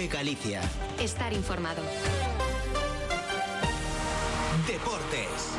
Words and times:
Cope 0.00 0.16
Galicia. 0.16 0.62
Estar 0.98 1.30
informado. 1.34 1.82
Deportes. 4.66 5.58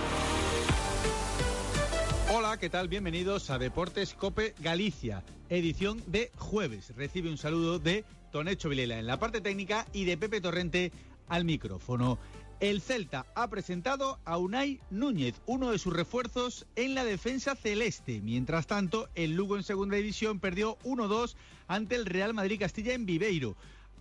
Hola, 2.33 2.57
¿qué 2.57 2.67
tal? 2.71 2.88
Bienvenidos 2.88 3.51
a 3.51 3.59
Deportes 3.59 4.15
Cope 4.15 4.55
Galicia, 4.59 5.23
edición 5.49 6.02
de 6.07 6.31
jueves. 6.38 6.91
Recibe 6.95 7.30
un 7.30 7.38
saludo 7.38 7.77
de 7.77 8.04
Tonecho 8.31 8.70
Vilela 8.70 8.98
en 8.98 9.05
la 9.05 9.20
parte 9.20 9.41
técnica 9.41 9.85
y 9.93 10.05
de 10.05 10.17
Pepe 10.17 10.41
Torrente 10.41 10.91
al 11.27 11.45
micrófono. 11.45 12.17
El 12.59 12.81
Celta 12.81 13.27
ha 13.35 13.48
presentado 13.48 14.20
a 14.26 14.39
Unai 14.39 14.80
Núñez, 14.89 15.35
uno 15.45 15.70
de 15.70 15.77
sus 15.77 15.94
refuerzos 15.94 16.66
en 16.76 16.95
la 16.95 17.05
defensa 17.05 17.55
celeste. 17.55 18.21
Mientras 18.21 18.66
tanto, 18.66 19.08
el 19.13 19.34
Lugo 19.35 19.55
en 19.55 19.63
segunda 19.63 19.98
división 19.98 20.39
perdió 20.39 20.80
1-2 20.80 21.35
ante 21.67 21.94
el 21.94 22.08
Real 22.08 22.34
Madrid 22.34 22.59
Castilla 22.59 22.94
en 22.94 23.05
Viveiro. 23.05 23.55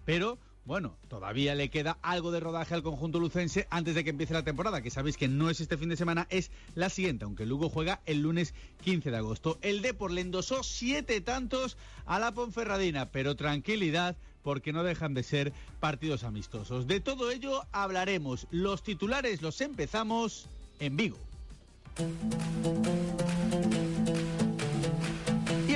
Pero 0.04 0.38
bueno, 0.64 0.96
todavía 1.08 1.54
le 1.54 1.70
queda 1.70 1.98
algo 2.02 2.30
de 2.30 2.38
rodaje 2.38 2.74
al 2.74 2.82
conjunto 2.82 3.18
lucense 3.18 3.66
antes 3.70 3.94
de 3.94 4.04
que 4.04 4.10
empiece 4.10 4.34
la 4.34 4.44
temporada, 4.44 4.82
que 4.82 4.90
sabéis 4.90 5.16
que 5.16 5.26
no 5.26 5.50
es 5.50 5.60
este 5.60 5.76
fin 5.76 5.88
de 5.88 5.96
semana, 5.96 6.26
es 6.30 6.50
la 6.74 6.90
siguiente, 6.90 7.24
aunque 7.24 7.46
Lugo 7.46 7.68
juega 7.68 8.00
el 8.06 8.22
lunes 8.22 8.54
15 8.84 9.10
de 9.10 9.16
agosto. 9.16 9.58
El 9.62 9.82
Depor 9.82 10.10
le 10.10 10.20
endosó 10.20 10.62
siete 10.62 11.20
tantos 11.20 11.76
a 12.06 12.18
la 12.18 12.32
Ponferradina, 12.32 13.06
pero 13.06 13.36
tranquilidad 13.36 14.16
porque 14.42 14.72
no 14.72 14.84
dejan 14.84 15.14
de 15.14 15.22
ser 15.22 15.52
partidos 15.80 16.24
amistosos. 16.24 16.86
De 16.86 17.00
todo 17.00 17.30
ello 17.30 17.64
hablaremos. 17.72 18.46
Los 18.50 18.82
titulares 18.82 19.42
los 19.42 19.60
empezamos 19.60 20.46
en 20.78 20.96
Vigo. 20.96 21.18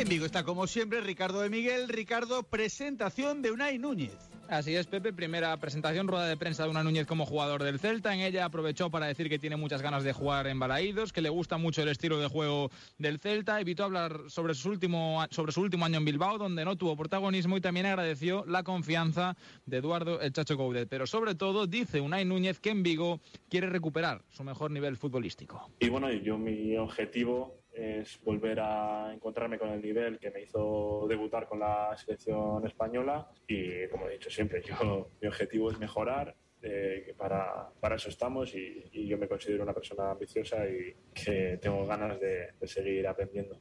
Vigo 0.09 0.27
está 0.27 0.45
como 0.45 0.67
siempre 0.67 1.01
Ricardo 1.01 1.41
de 1.41 1.49
Miguel. 1.49 1.89
Ricardo, 1.89 2.43
presentación 2.43 3.41
de 3.41 3.53
Unai 3.53 3.79
Núñez. 3.79 4.13
Así 4.49 4.77
es, 4.77 4.87
Pepe. 4.87 5.15
Primera 5.15 5.57
presentación, 5.57 6.07
rueda 6.07 6.27
de 6.27 6.37
prensa 6.37 6.65
de 6.65 6.69
una 6.69 6.85
Núñez 6.85 7.07
como 7.07 7.25
jugador 7.25 7.63
del 7.63 7.79
Celta. 7.79 8.15
En 8.15 8.21
ella 8.21 8.45
aprovechó 8.45 8.91
para 8.91 9.07
decir 9.07 9.31
que 9.31 9.39
tiene 9.39 9.57
muchas 9.57 9.81
ganas 9.81 10.05
de 10.05 10.13
jugar 10.13 10.47
en 10.47 10.59
Balaídos, 10.59 11.15
que 11.15 11.23
le 11.23 11.31
gusta 11.31 11.57
mucho 11.57 11.83
el 11.83 11.89
estilo 11.89 12.19
de 12.19 12.29
juego 12.29 12.71
del 12.99 13.19
Celta. 13.19 13.59
Evitó 13.59 13.85
hablar 13.85 14.21
sobre 14.29 14.55
su 14.55 14.69
último, 14.69 15.25
sobre 15.31 15.53
su 15.53 15.63
último 15.63 15.87
año 15.87 15.97
en 15.97 16.05
Bilbao, 16.05 16.37
donde 16.37 16.67
no 16.67 16.77
tuvo 16.77 16.97
protagonismo 16.97 17.57
y 17.57 17.63
también 17.63 17.87
agradeció 17.87 18.45
la 18.47 18.63
confianza 18.63 19.37
de 19.65 19.79
Eduardo 19.79 20.21
El 20.21 20.33
Chacho 20.33 20.59
Coudet. 20.59 20.89
Pero 20.89 21.07
sobre 21.07 21.35
todo 21.35 21.67
dice 21.67 22.03
Unai 22.03 22.27
Núñez 22.27 22.61
que 22.61 22.71
en 22.71 22.83
Vigo 22.83 23.21
quiere 23.49 23.71
recuperar 23.71 24.23
su 24.29 24.45
mejor 24.45 24.71
nivel 24.71 24.99
futbolístico. 24.99 25.71
Y 25.81 25.89
bueno, 25.89 26.13
yo 26.13 26.37
mi 26.37 26.77
objetivo 26.77 27.64
es 27.75 28.21
volver 28.23 28.61
a 28.61 29.13
encontrarme 29.13 29.59
con 29.59 29.71
el 29.71 29.83
nivel 29.83 30.19
que 30.19 30.31
me 30.31 30.43
hizo 30.43 31.07
debutar 31.09 31.49
con 31.49 31.61
la 31.61 31.97
selección 31.97 32.67
española 32.67 33.29
y 33.47 33.89
como 33.89 34.09
he 34.09 34.13
dicho 34.13 34.31
siempre, 34.31 34.63
yo 34.63 35.11
mi 35.21 35.29
objetivo 35.29 35.71
es 35.71 35.79
mejorar, 35.79 36.35
eh, 36.63 37.15
para, 37.19 37.69
para, 37.79 37.97
eso 37.97 38.09
estamos 38.09 38.55
y, 38.55 38.89
y, 38.93 39.07
yo 39.07 39.19
me 39.19 39.29
considero 39.29 39.65
una 39.65 39.75
persona 39.75 40.13
ambiciosa 40.13 40.67
y 40.67 40.95
que 41.13 41.59
tengo 41.61 41.85
ganas 41.85 42.19
de, 42.19 42.53
de 42.59 42.67
seguir 42.67 43.07
aprendiendo. 43.07 43.61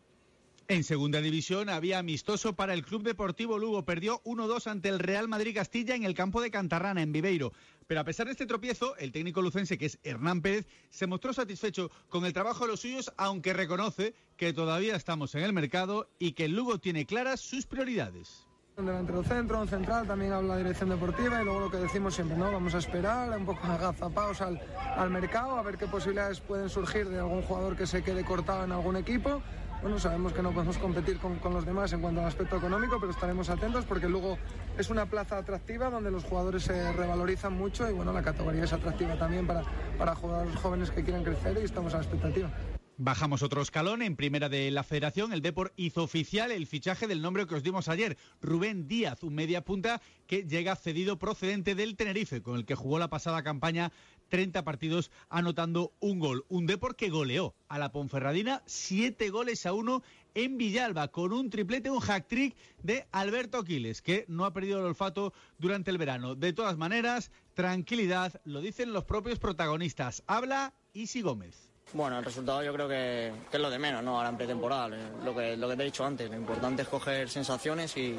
En 0.70 0.86
segunda 0.86 1.20
división 1.20 1.68
había 1.68 2.00
amistoso 2.00 2.56
para 2.56 2.74
el 2.74 2.86
Club 2.86 3.04
Deportivo 3.04 3.60
Lugo. 3.60 3.84
Perdió 3.84 4.22
1-2 4.24 4.68
ante 4.68 4.88
el 4.88 5.00
Real 5.00 5.28
Madrid 5.28 5.54
Castilla 5.54 5.94
en 5.94 6.04
el 6.04 6.14
campo 6.14 6.42
de 6.42 6.52
Cantarrana, 6.52 7.02
en 7.02 7.12
Viveiro. 7.12 7.52
Pero 7.86 8.00
a 8.00 8.06
pesar 8.06 8.28
de 8.28 8.32
este 8.32 8.46
tropiezo, 8.46 8.96
el 8.96 9.12
técnico 9.12 9.42
lucense, 9.42 9.78
que 9.78 9.88
es 9.88 10.00
Hernán 10.04 10.42
Pérez, 10.42 10.66
se 10.90 11.06
mostró 11.06 11.34
satisfecho 11.34 11.92
con 12.08 12.24
el 12.26 12.32
trabajo 12.32 12.64
de 12.64 12.72
los 12.72 12.80
suyos, 12.80 13.12
aunque 13.18 13.52
reconoce 13.52 14.16
que 14.38 14.54
todavía 14.54 14.96
estamos 14.96 15.36
en 15.36 15.44
el 15.44 15.52
mercado 15.52 16.10
y 16.18 16.32
que 16.32 16.46
el 16.46 16.56
Lugo 16.56 16.80
tiene 16.80 17.06
claras 17.06 17.42
sus 17.42 17.66
prioridades. 17.66 18.48
Un 18.78 18.86
delantero 18.86 19.22
centro, 19.24 19.60
un 19.60 19.68
central, 19.68 20.08
también 20.08 20.32
habla 20.32 20.56
la 20.56 20.58
dirección 20.58 20.90
deportiva 20.90 21.42
y 21.42 21.44
luego 21.44 21.60
lo 21.60 21.70
que 21.70 21.78
decimos 21.78 22.16
siempre, 22.16 22.38
¿no? 22.38 22.52
Vamos 22.52 22.74
a 22.74 22.80
esperar 22.80 23.38
un 23.38 23.46
poco 23.46 23.68
agazapados 23.68 24.42
al, 24.42 24.60
al 24.96 25.10
mercado, 25.12 25.58
a 25.58 25.62
ver 25.62 25.78
qué 25.78 25.88
posibilidades 25.88 26.40
pueden 26.40 26.70
surgir 26.70 27.10
de 27.10 27.20
algún 27.20 27.42
jugador 27.44 27.76
que 27.76 27.86
se 27.86 28.02
quede 28.02 28.24
cortado 28.24 28.64
en 28.64 28.72
algún 28.72 28.96
equipo. 28.96 29.44
Bueno, 29.84 30.00
sabemos 30.00 30.32
que 30.32 30.42
no 30.42 30.54
podemos 30.54 30.78
competir 30.78 31.18
con, 31.18 31.38
los 31.54 31.66
demás 31.66 31.92
en 31.92 32.00
cuanto 32.00 32.22
al 32.22 32.28
aspecto 32.28 32.56
económico, 32.56 33.02
pero 33.02 33.12
estaremos 33.12 33.50
atentos 33.50 33.84
porque 33.84 34.08
luego 34.08 34.38
es 34.78 34.90
una 34.90 35.08
plaza 35.08 35.38
atractiva 35.38 35.90
donde 35.90 36.10
los 36.10 36.24
jugadores 36.24 36.64
se 36.64 36.94
revalorizan 36.94 37.52
mucho 37.52 37.90
y 37.90 37.94
bueno, 37.94 38.14
la 38.14 38.24
categoría 38.24 38.64
es 38.64 38.72
atractiva 38.72 39.20
también 39.20 39.46
para, 39.46 39.64
para 39.98 40.16
jugadores 40.16 40.56
jóvenes 40.56 40.90
que 40.90 41.04
quieran 41.04 41.26
crecer 41.26 41.58
y 41.62 41.66
estamos 41.66 41.94
a 41.94 41.98
la 41.98 42.04
expectativa. 42.04 42.50
Bajamos 42.98 43.42
otro 43.42 43.62
escalón. 43.62 44.04
En 44.04 44.16
primera 44.16 44.50
de 44.50 44.70
la 44.70 44.84
federación, 44.84 45.34
el 45.34 45.42
Depor 45.42 45.74
hizo 45.76 46.04
oficial 46.04 46.52
el 46.52 46.68
fichaje 46.68 47.08
del 47.08 47.22
nombre 47.22 47.48
que 47.48 47.56
os 47.56 47.64
dimos 47.64 47.90
ayer, 47.90 48.18
Rubén 48.40 48.88
Díaz, 48.88 49.24
un 49.24 49.34
media 49.34 49.66
punta 49.66 50.00
que 50.28 50.44
llega 50.44 50.76
cedido 50.76 51.18
procedente 51.18 51.74
del 51.74 51.96
Tenerife, 51.96 52.44
con 52.44 52.56
el 52.56 52.66
que 52.66 52.76
jugó 52.76 53.00
la 53.00 53.10
pasada 53.10 53.42
campaña 53.42 53.92
30 54.34 54.64
partidos 54.64 55.12
anotando 55.30 55.94
un 56.00 56.18
gol. 56.18 56.44
Un 56.50 56.66
Depor 56.66 56.96
que 56.96 57.12
goleó 57.12 57.54
a 57.68 57.78
la 57.78 57.92
Ponferradina 57.92 58.64
7 58.66 59.30
goles 59.30 59.68
a 59.68 59.74
1 59.74 60.02
en 60.34 60.58
Villalba, 60.58 61.10
con 61.10 61.34
un 61.34 61.52
triplete, 61.52 61.92
un 61.92 62.00
hack-trick 62.00 62.56
de 62.82 63.06
Alberto 63.12 63.60
Aquiles, 63.60 64.02
que 64.02 64.26
no 64.28 64.46
ha 64.46 64.52
perdido 64.52 64.80
el 64.80 64.86
olfato 64.86 65.34
durante 65.60 65.92
el 65.92 66.00
verano. 66.00 66.34
De 66.34 66.52
todas 66.52 66.78
maneras, 66.78 67.30
tranquilidad, 67.54 68.42
lo 68.44 68.62
dicen 68.62 68.92
los 68.92 69.04
propios 69.04 69.38
protagonistas. 69.38 70.24
Habla 70.26 70.74
Isi 70.94 71.22
Gómez. 71.22 71.70
Bueno, 71.94 72.18
el 72.18 72.26
resultado 72.26 72.64
yo 72.64 72.74
creo 72.74 72.90
que, 72.90 73.32
que, 73.52 73.58
es 73.58 73.62
lo 73.62 73.70
de 73.70 73.78
menos, 73.78 74.04
¿no? 74.04 74.18
Ahora 74.18 74.30
en 74.30 74.38
pretemporada, 74.38 74.98
lo 75.24 75.36
que, 75.36 75.56
lo 75.56 75.70
que 75.70 75.76
te 75.76 75.84
he 75.84 75.86
dicho 75.86 76.04
antes. 76.04 76.28
Lo 76.28 76.38
importante 76.38 76.82
es 76.82 76.88
coger 76.88 77.30
sensaciones 77.30 77.96
y 77.98 78.16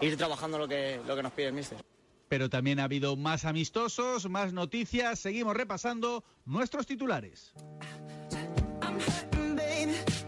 ir 0.00 0.16
trabajando 0.16 0.56
lo 0.56 0.66
que, 0.66 1.02
lo 1.06 1.14
que 1.14 1.22
nos 1.22 1.32
pide 1.32 1.48
el 1.48 1.52
míster. 1.52 1.76
Pero 2.30 2.48
también 2.48 2.78
ha 2.78 2.84
habido 2.84 3.16
más 3.16 3.44
amistosos, 3.44 4.30
más 4.30 4.52
noticias. 4.52 5.18
Seguimos 5.18 5.56
repasando 5.56 6.22
nuestros 6.46 6.86
titulares. 6.86 7.52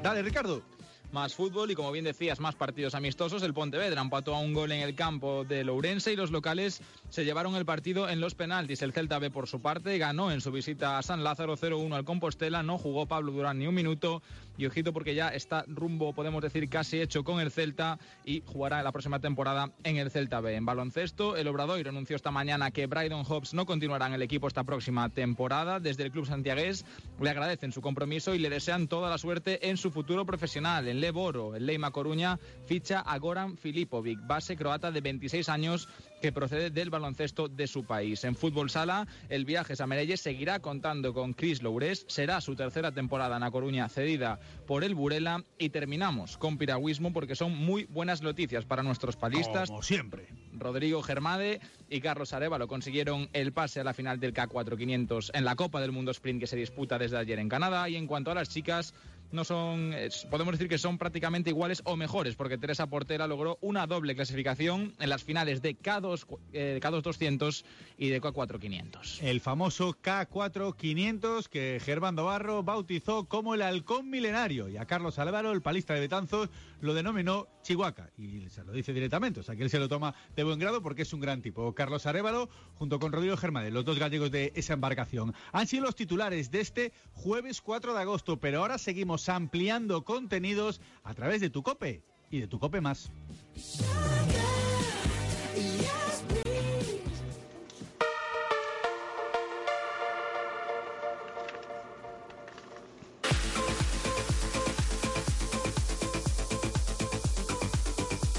Dale, 0.03 0.23
Ricardo 0.23 0.65
más 1.13 1.35
fútbol 1.35 1.71
y 1.71 1.75
como 1.75 1.93
bien 1.93 2.05
decías, 2.05 2.41
más 2.41 2.55
partidos 2.55 2.95
amistosos. 2.95 3.43
El 3.43 3.55
Pontevedra 3.55 4.01
empató 4.01 4.35
a 4.35 4.41
un 4.41 4.53
gol 4.53 4.73
en 4.73 4.81
el 4.81 4.95
campo 4.95 5.45
de 5.45 5.63
Lourense 5.63 6.13
y 6.13 6.17
los 6.17 6.31
locales 6.31 6.81
se 7.11 7.25
llevaron 7.25 7.55
el 7.55 7.67
partido 7.67 8.09
en 8.09 8.21
los 8.21 8.35
penaltis. 8.35 8.83
El 8.83 8.93
Celta 8.93 9.19
B 9.19 9.31
por 9.31 9.47
su 9.47 9.61
parte 9.61 9.99
ganó 9.99 10.33
en 10.33 10.41
su 10.41 10.51
visita 10.51 10.99
a 10.99 11.03
San 11.03 11.23
Lázaro 11.23 11.57
0-1 11.57 11.95
al 11.95 12.05
Compostela. 12.05 12.63
No 12.63 12.79
jugó 12.79 13.07
Pablo 13.07 13.33
Durán 13.33 13.59
ni 13.59 13.67
un 13.67 13.75
minuto 13.75 14.23
y 14.57 14.67
ojito 14.67 14.93
porque 14.93 15.15
ya 15.15 15.29
está 15.29 15.65
rumbo, 15.67 16.13
podemos 16.13 16.43
decir, 16.43 16.69
casi 16.69 17.01
hecho 17.01 17.25
con 17.25 17.41
el 17.41 17.51
Celta 17.51 17.99
y 18.25 18.43
jugará 18.47 18.83
la 18.83 18.93
próxima 18.93 19.21
temporada 19.21 19.73
en 19.85 19.97
el 19.97 20.11
Celta 20.11 20.41
B. 20.41 20.55
En 20.55 20.67
baloncesto, 20.67 21.37
el 21.37 21.49
Obradoiro 21.49 21.91
anunció 21.91 22.17
esta 22.17 22.31
mañana 22.31 22.71
que 22.71 22.87
Brydon 22.87 23.25
Hobbs 23.25 23.55
no 23.55 23.67
continuará 23.67 24.07
en 24.07 24.15
el 24.15 24.23
equipo 24.23 24.49
esta 24.49 24.65
próxima 24.65 25.09
temporada. 25.09 25.81
Desde 25.81 26.05
el 26.05 26.11
club 26.11 26.27
santiagués 26.27 26.85
le 27.21 27.31
agradecen 27.31 27.73
su 27.73 27.81
compromiso 27.81 28.35
y 28.35 28.39
le 28.39 28.51
desean 28.51 28.89
toda 28.89 29.11
la 29.11 29.19
suerte 29.19 29.69
en 29.69 29.77
su 29.77 29.91
futuro 29.91 30.27
profesional. 30.27 30.89
En 30.89 31.01
Leboro, 31.01 31.57
el 31.57 31.67
Leima 31.67 31.91
Coruña 31.91 32.39
ficha 32.67 33.01
a 33.01 33.19
Goran 33.19 33.57
Filipovic, 33.57 34.27
base 34.27 34.57
croata 34.57 34.91
de 34.91 35.01
26 35.01 35.49
años 35.49 35.89
que 36.21 36.33
procede 36.33 36.71
del 36.71 36.91
baloncesto 36.91 37.49
de 37.49 37.67
su 37.67 37.85
país. 37.85 38.23
En 38.25 38.37
fútbol 38.37 38.71
sala, 38.71 39.07
el 39.29 39.45
viaje 39.45 39.75
a 39.75 40.17
seguirá 40.17 40.61
contando 40.61 41.13
con 41.13 41.33
Chris 41.33 41.63
Lourés. 41.63 42.05
Será 42.09 42.41
su 42.41 42.55
tercera 42.55 42.93
temporada 42.93 43.37
en 43.37 43.43
A 43.43 43.51
Coruña 43.51 43.89
cedida 43.89 44.39
por 44.67 44.85
el 44.85 44.95
Burela 44.95 45.45
y 45.59 45.71
terminamos 45.71 46.39
con 46.39 46.59
piragüismo 46.59 47.13
porque 47.13 47.35
son 47.35 47.57
muy 47.57 47.85
buenas 47.85 48.23
noticias 48.23 48.65
para 48.65 48.83
nuestros 48.83 49.17
palistas. 49.17 49.69
Como 49.69 49.83
siempre. 49.83 50.29
Rodrigo 50.53 51.03
Germade 51.03 51.61
y 51.89 52.01
Carlos 52.01 52.33
Arevalo 52.33 52.69
consiguieron 52.69 53.29
el 53.33 53.53
pase 53.53 53.81
a 53.81 53.85
la 53.85 53.95
final 53.95 54.21
del 54.21 54.35
K4500 54.35 55.31
en 55.35 55.45
la 55.45 55.57
Copa 55.57 55.81
del 55.81 55.93
Mundo 55.93 56.11
Sprint 56.11 56.41
que 56.41 56.47
se 56.47 56.57
disputa 56.57 56.99
desde 56.99 57.19
ayer 57.19 57.39
en 57.39 57.49
Canadá 57.49 57.89
y 57.89 57.97
en 57.97 58.07
cuanto 58.07 58.31
a 58.31 58.35
las 58.35 58.49
chicas 58.49 58.95
no 59.33 59.45
son, 59.45 59.95
podemos 60.31 60.53
decir 60.53 60.69
que 60.69 60.79
son 60.79 60.99
prácticamente 60.99 61.51
iguales 61.51 61.83
o 61.85 61.97
mejores, 61.97 62.37
porque 62.37 62.59
Teresa 62.59 62.87
Portera 62.89 63.27
logró 63.27 63.59
una 63.61 63.87
doble 63.87 64.15
clasificación 64.15 64.95
en 64.99 65.09
las 65.09 65.25
finales 65.25 65.63
de 65.63 65.77
K2, 65.77 66.27
eh, 66.53 66.79
K2 66.83 67.03
200 67.03 67.65
y 67.99 68.09
de 68.09 68.21
K4 68.21 68.59
500. 68.59 69.23
El 69.23 69.41
famoso 69.41 69.97
K4 70.03 70.77
500 70.77 71.49
que 71.49 71.81
Germán 71.83 72.17
Barro 72.17 72.63
bautizó 72.63 73.25
como 73.25 73.55
el 73.55 73.63
halcón 73.63 74.11
milenario 74.11 74.69
y 74.69 74.77
a 74.77 74.87
Carlos 74.87 75.19
Álvaro, 75.19 75.53
el 75.53 75.63
palista 75.63 75.95
de 75.95 76.01
Betanzos, 76.01 76.51
lo 76.81 76.95
denominó 76.95 77.49
Chihuahua 77.63 78.11
y 78.19 78.49
se 78.49 78.65
lo 78.65 78.73
dice 78.73 78.93
directamente, 78.93 79.41
o 79.41 79.43
sea 79.43 79.57
que 79.57 79.63
él 79.63 79.71
se 79.71 79.79
lo 79.79 79.89
toma 79.89 80.15
de 80.35 80.45
buen 80.45 80.59
grado 80.59 80.83
porque 80.83 81.03
es 81.03 81.13
un 81.13 81.21
gran 81.21 81.43
tipo. 81.43 81.75
Carlos 81.75 82.07
Arevalo 82.07 82.49
junto 82.75 82.99
con 82.99 83.13
Rodrigo 83.13 83.37
Germade, 83.37 83.71
los 83.71 83.85
dos 83.85 83.99
gallegos 83.99 84.31
de 84.31 84.53
esa 84.57 84.75
embarcación. 84.75 85.35
Han 85.53 85.67
sido 85.67 85.85
los 85.85 85.95
titulares 85.95 86.51
de 86.51 86.61
este 86.61 86.93
jueves 87.15 87.61
4 87.61 87.95
de 87.95 88.01
agosto, 88.01 88.39
pero 88.39 88.61
ahora 88.61 88.79
seguimos 88.79 89.22
ampliando 89.29 90.05
contenidos 90.05 90.81
a 91.05 91.15
través 91.15 91.41
de 91.41 91.51
tu 91.51 91.63
cope 91.63 92.03
y 92.31 92.41
de 92.41 92.47
tu 92.47 92.59
cope 92.59 92.81
más. 92.81 93.11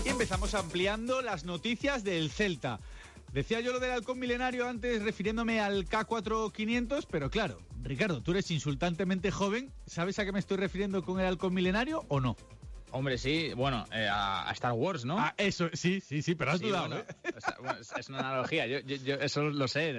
Y 0.05 0.09
empezamos 0.09 0.53
ampliando 0.53 1.21
las 1.21 1.45
noticias 1.45 2.03
del 2.03 2.29
Celta. 2.29 2.79
Decía 3.31 3.61
yo 3.61 3.73
lo 3.73 3.79
del 3.79 3.91
halcón 3.91 4.19
milenario 4.19 4.67
antes 4.67 5.01
refiriéndome 5.01 5.59
al 5.59 5.87
K4500, 5.87 7.07
pero 7.09 7.31
claro, 7.31 7.59
Ricardo, 7.83 8.21
tú 8.21 8.31
eres 8.31 8.49
insultantemente 8.49 9.29
joven, 9.29 9.73
¿sabes 9.85 10.17
a 10.17 10.25
qué 10.25 10.31
me 10.31 10.39
estoy 10.39 10.57
refiriendo 10.57 11.03
con 11.03 11.19
el 11.19 11.25
halcón 11.25 11.53
milenario 11.53 12.05
o 12.07 12.21
no? 12.21 12.37
Hombre, 12.95 13.17
sí, 13.17 13.51
bueno, 13.55 13.85
eh, 13.91 14.07
a, 14.07 14.51
Star 14.51 14.73
Wars, 14.73 15.03
¿no? 15.03 15.17
Ah, 15.17 15.33
eso, 15.35 15.67
sí, 15.73 15.99
sí, 15.99 16.21
sí, 16.21 16.35
pero 16.35 16.51
has 16.51 16.61
dudado. 16.61 16.95
¿eh? 16.95 17.05
es 17.97 18.09
una 18.09 18.19
analogía, 18.19 18.67
yo, 18.67 19.15
eso 19.15 19.49
lo 19.49 19.67
sé, 19.67 19.95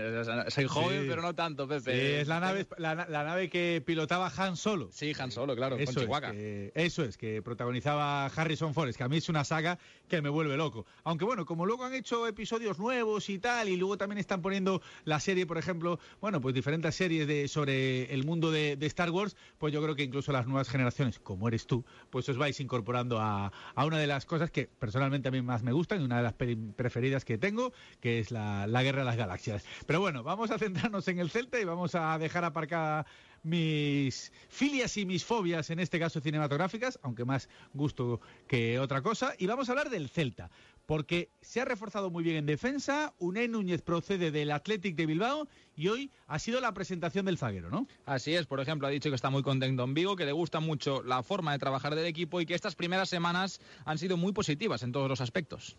soy 0.48 0.66
joven, 0.68 1.06
pero 1.08 1.20
no 1.20 1.34
tanto, 1.34 1.66
Pepe. 1.66 1.92
Sí, 1.92 2.20
es 2.20 2.28
la 2.28 2.38
nave, 2.38 2.68
la, 2.78 2.94
nave 2.94 3.50
que 3.50 3.82
pilotaba 3.84 4.30
Han 4.36 4.56
Solo. 4.56 4.90
Sí, 4.92 5.12
Han 5.18 5.32
Solo, 5.32 5.56
claro, 5.56 5.74
eso 5.76 5.92
con 5.92 6.04
Chihuahua. 6.04 6.28
Es 6.28 6.34
que, 6.34 6.72
eso 6.76 7.02
es, 7.02 7.18
que 7.18 7.42
protagonizaba 7.42 8.26
Harrison 8.26 8.72
Ford, 8.74 8.94
que 8.94 9.02
a 9.02 9.08
mí 9.08 9.16
es 9.16 9.28
una 9.28 9.42
saga 9.42 9.76
que 10.08 10.22
me 10.22 10.28
vuelve 10.28 10.56
loco. 10.56 10.86
Aunque 11.02 11.24
bueno, 11.24 11.46
como 11.46 11.66
luego 11.66 11.84
han 11.84 11.94
hecho 11.94 12.28
episodios 12.28 12.78
nuevos 12.78 13.28
y 13.28 13.40
tal, 13.40 13.70
y 13.70 13.76
luego 13.76 13.98
también 13.98 14.18
están 14.18 14.40
poniendo 14.40 14.82
la 15.04 15.18
serie, 15.18 15.46
por 15.46 15.58
ejemplo, 15.58 15.98
bueno, 16.20 16.40
pues 16.40 16.54
diferentes 16.54 16.94
series 16.94 17.26
de, 17.26 17.48
sobre 17.48 18.14
el 18.14 18.24
mundo 18.24 18.52
de, 18.52 18.76
de 18.76 18.86
Star 18.86 19.10
Wars, 19.10 19.34
pues 19.58 19.72
yo 19.72 19.82
creo 19.82 19.96
que 19.96 20.04
incluso 20.04 20.30
las 20.30 20.46
nuevas 20.46 20.68
generaciones, 20.68 21.18
como 21.18 21.48
eres 21.48 21.66
tú, 21.66 21.84
pues 22.10 22.28
os 22.28 22.38
vais 22.38 22.60
incorporando 22.60 22.83
incorporando 22.84 23.18
a, 23.18 23.50
una 23.76 23.98
de 23.98 24.06
las 24.06 24.26
cosas 24.26 24.50
que 24.50 24.66
personalmente 24.66 25.28
a 25.28 25.30
mí 25.30 25.40
más 25.40 25.62
me 25.62 25.72
gustan 25.72 26.02
y 26.02 26.04
una 26.04 26.18
de 26.18 26.22
las 26.22 26.34
preferidas 26.34 27.24
que 27.24 27.38
tengo, 27.38 27.72
que 28.00 28.18
es 28.18 28.30
la, 28.30 28.66
Guerra 28.82 28.98
de 29.00 29.04
las 29.06 29.16
Galaxias. 29.16 29.64
Pero 29.86 30.00
bueno, 30.00 30.22
vamos 30.22 30.50
a 30.50 30.58
centrarnos 30.58 31.08
en 31.08 31.18
el 31.18 31.30
Celta 31.30 31.58
y 31.58 31.64
vamos 31.64 31.94
a 31.94 32.18
dejar 32.18 32.44
aparcada 32.44 33.06
mis 33.42 34.32
filias 34.48 34.96
y 34.98 35.06
mis 35.06 35.24
fobias, 35.24 35.70
en 35.70 35.80
este 35.80 35.98
caso 35.98 36.20
cinematográficas, 36.20 36.98
aunque 37.02 37.24
más 37.24 37.48
gusto 37.72 38.20
que 38.46 38.78
otra 38.78 39.00
cosa, 39.02 39.34
y 39.38 39.46
vamos 39.46 39.68
a 39.68 39.72
hablar 39.72 39.88
del 39.88 40.08
Celta 40.10 40.50
porque 40.86 41.30
se 41.40 41.60
ha 41.60 41.64
reforzado 41.64 42.10
muy 42.10 42.24
bien 42.24 42.36
en 42.36 42.46
defensa. 42.46 43.14
Unai 43.18 43.48
Núñez 43.48 43.82
procede 43.82 44.30
del 44.30 44.50
Athletic 44.50 44.96
de 44.96 45.06
Bilbao 45.06 45.48
y 45.76 45.88
hoy 45.88 46.10
ha 46.26 46.38
sido 46.38 46.60
la 46.60 46.72
presentación 46.74 47.26
del 47.26 47.38
zaguero, 47.38 47.70
¿no? 47.70 47.86
Así 48.04 48.34
es, 48.34 48.46
por 48.46 48.60
ejemplo, 48.60 48.86
ha 48.86 48.90
dicho 48.90 49.08
que 49.08 49.16
está 49.16 49.30
muy 49.30 49.42
contento 49.42 49.84
en 49.84 49.94
Vigo, 49.94 50.16
que 50.16 50.26
le 50.26 50.32
gusta 50.32 50.60
mucho 50.60 51.02
la 51.02 51.22
forma 51.22 51.52
de 51.52 51.58
trabajar 51.58 51.94
del 51.94 52.06
equipo 52.06 52.40
y 52.40 52.46
que 52.46 52.54
estas 52.54 52.74
primeras 52.74 53.08
semanas 53.08 53.60
han 53.84 53.98
sido 53.98 54.16
muy 54.16 54.32
positivas 54.32 54.82
en 54.82 54.92
todos 54.92 55.08
los 55.08 55.20
aspectos. 55.20 55.76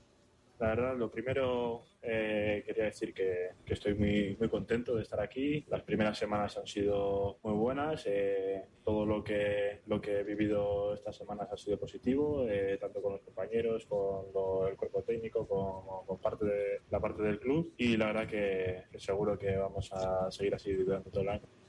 La 0.57 0.67
verdad, 0.67 0.95
lo 0.95 1.11
primero 1.11 1.83
eh, 2.01 2.63
quería 2.65 2.85
decir 2.85 3.13
que, 3.13 3.49
estoy 3.65 3.93
muy, 3.93 4.37
muy 4.39 4.47
contento 4.47 4.95
de 4.95 5.01
estar 5.01 5.19
aquí. 5.19 5.65
Las 5.67 5.83
primeras 5.83 6.17
semanas 6.17 6.57
han 6.57 6.65
sido 6.65 7.39
muy 7.43 7.53
buenas. 7.53 8.03
Eh, 8.07 8.63
todo 8.83 9.05
lo 9.05 9.21
que, 9.21 9.81
lo 9.87 9.99
que 9.99 10.19
he 10.19 10.23
vivido 10.23 10.93
estas 10.93 11.17
semanas 11.17 11.49
ha 11.51 11.57
sido 11.57 11.77
positivo, 11.77 12.47
eh, 12.47 12.77
tanto 12.79 13.01
con 13.01 13.13
los 13.13 13.21
compañeros, 13.21 13.85
con 13.85 14.27
el 14.69 14.77
cuerpo 14.77 15.03
técnico, 15.03 15.45
con, 15.45 16.05
con, 16.05 16.19
parte 16.19 16.45
de 16.45 16.81
la 16.89 17.01
parte 17.01 17.23
del 17.23 17.39
club. 17.39 17.73
Y 17.77 17.97
la 17.97 18.07
verdad 18.07 18.27
que 18.27 18.83
seguro 18.97 19.37
que 19.37 19.57
vamos 19.57 19.91
a 19.91 20.31
seguir 20.31 20.55
así 20.55 20.71
durante 20.73 21.09
todo 21.09 21.23
el 21.23 21.29
año 21.29 21.64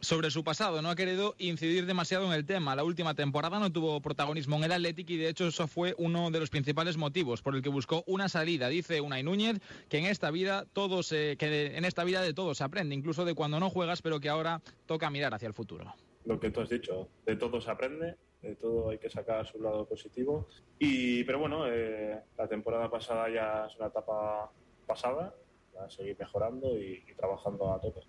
sobre 0.00 0.30
su 0.30 0.44
pasado. 0.44 0.82
No 0.82 0.90
ha 0.90 0.96
querido 0.96 1.34
incidir 1.38 1.86
demasiado 1.86 2.26
en 2.26 2.32
el 2.32 2.46
tema. 2.46 2.76
La 2.76 2.84
última 2.84 3.14
temporada 3.14 3.58
no 3.58 3.72
tuvo 3.72 4.00
protagonismo 4.00 4.56
en 4.56 4.64
el 4.64 4.72
Athletic 4.72 5.10
y 5.10 5.16
de 5.16 5.28
hecho 5.28 5.46
eso 5.46 5.66
fue 5.66 5.94
uno 5.98 6.30
de 6.30 6.40
los 6.40 6.50
principales 6.50 6.96
motivos 6.96 7.42
por 7.42 7.54
el 7.54 7.62
que 7.62 7.68
buscó 7.68 8.04
una 8.06 8.28
salida. 8.28 8.68
Dice 8.68 9.00
Unai 9.00 9.22
Núñez 9.22 9.58
que 9.88 9.98
en 9.98 10.06
esta 10.06 10.30
vida 10.30 10.66
todo 10.72 11.02
se, 11.02 11.36
que 11.36 11.76
en 11.76 11.84
esta 11.84 12.04
vida 12.04 12.22
de 12.22 12.34
todo 12.34 12.54
se 12.54 12.64
aprende, 12.64 12.94
incluso 12.94 13.24
de 13.24 13.34
cuando 13.34 13.60
no 13.60 13.70
juegas, 13.70 14.02
pero 14.02 14.20
que 14.20 14.28
ahora 14.28 14.60
toca 14.86 15.10
mirar 15.10 15.34
hacia 15.34 15.48
el 15.48 15.54
futuro. 15.54 15.94
Lo 16.24 16.40
que 16.40 16.50
tú 16.50 16.60
has 16.60 16.68
dicho, 16.68 17.08
de 17.24 17.36
todo 17.36 17.60
se 17.60 17.70
aprende, 17.70 18.16
de 18.42 18.56
todo 18.56 18.90
hay 18.90 18.98
que 18.98 19.08
sacar 19.08 19.46
su 19.46 19.62
lado 19.62 19.86
positivo. 19.86 20.48
Y, 20.78 21.24
pero 21.24 21.38
bueno, 21.38 21.66
eh, 21.68 22.20
la 22.36 22.48
temporada 22.48 22.90
pasada 22.90 23.28
ya 23.28 23.66
es 23.66 23.76
una 23.76 23.88
etapa 23.88 24.50
pasada, 24.86 25.34
a 25.80 25.90
seguir 25.90 26.16
mejorando 26.18 26.76
y, 26.76 27.04
y 27.06 27.14
trabajando 27.14 27.72
a 27.72 27.80
tope. 27.80 28.00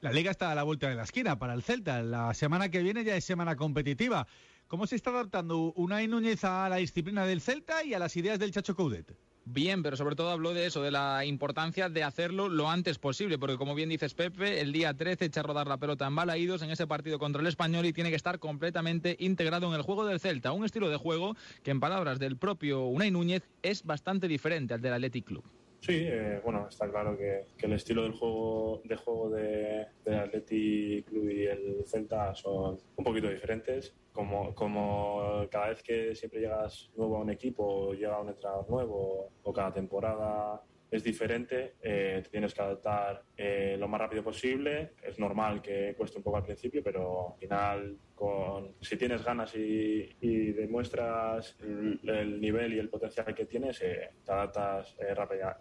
La 0.00 0.12
liga 0.12 0.30
está 0.30 0.52
a 0.52 0.54
la 0.54 0.62
vuelta 0.62 0.88
de 0.88 0.94
la 0.94 1.02
esquina 1.02 1.40
para 1.40 1.54
el 1.54 1.64
Celta. 1.64 2.02
La 2.04 2.32
semana 2.32 2.68
que 2.68 2.84
viene 2.84 3.02
ya 3.02 3.16
es 3.16 3.24
semana 3.24 3.56
competitiva. 3.56 4.28
¿Cómo 4.68 4.86
se 4.86 4.94
está 4.94 5.10
adaptando 5.10 5.72
Unai 5.72 6.06
Núñez 6.06 6.44
a 6.44 6.68
la 6.68 6.76
disciplina 6.76 7.26
del 7.26 7.40
Celta 7.40 7.82
y 7.82 7.94
a 7.94 7.98
las 7.98 8.16
ideas 8.16 8.38
del 8.38 8.52
Chacho 8.52 8.76
Coudet? 8.76 9.16
Bien, 9.44 9.82
pero 9.82 9.96
sobre 9.96 10.14
todo 10.14 10.30
habló 10.30 10.54
de 10.54 10.66
eso, 10.66 10.82
de 10.82 10.92
la 10.92 11.24
importancia 11.24 11.88
de 11.88 12.04
hacerlo 12.04 12.48
lo 12.48 12.70
antes 12.70 12.98
posible, 12.98 13.38
porque 13.38 13.56
como 13.56 13.74
bien 13.74 13.88
dices 13.88 14.14
Pepe, 14.14 14.60
el 14.60 14.72
día 14.72 14.94
13 14.94 15.24
echa 15.24 15.40
a 15.40 15.42
rodar 15.42 15.66
la 15.66 15.78
pelota 15.78 16.06
en 16.06 16.14
balaídos 16.14 16.62
en 16.62 16.70
ese 16.70 16.86
partido 16.86 17.18
contra 17.18 17.40
el 17.40 17.48
español 17.48 17.84
y 17.86 17.92
tiene 17.92 18.10
que 18.10 18.16
estar 18.16 18.38
completamente 18.38 19.16
integrado 19.18 19.66
en 19.66 19.74
el 19.74 19.82
juego 19.82 20.06
del 20.06 20.20
Celta, 20.20 20.52
un 20.52 20.64
estilo 20.64 20.90
de 20.90 20.96
juego 20.96 21.34
que 21.64 21.72
en 21.72 21.80
palabras 21.80 22.20
del 22.20 22.36
propio 22.36 22.84
Unai 22.84 23.10
Núñez 23.10 23.48
es 23.62 23.82
bastante 23.82 24.28
diferente 24.28 24.74
al 24.74 24.80
del 24.80 24.92
Athletic 24.92 25.24
Club. 25.24 25.44
Sí, 25.80 26.02
eh, 26.06 26.40
bueno, 26.44 26.66
está 26.68 26.90
claro 26.90 27.16
que, 27.16 27.46
el 27.60 27.72
estilo 27.72 28.02
del 28.02 28.12
juego 28.12 28.82
de 28.84 28.96
juego 28.96 29.30
de, 29.30 29.86
del 30.04 30.14
Athletic 30.18 31.06
Club 31.06 31.30
y 31.30 31.46
el 31.46 31.84
Celta 31.86 32.34
son 32.34 32.78
un 32.96 33.04
poquito 33.04 33.28
diferentes. 33.28 33.94
Como, 34.12 34.52
como 34.54 35.46
cada 35.50 35.68
vez 35.68 35.82
que 35.82 36.14
siempre 36.16 36.40
llegas 36.40 36.90
nuevo 36.96 37.16
a 37.16 37.20
un 37.20 37.30
equipo, 37.30 37.92
llega 37.92 38.20
un 38.20 38.30
entrenador 38.30 38.68
nuevo 38.68 39.30
o 39.44 39.52
cada 39.52 39.72
temporada 39.72 40.60
es 40.90 41.04
diferente, 41.04 41.74
eh, 41.82 42.20
te 42.24 42.30
tienes 42.30 42.54
que 42.54 42.62
adaptar 42.62 43.22
eh, 43.36 43.76
lo 43.78 43.88
más 43.88 44.00
rápido 44.00 44.22
posible. 44.22 44.92
Es 45.02 45.18
normal 45.18 45.60
que 45.60 45.94
cueste 45.96 46.18
un 46.18 46.24
poco 46.24 46.38
al 46.38 46.44
principio, 46.44 46.82
pero 46.82 47.34
al 47.34 47.38
final, 47.38 47.98
con, 48.14 48.74
si 48.80 48.96
tienes 48.96 49.22
ganas 49.22 49.54
y, 49.54 50.08
demuestras 50.52 51.56
el, 51.60 52.40
nivel 52.40 52.74
y 52.74 52.78
el 52.78 52.88
potencial 52.88 53.34
que 53.34 53.44
tienes, 53.44 53.80
eh, 53.82 54.10
te 54.24 54.32
adaptas 54.32 54.96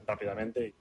rápidamente. 0.06 0.74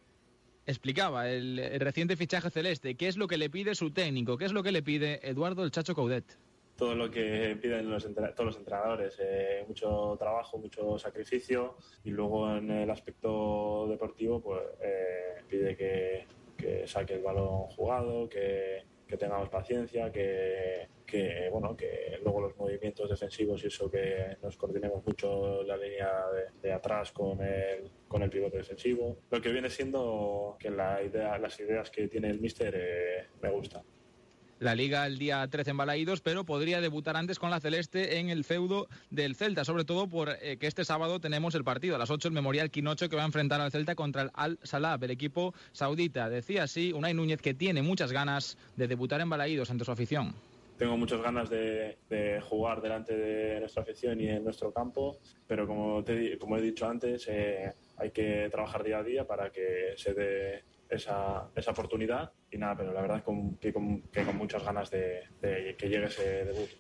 Explicaba 0.65 1.29
el, 1.29 1.59
el, 1.59 1.81
reciente 1.81 2.17
fichaje 2.17 2.51
celeste, 2.51 2.97
qué 2.97 3.09
es 3.09 3.17
lo 3.17 3.29
que 3.29 3.39
le 3.39 3.51
pide 3.51 3.75
su 3.75 3.93
técnico, 3.93 4.37
qué 4.37 4.47
es 4.47 4.53
lo 4.53 4.63
que 4.63 4.73
le 4.73 4.83
pide 4.83 5.29
Eduardo 5.29 5.65
el 5.65 5.71
Chacho 5.71 5.95
Coudet 5.95 6.46
todo 6.77 6.95
lo 6.95 7.11
que 7.11 7.57
piden 7.61 7.91
los, 7.91 8.05
todos 8.05 8.47
los 8.47 8.57
entrenadores, 8.59 9.17
eh, 9.21 9.65
mucho 9.67 10.17
trabajo, 10.19 10.59
mucho 10.59 10.99
sacrificio 10.99 11.77
y 12.05 12.11
luego 12.11 12.55
en 12.55 12.71
el 12.71 12.91
aspecto 12.91 13.87
deportivo 13.89 14.41
pues 14.41 14.63
eh, 14.83 15.43
pide 15.49 15.77
que, 15.77 16.27
saque 16.87 17.15
el 17.15 17.23
balón 17.23 17.69
jugado, 17.69 18.29
que, 18.29 18.85
tengamos 19.19 19.49
paciencia, 19.49 20.11
que, 20.11 20.89
bueno 21.51 21.77
que 21.77 22.19
luego 22.23 22.41
los 22.41 22.57
movimientos 22.57 23.09
defensivos 23.09 23.63
y 23.63 23.69
eso 23.69 23.91
que 23.91 24.37
nos 24.43 24.57
coordinemos 24.57 25.07
mucho 25.07 25.63
la 25.63 25.77
línea 25.77 26.11
de, 26.61 26.73
atrás 26.73 27.13
con 27.13 27.41
el 27.41 27.91
con 28.09 28.23
el 28.23 28.31
pivote 28.31 28.59
defensivo. 28.59 29.17
Lo 29.31 29.41
que 29.41 29.51
viene 29.51 29.71
siendo 29.71 30.57
que 30.59 30.71
la 30.71 31.03
idea, 31.03 31.39
las 31.39 31.59
ideas 31.61 31.91
que 31.91 32.09
tiene 32.09 32.29
el 32.31 32.41
míster 32.41 32.75
eh, 32.77 33.27
me 33.41 33.51
gustan 33.51 33.83
la 34.59 34.75
Liga 34.75 35.07
el 35.07 35.19
día 35.19 35.47
13 35.47 35.71
en 35.71 35.77
Balaídos, 35.77 36.21
pero 36.21 36.45
podría 36.45 36.81
debutar 36.81 37.17
antes 37.17 37.39
con 37.39 37.51
la 37.51 37.61
Celeste 37.61 38.19
en 38.19 38.31
el 38.31 38.45
feudo 38.45 38.89
del 39.11 39.37
Celta, 39.37 39.65
sobre 39.65 39.85
todo 39.85 40.09
porque 40.09 40.37
eh, 40.41 40.59
este 40.61 40.85
sábado 40.85 41.21
tenemos 41.21 41.55
el 41.55 41.65
partido 41.65 41.97
a 41.97 41.99
las 41.99 42.11
8, 42.11 42.29
el 42.29 42.35
Memorial 42.35 42.71
Quinocho, 42.71 43.09
que 43.09 43.17
va 43.17 43.23
a 43.23 43.27
enfrentar 43.27 43.61
al 43.61 43.71
Celta 43.71 43.95
contra 43.95 44.23
el 44.23 44.31
Al-Salab, 44.35 45.03
el 45.05 45.11
equipo 45.11 45.55
saudita. 45.73 46.29
Decía 46.29 46.65
así 46.65 46.93
Unai 46.93 47.15
Núñez 47.15 47.41
que 47.41 47.55
tiene 47.55 47.83
muchas 47.83 48.13
ganas 48.13 48.57
de 48.77 48.89
debutar 48.89 49.21
en 49.21 49.31
Balaídos 49.31 49.71
ante 49.71 49.85
su 49.85 49.93
afición. 49.93 50.35
Tengo 50.79 50.97
muchas 50.99 51.23
ganas 51.23 51.49
de, 51.49 51.97
jugar 52.43 52.83
delante 52.83 53.17
de 53.17 53.61
nuestra 53.61 53.83
afición 53.83 54.21
y 54.21 54.29
en 54.29 54.45
nuestro 54.45 54.73
campo, 54.73 55.19
pero 55.47 55.67
como, 55.67 56.05
como 56.39 56.57
he 56.59 56.61
dicho 56.61 56.87
antes, 56.87 57.27
eh, 57.29 57.73
hay 57.97 58.11
que 58.11 58.49
trabajar 58.51 58.85
día 58.85 58.99
a 58.99 59.03
día 59.03 59.27
para 59.27 59.51
que 59.51 59.95
se 59.97 60.13
dé 60.13 60.65
esa, 60.89 61.49
esa 61.55 61.71
oportunidad 61.71 62.33
y 62.51 62.59
nada, 62.59 62.77
pero 62.77 62.93
la 62.93 63.01
verdad 63.01 63.23
con, 63.25 63.57
que, 63.57 63.73
con, 63.73 64.03
muchas 64.35 64.65
ganas 64.65 64.91
de, 64.91 65.25
que 65.79 65.89
llegue 65.89 66.07
ese 66.07 66.45
debut. 66.45 66.71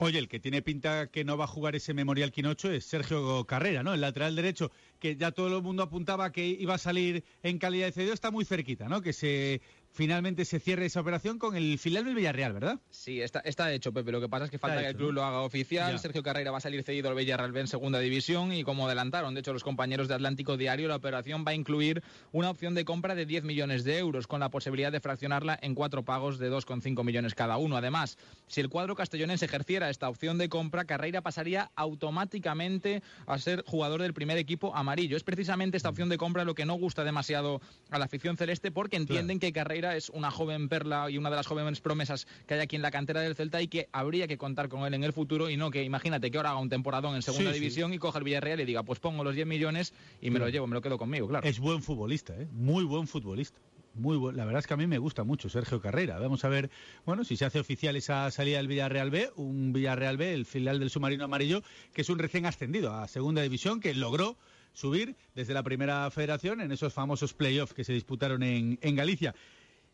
Oye, 0.00 0.20
el 0.20 0.28
que 0.28 0.38
tiene 0.38 0.62
pinta 0.62 1.08
que 1.08 1.24
no 1.24 1.36
va 1.36 1.44
a 1.44 1.48
jugar 1.48 1.74
ese 1.74 1.92
Memorial 1.92 2.30
Quinocho 2.30 2.70
es 2.70 2.84
Sergio 2.84 3.44
Carrera, 3.46 3.82
¿no? 3.82 3.94
El 3.94 4.00
lateral 4.00 4.36
derecho, 4.36 4.70
que 5.00 5.16
ya 5.16 5.32
todo 5.32 5.56
el 5.56 5.62
mundo 5.62 5.82
apuntaba 5.82 6.30
que 6.30 6.46
iba 6.46 6.74
a 6.74 6.78
salir 6.78 7.24
en 7.42 7.58
calidad 7.58 7.86
de 7.86 7.92
cedido, 7.92 8.14
está 8.14 8.30
muy 8.30 8.44
cerquita, 8.44 8.88
¿no? 8.88 9.02
Que 9.02 9.12
se 9.12 9.60
finalmente 9.98 10.44
se 10.44 10.60
cierre 10.60 10.86
esa 10.86 11.00
operación 11.00 11.40
con 11.40 11.56
el 11.56 11.76
filial 11.76 12.04
del 12.04 12.14
Villarreal, 12.14 12.52
¿verdad? 12.52 12.78
Sí, 12.88 13.20
está, 13.20 13.40
está 13.40 13.72
hecho, 13.72 13.92
Pepe. 13.92 14.12
Lo 14.12 14.20
que 14.20 14.28
pasa 14.28 14.44
es 14.44 14.50
que 14.52 14.56
falta 14.56 14.80
que 14.80 14.86
el 14.86 14.96
club 14.96 15.10
lo 15.10 15.24
haga 15.24 15.40
oficial. 15.40 15.98
Sergio 15.98 16.22
Carrera 16.22 16.52
va 16.52 16.58
a 16.58 16.60
salir 16.60 16.84
cedido 16.84 17.08
al 17.08 17.16
Villarreal 17.16 17.56
en 17.56 17.66
segunda 17.66 17.98
división 17.98 18.52
y 18.52 18.62
como 18.62 18.86
adelantaron, 18.86 19.34
de 19.34 19.40
hecho, 19.40 19.52
los 19.52 19.64
compañeros 19.64 20.06
de 20.06 20.14
Atlántico 20.14 20.56
Diario, 20.56 20.86
la 20.86 20.94
operación 20.94 21.44
va 21.44 21.50
a 21.50 21.54
incluir 21.54 22.04
una 22.30 22.48
opción 22.48 22.76
de 22.76 22.84
compra 22.84 23.16
de 23.16 23.26
10 23.26 23.42
millones 23.42 23.82
de 23.82 23.98
euros 23.98 24.28
con 24.28 24.38
la 24.38 24.50
posibilidad 24.50 24.92
de 24.92 25.00
fraccionarla 25.00 25.58
en 25.60 25.74
cuatro 25.74 26.04
pagos 26.04 26.38
de 26.38 26.48
2,5 26.48 27.02
millones 27.02 27.34
cada 27.34 27.56
uno. 27.56 27.76
Además, 27.76 28.18
si 28.46 28.60
el 28.60 28.68
cuadro 28.68 28.94
castellonense 28.94 29.46
ejerciera 29.46 29.90
esta 29.90 30.08
opción 30.08 30.38
de 30.38 30.48
compra, 30.48 30.84
Carrera 30.84 31.22
pasaría 31.22 31.72
automáticamente 31.74 33.02
a 33.26 33.36
ser 33.38 33.64
jugador 33.66 34.02
del 34.02 34.14
primer 34.14 34.38
equipo 34.38 34.76
amarillo. 34.76 35.16
Es 35.16 35.24
precisamente 35.24 35.76
esta 35.76 35.88
opción 35.88 36.08
de 36.08 36.18
compra 36.18 36.44
lo 36.44 36.54
que 36.54 36.66
no 36.66 36.74
gusta 36.74 37.02
demasiado 37.02 37.60
a 37.90 37.98
la 37.98 38.04
afición 38.04 38.36
celeste 38.36 38.70
porque 38.70 38.96
entienden 38.96 39.40
que 39.40 39.52
Carrera 39.52 39.87
Es 39.96 40.10
una 40.10 40.30
joven 40.30 40.68
perla 40.68 41.10
y 41.10 41.18
una 41.18 41.30
de 41.30 41.36
las 41.36 41.46
jóvenes 41.46 41.80
promesas 41.80 42.26
que 42.46 42.54
hay 42.54 42.60
aquí 42.60 42.76
en 42.76 42.82
la 42.82 42.90
cantera 42.90 43.20
del 43.20 43.34
Celta 43.34 43.60
y 43.62 43.68
que 43.68 43.88
habría 43.92 44.26
que 44.26 44.38
contar 44.38 44.68
con 44.68 44.84
él 44.86 44.94
en 44.94 45.04
el 45.04 45.12
futuro 45.12 45.50
y 45.50 45.56
no 45.56 45.70
que 45.70 45.82
imagínate 45.84 46.30
que 46.30 46.36
ahora 46.36 46.50
haga 46.50 46.60
un 46.60 46.68
temporadón 46.68 47.14
en 47.14 47.22
segunda 47.22 47.52
división 47.52 47.92
y 47.92 47.98
coja 47.98 48.18
el 48.18 48.24
Villarreal 48.24 48.60
y 48.60 48.64
diga, 48.64 48.82
pues 48.82 49.00
pongo 49.00 49.24
los 49.24 49.34
10 49.34 49.46
millones 49.46 49.92
y 50.20 50.30
me 50.30 50.38
lo 50.38 50.48
llevo, 50.48 50.66
me 50.66 50.74
lo 50.74 50.82
quedo 50.82 50.98
conmigo, 50.98 51.28
claro. 51.28 51.46
Es 51.46 51.58
buen 51.58 51.82
futbolista, 51.82 52.34
¿eh? 52.40 52.48
muy 52.52 52.84
buen 52.84 53.06
futbolista. 53.06 53.58
Muy 53.94 54.16
La 54.32 54.44
verdad 54.44 54.60
es 54.60 54.66
que 54.68 54.74
a 54.74 54.76
mí 54.76 54.86
me 54.86 54.98
gusta 54.98 55.24
mucho 55.24 55.48
Sergio 55.48 55.80
Carrera. 55.80 56.18
Vamos 56.20 56.44
a 56.44 56.48
ver, 56.48 56.70
bueno, 57.04 57.24
si 57.24 57.36
se 57.36 57.44
hace 57.44 57.58
oficial 57.58 57.96
esa 57.96 58.30
salida 58.30 58.58
del 58.58 58.68
Villarreal 58.68 59.10
B, 59.10 59.30
un 59.34 59.72
Villarreal 59.72 60.16
B, 60.16 60.34
el 60.34 60.46
filial 60.46 60.78
del 60.78 60.90
submarino 60.90 61.24
amarillo, 61.24 61.62
que 61.92 62.02
es 62.02 62.08
un 62.08 62.18
recién 62.20 62.46
ascendido 62.46 62.94
a 62.94 63.08
segunda 63.08 63.42
división, 63.42 63.80
que 63.80 63.94
logró 63.94 64.36
subir 64.72 65.16
desde 65.34 65.54
la 65.54 65.64
primera 65.64 66.08
federación 66.12 66.60
en 66.60 66.70
esos 66.70 66.92
famosos 66.92 67.34
playoffs 67.34 67.74
que 67.74 67.82
se 67.82 67.92
disputaron 67.92 68.44
en, 68.44 68.78
en 68.82 68.94
Galicia. 68.94 69.34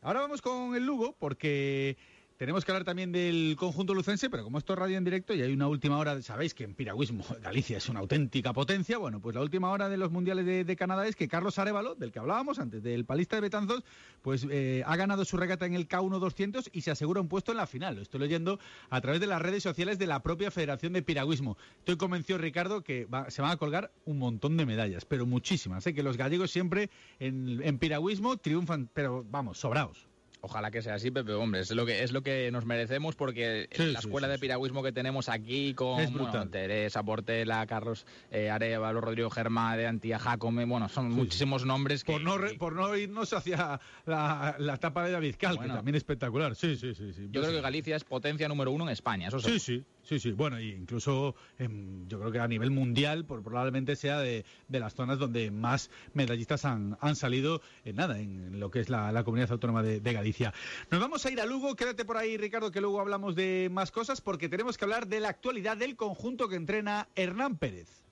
Ahora 0.04 0.20
vamos 0.20 0.42
con 0.42 0.76
el 0.76 0.84
Lugo, 0.84 1.16
porque 1.18 1.96
tenemos 2.37 2.64
que 2.64 2.73
hablar 2.73 2.85
también 2.85 3.12
del 3.12 3.55
conjunto 3.57 3.95
lucense, 3.95 4.29
pero 4.29 4.43
como 4.43 4.59
esto 4.59 4.73
es 4.73 4.79
radio 4.79 4.99
en 4.99 5.05
directo 5.05 5.35
y 5.35 5.43
hay 5.43 5.53
una 5.53 5.69
última 5.69 5.99
hora, 5.99 6.21
sabéis 6.21 6.53
que 6.53 6.64
en 6.64 6.75
piragüismo 6.75 7.25
Galicia 7.43 7.79
es 7.79 7.88
una 7.88 8.00
auténtica 8.00 8.53
potencia, 8.53 8.99
bueno, 8.99 9.21
pues 9.21 9.35
la 9.37 9.43
última 9.43 9.71
hora 9.71 9.88
de 9.88 9.97
los 9.97 10.11
mundiales 10.11 10.45
de, 10.45 10.76
Canadá 10.76 11.07
es 11.07 11.14
que 11.14 11.29
Carlos 11.29 11.59
Arevalo, 11.61 11.95
del 11.95 12.11
que 12.11 12.19
hablábamos 12.19 12.59
antes, 12.59 12.83
del 12.83 13.05
palista 13.05 13.37
de 13.37 13.43
Betanzos, 13.43 13.85
pues 14.23 14.45
eh, 14.50 14.83
ha 14.85 14.97
ganado 14.97 15.25
su 15.25 15.37
regata 15.37 15.67
en 15.67 15.75
el 15.75 15.88
K1 15.88 16.19
200 16.19 16.71
y 16.73 16.81
se 16.81 16.91
asegura 16.91 17.21
un 17.21 17.29
puesto 17.29 17.53
en 17.53 17.59
la 17.59 17.69
final. 17.69 17.95
Lo 17.95 18.03
estoy 18.03 18.21
leyendo 18.21 18.59
a 18.91 19.00
través 19.00 19.21
de 19.21 19.29
las 19.29 19.41
redes 19.41 19.62
sociales 19.62 19.99
de 19.99 20.09
la 20.09 20.21
propia 20.21 20.50
Federación 20.50 20.93
de 20.93 21.03
Piragüismo. 21.03 21.57
Estoy 21.79 21.97
convencido, 21.97 22.38
Ricardo, 22.38 22.83
que 22.83 23.07
se 23.29 23.43
van 23.43 23.53
a 23.53 23.57
colgar 23.57 23.93
un 24.05 24.19
montón 24.19 24.57
de 24.57 24.67
medallas, 24.67 25.05
pero 25.05 25.26
muchísimas. 25.26 25.85
Sé 25.85 25.91
¿eh? 25.91 25.95
que 25.95 26.03
los 26.03 26.17
gallegos 26.17 26.50
siempre 26.50 26.91
en, 27.21 27.61
en 27.62 27.79
piragüismo 27.79 28.37
triunfan, 28.37 28.91
pero 28.93 29.25
vamos, 29.31 29.59
sobraos. 29.59 30.13
Ojalá 30.44 30.70
que 30.70 30.82
sea 30.82 30.96
así, 30.96 31.10
Pepe, 31.10 31.32
hombre, 31.32 31.60
es 31.60 31.70
lo 31.70 31.86
que 31.86 32.02
es 32.02 32.12
lo 32.12 32.22
que 32.22 32.50
nos 32.52 32.66
merecemos 32.66 33.16
porque 33.16 33.66
la 33.78 33.98
escuela 33.98 34.28
de 34.28 34.38
piragüismo 34.38 34.82
que 34.82 34.92
tenemos 34.92 35.30
aquí 35.30 35.72
con 35.72 36.50
Teresa 36.50 37.02
Portela, 37.02 37.66
Carlos 37.66 38.04
eh, 38.30 38.50
Arevalo, 38.50 39.00
Rodrigo 39.00 39.30
Germán, 39.30 39.78
de 39.78 39.86
Antía 39.86 40.18
Jacome, 40.18 40.66
bueno, 40.66 40.90
son 40.90 41.10
muchísimos 41.12 41.64
nombres 41.64 42.04
que 42.04 42.12
por 42.12 42.20
no 42.20 42.36
por 42.58 42.74
no 42.74 42.94
irnos 42.94 43.32
hacia 43.32 43.80
la, 44.04 44.56
etapa 44.74 45.06
de 45.06 45.12
David 45.12 45.36
Cal, 45.38 45.58
que 45.58 45.66
también 45.66 45.94
espectacular. 45.94 46.54
Sí, 46.54 46.76
sí, 46.76 46.94
sí, 46.94 47.12
Yo 47.30 47.40
creo 47.40 47.52
que 47.52 47.62
Galicia 47.62 47.96
es 47.96 48.04
potencia 48.04 48.46
número 48.46 48.70
uno 48.70 48.84
en 48.84 48.90
España, 48.90 49.28
eso 49.28 49.40
Sí, 49.40 49.58
sí. 49.58 49.82
Sí, 50.04 50.18
sí, 50.18 50.32
bueno, 50.32 50.61
incluso 50.61 51.34
em, 51.58 52.06
yo 52.08 52.20
creo 52.20 52.30
que 52.30 52.38
a 52.38 52.46
nivel 52.46 52.70
mundial 52.70 53.25
probablemente 53.25 53.96
sea 53.96 54.18
de, 54.18 54.44
las 54.68 54.94
zonas 54.94 55.18
donde 55.18 55.50
más 55.50 55.90
medallistas 56.12 56.64
han, 56.66 56.96
salido 57.14 57.62
en 57.84 57.96
nada, 57.96 58.18
en 58.18 58.61
lo 58.61 58.70
que 58.70 58.80
es 58.80 58.90
la, 58.90 59.25
comunidad 59.25 59.52
autónoma 59.52 59.82
de, 59.82 60.00
de, 60.00 60.12
Galicia. 60.12 60.52
Nos 60.90 61.00
vamos 61.00 61.25
a 61.25 61.30
ir 61.30 61.40
a 61.40 61.46
Lugo, 61.46 61.75
quédate 61.75 62.04
por 62.04 62.18
ahí 62.18 62.37
Ricardo, 62.37 62.70
que 62.70 62.82
luego 62.82 63.00
hablamos 63.00 63.34
de 63.34 63.68
más 63.73 63.90
cosas 63.90 64.20
porque 64.20 64.49
tenemos 64.49 64.76
que 64.76 64.84
hablar 64.84 65.06
de 65.06 65.20
la 65.20 65.30
actualidad 65.30 65.76
del 65.76 65.96
conjunto 65.96 66.49
que 66.49 66.56
entrena 66.56 67.08
Hernán 67.14 67.56
Pérez. 67.56 68.04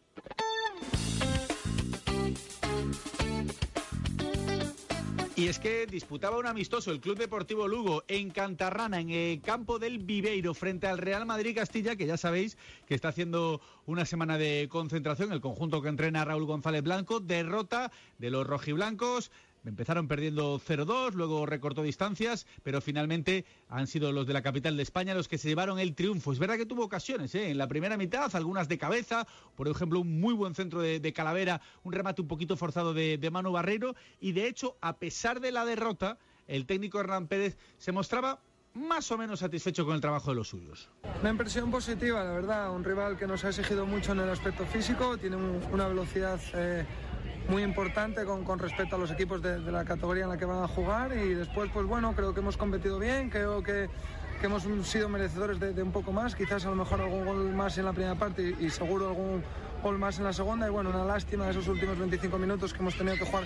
Y 5.42 5.48
es 5.48 5.58
que 5.58 5.86
disputaba 5.86 6.38
un 6.38 6.46
amistoso 6.46 6.92
el 6.92 7.00
Club 7.00 7.18
Deportivo 7.18 7.66
Lugo 7.66 8.04
en 8.06 8.30
Cantarrana, 8.30 9.00
en 9.00 9.10
el 9.10 9.40
campo 9.40 9.80
del 9.80 9.98
Viveiro, 9.98 10.54
frente 10.54 10.86
al 10.86 10.98
Real 10.98 11.26
Madrid 11.26 11.56
Castilla, 11.56 11.96
que 11.96 12.06
ya 12.06 12.16
sabéis 12.16 12.56
que 12.86 12.94
está 12.94 13.08
haciendo 13.08 13.60
una 13.84 14.04
semana 14.04 14.38
de 14.38 14.68
concentración. 14.70 15.32
El 15.32 15.40
conjunto 15.40 15.82
que 15.82 15.88
entrena 15.88 16.24
Raúl 16.24 16.46
González 16.46 16.84
Blanco, 16.84 17.18
derrota 17.18 17.90
de 18.18 18.30
los 18.30 18.46
rojiblancos 18.46 19.32
Empezaron 19.64 20.08
perdiendo 20.08 20.58
0-2, 20.58 21.12
luego 21.12 21.46
recortó 21.46 21.82
distancias, 21.82 22.46
pero 22.62 22.80
finalmente 22.80 23.44
han 23.68 23.86
sido 23.86 24.10
los 24.10 24.26
de 24.26 24.32
la 24.32 24.42
capital 24.42 24.76
de 24.76 24.82
España 24.82 25.14
los 25.14 25.28
que 25.28 25.38
se 25.38 25.48
llevaron 25.48 25.78
el 25.78 25.94
triunfo. 25.94 26.32
Es 26.32 26.40
verdad 26.40 26.56
que 26.56 26.66
tuvo 26.66 26.84
ocasiones 26.84 27.34
¿eh? 27.34 27.50
en 27.50 27.58
la 27.58 27.68
primera 27.68 27.96
mitad, 27.96 28.34
algunas 28.34 28.68
de 28.68 28.78
cabeza, 28.78 29.26
por 29.54 29.68
ejemplo, 29.68 30.00
un 30.00 30.20
muy 30.20 30.34
buen 30.34 30.54
centro 30.54 30.80
de, 30.80 31.12
Calavera, 31.12 31.60
un 31.84 31.92
remate 31.92 32.22
un 32.22 32.28
poquito 32.28 32.56
forzado 32.56 32.94
de, 32.94 33.18
de 33.18 33.30
Manu 33.30 33.52
Barreiro, 33.52 33.94
y 34.20 34.32
de 34.32 34.48
hecho, 34.48 34.76
a 34.80 34.96
pesar 34.96 35.40
de 35.40 35.52
la 35.52 35.64
derrota, 35.64 36.18
el 36.48 36.66
técnico 36.66 36.98
Hernán 36.98 37.28
Pérez 37.28 37.56
se 37.78 37.92
mostraba 37.92 38.40
más 38.74 39.10
o 39.10 39.18
menos 39.18 39.40
satisfecho 39.40 39.84
con 39.84 39.94
el 39.94 40.00
trabajo 40.00 40.30
de 40.30 40.36
los 40.36 40.48
suyos. 40.48 40.90
Una 41.20 41.30
impresión 41.30 41.70
positiva, 41.70 42.24
la 42.24 42.32
verdad. 42.32 42.74
Un 42.74 42.84
rival 42.84 43.18
que 43.18 43.26
nos 43.26 43.44
ha 43.44 43.48
exigido 43.48 43.86
mucho 43.86 44.12
en 44.12 44.20
el 44.20 44.30
aspecto 44.30 44.64
físico, 44.66 45.18
tiene 45.18 45.36
una 45.36 45.88
velocidad 45.88 46.40
eh, 46.54 46.86
muy 47.48 47.62
importante 47.62 48.24
con, 48.24 48.44
con, 48.44 48.58
respecto 48.58 48.96
a 48.96 48.98
los 48.98 49.10
equipos 49.10 49.42
de, 49.42 49.58
la 49.60 49.84
categoría 49.84 50.24
en 50.24 50.30
la 50.30 50.36
que 50.36 50.44
van 50.44 50.62
a 50.62 50.68
jugar 50.68 51.12
y 51.16 51.34
después 51.34 51.70
pues 51.72 51.86
bueno 51.86 52.14
creo 52.14 52.32
que 52.34 52.40
hemos 52.40 52.56
competido 52.56 52.98
bien 52.98 53.30
creo 53.30 53.62
que, 53.62 53.88
que 54.40 54.46
hemos 54.46 54.64
sido 54.86 55.08
merecedores 55.08 55.58
de, 55.58 55.82
un 55.82 55.92
poco 55.92 56.12
más 56.12 56.34
quizás 56.34 56.64
a 56.66 56.70
lo 56.70 56.76
mejor 56.76 57.00
algún 57.00 57.24
gol 57.24 57.52
más 57.54 57.76
en 57.78 57.84
la 57.84 57.92
primera 57.92 58.14
parte 58.14 58.54
y, 58.58 58.70
seguro 58.70 59.08
algún 59.08 59.42
gol 59.82 59.98
más 59.98 60.18
en 60.18 60.24
la 60.24 60.32
segunda 60.32 60.66
y 60.66 60.70
bueno 60.70 60.90
una 60.90 61.04
lástima 61.04 61.50
esos 61.50 61.66
últimos 61.68 61.98
25 61.98 62.38
minutos 62.38 62.72
que 62.72 62.80
hemos 62.80 62.96
tenido 62.96 63.16
que 63.16 63.24
jugar 63.24 63.44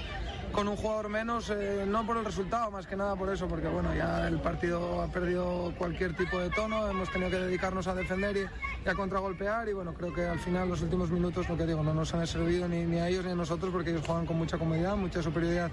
con 0.56 0.68
un 0.68 0.76
jugador 0.76 1.10
menos, 1.10 1.50
eh, 1.50 1.84
no 1.86 2.06
por 2.06 2.16
el 2.16 2.24
resultado, 2.24 2.70
más 2.70 2.86
que 2.86 2.96
nada 2.96 3.14
por 3.14 3.28
eso, 3.28 3.46
porque 3.46 3.68
bueno, 3.68 3.94
ya 3.94 4.26
el 4.26 4.40
partido 4.40 5.02
ha 5.02 5.06
perdido 5.08 5.74
cualquier 5.76 6.16
tipo 6.16 6.38
de 6.38 6.48
tono, 6.48 6.88
hemos 6.88 7.10
tenido 7.10 7.30
que 7.30 7.36
dedicarnos 7.36 7.86
a 7.88 7.94
defender 7.94 8.38
y, 8.38 8.88
a 8.88 8.94
contragolpear 8.94 9.68
y 9.68 9.74
bueno, 9.74 9.92
creo 9.92 10.14
que 10.14 10.24
al 10.24 10.38
final 10.38 10.70
los 10.70 10.80
últimos 10.80 11.10
minutos, 11.10 11.46
lo 11.50 11.58
que 11.58 11.66
digo, 11.66 11.82
no 11.82 11.92
nos 11.92 12.14
han 12.14 12.26
servido 12.26 12.66
ni, 12.68 12.98
a 12.98 13.06
ellos 13.06 13.26
ni 13.26 13.32
a 13.32 13.34
nosotros 13.34 13.70
porque 13.70 13.90
ellos 13.90 14.06
juegan 14.06 14.24
con 14.24 14.38
mucha 14.38 14.56
comodidad, 14.56 14.96
mucha 14.96 15.22
superioridad 15.22 15.70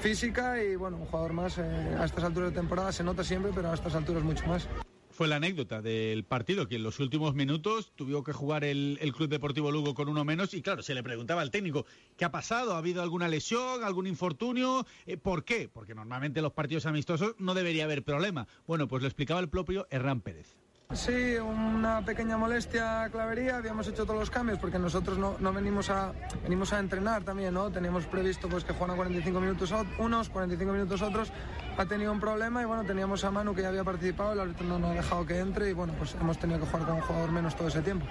física 0.00 0.62
y 0.62 0.76
bueno, 0.76 0.98
un 0.98 1.06
jugador 1.06 1.32
más 1.32 1.58
eh, 1.58 1.96
a 1.98 2.04
estas 2.04 2.22
alturas 2.22 2.50
de 2.50 2.54
temporada 2.54 2.92
se 2.92 3.02
nota 3.02 3.24
siempre, 3.24 3.50
pero 3.52 3.72
a 3.72 3.74
estas 3.74 3.92
alturas 3.96 4.22
mucho 4.22 4.46
más 4.46 4.68
fue 5.12 5.28
la 5.28 5.36
anécdota 5.36 5.82
del 5.82 6.24
partido, 6.24 6.66
que 6.66 6.76
en 6.76 6.82
los 6.82 6.98
últimos 6.98 7.34
minutos 7.34 7.92
tuvo 7.94 8.24
que 8.24 8.32
jugar 8.32 8.64
el, 8.64 8.98
Club 9.16 9.28
Deportivo 9.28 9.70
Lugo 9.70 9.94
con 9.94 10.08
uno 10.08 10.24
menos 10.24 10.54
y 10.54 10.62
claro, 10.62 10.82
se 10.82 10.94
le 10.94 11.02
preguntaba 11.02 11.42
al 11.42 11.50
técnico, 11.50 11.86
¿qué 12.16 12.24
ha 12.24 12.30
pasado? 12.30 12.74
¿Ha 12.74 12.78
habido 12.78 13.02
alguna 13.02 13.28
lesión, 13.28 13.84
algún 13.84 14.06
infortunio? 14.06 14.86
Eh, 15.06 15.16
¿Por 15.16 15.44
qué? 15.44 15.68
Porque 15.68 15.94
normalmente 15.94 16.40
en 16.40 16.44
los 16.44 16.52
partidos 16.52 16.86
amistosos 16.86 17.34
no 17.38 17.54
debería 17.54 17.84
haber 17.84 18.02
problema. 18.02 18.48
Bueno, 18.66 18.88
pues 18.88 19.02
lo 19.02 19.08
explicaba 19.08 19.40
el 19.40 19.48
propio 19.48 19.86
Hernán 19.90 20.20
Pérez. 20.20 20.56
Sí, 20.94 21.36
una 21.36 22.04
pequeña 22.04 22.36
molestia 22.36 23.08
clavería. 23.10 23.56
Habíamos 23.56 23.88
hecho 23.88 24.04
todos 24.04 24.20
los 24.20 24.30
cambios 24.30 24.58
porque 24.58 24.78
nosotros 24.78 25.16
no, 25.18 25.52
venimos 25.52 25.88
a 25.88 26.12
venimos 26.42 26.72
a 26.74 26.78
entrenar 26.78 27.24
también, 27.24 27.54
¿no? 27.54 27.70
Teníamos 27.70 28.04
previsto 28.04 28.46
pues 28.48 28.62
que 28.62 28.74
juegan 28.74 28.96
45 28.96 29.40
minutos 29.40 29.72
unos, 29.98 30.28
45 30.28 30.72
minutos 30.72 31.00
otros. 31.00 31.32
Ha 31.78 31.86
tenido 31.86 32.12
un 32.12 32.20
problema 32.20 32.60
y 32.60 32.66
bueno, 32.66 32.84
teníamos 32.84 33.24
a 33.24 33.30
Manu 33.30 33.54
que 33.54 33.62
ya 33.62 33.68
había 33.68 33.84
participado, 33.84 34.34
el 34.34 34.40
árbitro 34.40 34.66
no 34.66 34.78
nos 34.78 34.90
ha 34.90 34.94
dejado 34.94 35.26
que 35.26 35.38
entre 35.38 35.70
y 35.70 35.72
bueno, 35.72 35.94
pues 35.96 36.14
hemos 36.20 36.38
tenido 36.38 36.60
que 36.60 36.66
jugar 36.66 36.86
con 36.86 36.96
un 36.96 37.00
jugador 37.00 37.32
menos 37.32 37.56
todo 37.56 37.68
ese 37.68 37.80
tiempo. 37.80 38.06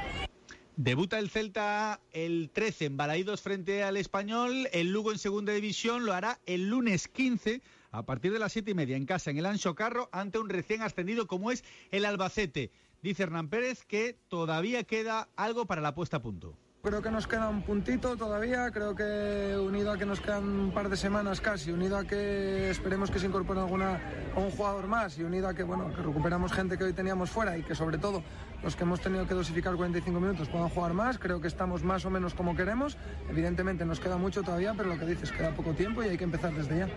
Debuta 0.76 1.20
el 1.20 1.30
Celta 1.30 2.00
el 2.12 2.50
13 2.52 2.86
en 2.86 2.98
Balaídos 2.98 3.42
frente 3.42 3.84
al 3.84 3.96
Español. 3.98 4.68
El 4.72 4.92
Lugo 4.92 5.12
en 5.12 5.20
segunda 5.20 5.54
división 5.54 6.06
lo 6.08 6.14
hará 6.14 6.40
el 6.48 6.70
lunes 6.70 7.08
15 7.08 7.62
a 7.91 8.05
partir 8.05 8.33
de 8.33 8.39
las 8.39 8.51
siete 8.51 8.71
y 8.71 8.74
media 8.74 8.98
en 8.98 9.05
casa 9.05 9.29
en 9.29 9.38
el 9.38 9.45
Ancho 9.45 9.75
Carro 9.75 10.10
ante 10.12 10.39
un 10.39 10.50
recién 10.50 10.81
ascendido 10.81 11.27
como 11.27 11.51
es 11.51 11.63
el 11.91 12.05
Albacete. 12.05 12.71
Dice 13.01 13.24
Hernán 13.24 13.50
Pérez 13.50 13.86
que 13.86 14.17
todavía 14.27 14.83
queda 14.83 15.29
algo 15.36 15.65
para 15.65 15.81
la 15.81 15.93
puesta 15.93 16.17
a 16.17 16.21
punto. 16.21 16.57
Creo 16.83 17.00
que 17.03 17.12
nos 17.12 17.27
queda 17.27 17.48
un 17.48 17.62
puntito 17.62 18.17
todavía, 18.17 18.71
creo 18.71 18.95
que 18.95 19.55
unido 19.55 19.91
a 19.91 20.00
que 20.00 20.05
nos 20.05 20.19
quedan 20.19 20.43
un 20.43 20.74
par 20.74 20.89
de 20.89 20.98
semanas 20.98 21.39
casi, 21.39 21.71
unido 21.71 21.95
a 21.95 22.05
que 22.05 22.71
esperemos 22.71 23.12
que 23.12 23.19
se 23.19 23.27
incorpore 23.27 23.60
alguna, 23.60 24.01
un 24.36 24.50
jugador 24.50 24.88
más 24.88 25.15
y 25.19 25.24
unido 25.24 25.48
a 25.48 25.53
que, 25.53 25.62
bueno, 25.62 25.93
que 25.93 26.01
recuperamos 26.01 26.51
gente 26.51 26.79
que 26.79 26.86
hoy 26.86 26.93
teníamos 26.93 27.29
fuera 27.29 27.55
y 27.55 27.62
que 27.62 27.75
sobre 27.75 28.00
todo 28.00 28.24
los 28.63 28.75
que 28.75 28.81
hemos 28.81 29.00
tenido 29.00 29.27
que 29.27 29.36
dosificar 29.36 29.75
45 29.75 30.19
minutos 30.19 30.50
puedan 30.50 30.69
jugar 30.69 30.93
más, 30.95 31.19
creo 31.19 31.39
que 31.39 31.48
estamos 31.48 31.83
más 31.83 32.03
o 32.05 32.10
menos 32.10 32.33
como 32.33 32.55
queremos. 32.55 32.98
Evidentemente 33.29 33.86
nos 33.86 34.00
queda 34.00 34.17
mucho 34.17 34.41
todavía, 34.41 34.74
pero 34.75 34.89
lo 34.89 34.98
que 34.98 35.05
dices, 35.05 35.31
queda 35.31 35.53
poco 35.53 35.74
tiempo 35.74 36.01
y 36.01 36.07
hay 36.07 36.17
que 36.17 36.24
empezar 36.24 36.51
desde 36.51 36.79
ya. 36.79 36.89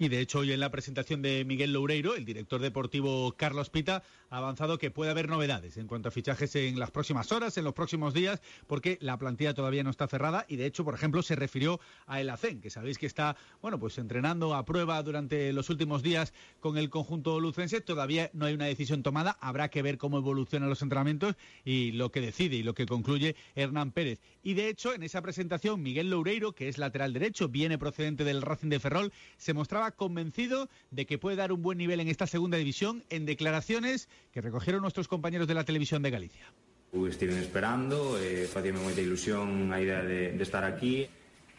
Y 0.00 0.08
de 0.08 0.20
hecho, 0.20 0.38
hoy 0.38 0.50
en 0.50 0.60
la 0.60 0.70
presentación 0.70 1.20
de 1.20 1.44
Miguel 1.44 1.74
Loureiro, 1.74 2.16
el 2.16 2.24
director 2.24 2.58
deportivo 2.62 3.34
Carlos 3.36 3.68
Pita 3.68 4.02
ha 4.30 4.38
avanzado 4.38 4.78
que 4.78 4.90
puede 4.90 5.10
haber 5.10 5.28
novedades 5.28 5.76
en 5.76 5.86
cuanto 5.86 6.08
a 6.08 6.10
fichajes 6.10 6.56
en 6.56 6.78
las 6.78 6.90
próximas 6.90 7.30
horas, 7.32 7.58
en 7.58 7.64
los 7.64 7.74
próximos 7.74 8.14
días, 8.14 8.40
porque 8.66 8.96
la 9.02 9.18
plantilla 9.18 9.52
todavía 9.52 9.84
no 9.84 9.90
está 9.90 10.08
cerrada 10.08 10.46
y 10.48 10.56
de 10.56 10.64
hecho, 10.64 10.86
por 10.86 10.94
ejemplo, 10.94 11.20
se 11.20 11.36
refirió 11.36 11.80
a 12.06 12.18
El 12.18 12.30
Acen, 12.30 12.62
que 12.62 12.70
sabéis 12.70 12.96
que 12.96 13.04
está, 13.04 13.36
bueno, 13.60 13.78
pues 13.78 13.98
entrenando 13.98 14.54
a 14.54 14.64
prueba 14.64 15.02
durante 15.02 15.52
los 15.52 15.68
últimos 15.68 16.02
días 16.02 16.32
con 16.60 16.78
el 16.78 16.88
conjunto 16.88 17.38
lucense. 17.38 17.82
Todavía 17.82 18.30
no 18.32 18.46
hay 18.46 18.54
una 18.54 18.64
decisión 18.64 19.02
tomada, 19.02 19.36
habrá 19.42 19.68
que 19.68 19.82
ver 19.82 19.98
cómo 19.98 20.16
evolucionan 20.16 20.70
los 20.70 20.80
entrenamientos 20.80 21.34
y 21.62 21.92
lo 21.92 22.10
que 22.10 22.22
decide 22.22 22.56
y 22.56 22.62
lo 22.62 22.72
que 22.72 22.86
concluye 22.86 23.36
Hernán 23.54 23.92
Pérez. 23.92 24.22
Y 24.42 24.54
de 24.54 24.70
hecho, 24.70 24.94
en 24.94 25.02
esa 25.02 25.20
presentación, 25.20 25.82
Miguel 25.82 26.08
Loureiro, 26.08 26.54
que 26.54 26.68
es 26.68 26.78
lateral 26.78 27.12
derecho, 27.12 27.50
viene 27.50 27.76
procedente 27.76 28.24
del 28.24 28.40
Racing 28.40 28.70
de 28.70 28.80
Ferrol, 28.80 29.12
se 29.36 29.52
mostraba 29.52 29.89
convencido 29.92 30.68
de 30.90 31.06
que 31.06 31.18
puede 31.18 31.36
dar 31.36 31.52
un 31.52 31.62
buen 31.62 31.78
nivel 31.78 32.00
en 32.00 32.08
esta 32.08 32.26
segunda 32.26 32.56
división 32.56 33.04
en 33.10 33.26
declaraciones 33.26 34.08
que 34.32 34.40
recogieron 34.40 34.82
nuestros 34.82 35.08
compañeros 35.08 35.48
de 35.48 35.54
la 35.54 35.64
televisión 35.64 36.02
de 36.02 36.10
Galicia. 36.10 36.46
Estiven 36.92 37.38
esperando, 37.38 38.18
eh, 38.18 38.50
facíame 38.50 38.82
moita 38.82 38.98
ilusión 38.98 39.70
a 39.70 39.78
idea 39.78 40.02
de, 40.02 40.34
de 40.34 40.42
estar 40.42 40.66
aquí 40.66 41.06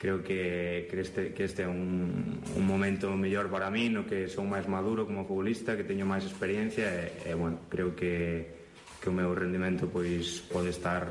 creo 0.02 0.24
que, 0.24 0.88
que 0.90 1.00
este, 1.00 1.32
que 1.32 1.44
este 1.46 1.62
é 1.62 1.70
un, 1.70 2.42
un 2.58 2.66
momento 2.66 3.14
mellor 3.14 3.54
para 3.54 3.70
mí 3.70 3.86
no 3.86 4.10
que 4.10 4.26
son 4.26 4.50
máis 4.50 4.66
maduro 4.66 5.06
como 5.06 5.30
futbolista 5.30 5.78
que 5.78 5.86
teño 5.86 6.10
máis 6.10 6.26
experiencia 6.26 6.90
e, 6.90 7.30
e 7.30 7.38
bueno, 7.38 7.62
creo 7.70 7.94
que, 7.94 8.50
que 8.98 9.08
o 9.08 9.14
meu 9.14 9.30
rendimento 9.38 9.86
pois 9.94 10.42
pode 10.50 10.74
estar 10.74 11.06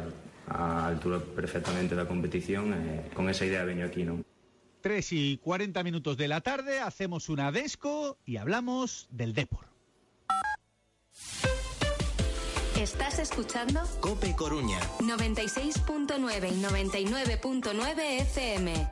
á 0.50 0.90
altura 0.90 1.22
perfectamente 1.22 1.94
da 1.94 2.02
competición 2.02 2.74
e 2.74 3.14
con 3.14 3.30
esa 3.30 3.46
idea 3.46 3.62
veño 3.62 3.86
aquí, 3.86 4.02
non? 4.02 4.26
3 4.80 5.12
y 5.12 5.38
40 5.38 5.82
minutos 5.82 6.16
de 6.16 6.28
la 6.28 6.40
tarde, 6.40 6.80
hacemos 6.80 7.28
una 7.28 7.52
desco 7.52 8.18
y 8.24 8.36
hablamos 8.36 9.08
del 9.10 9.34
Depor. 9.34 9.70
Estás 12.80 13.18
escuchando 13.18 13.82
Cope 14.00 14.34
Coruña. 14.34 14.80
96.9 15.00 16.50
y 16.50 16.62
99.9 16.62 18.20
FM. 18.22 18.90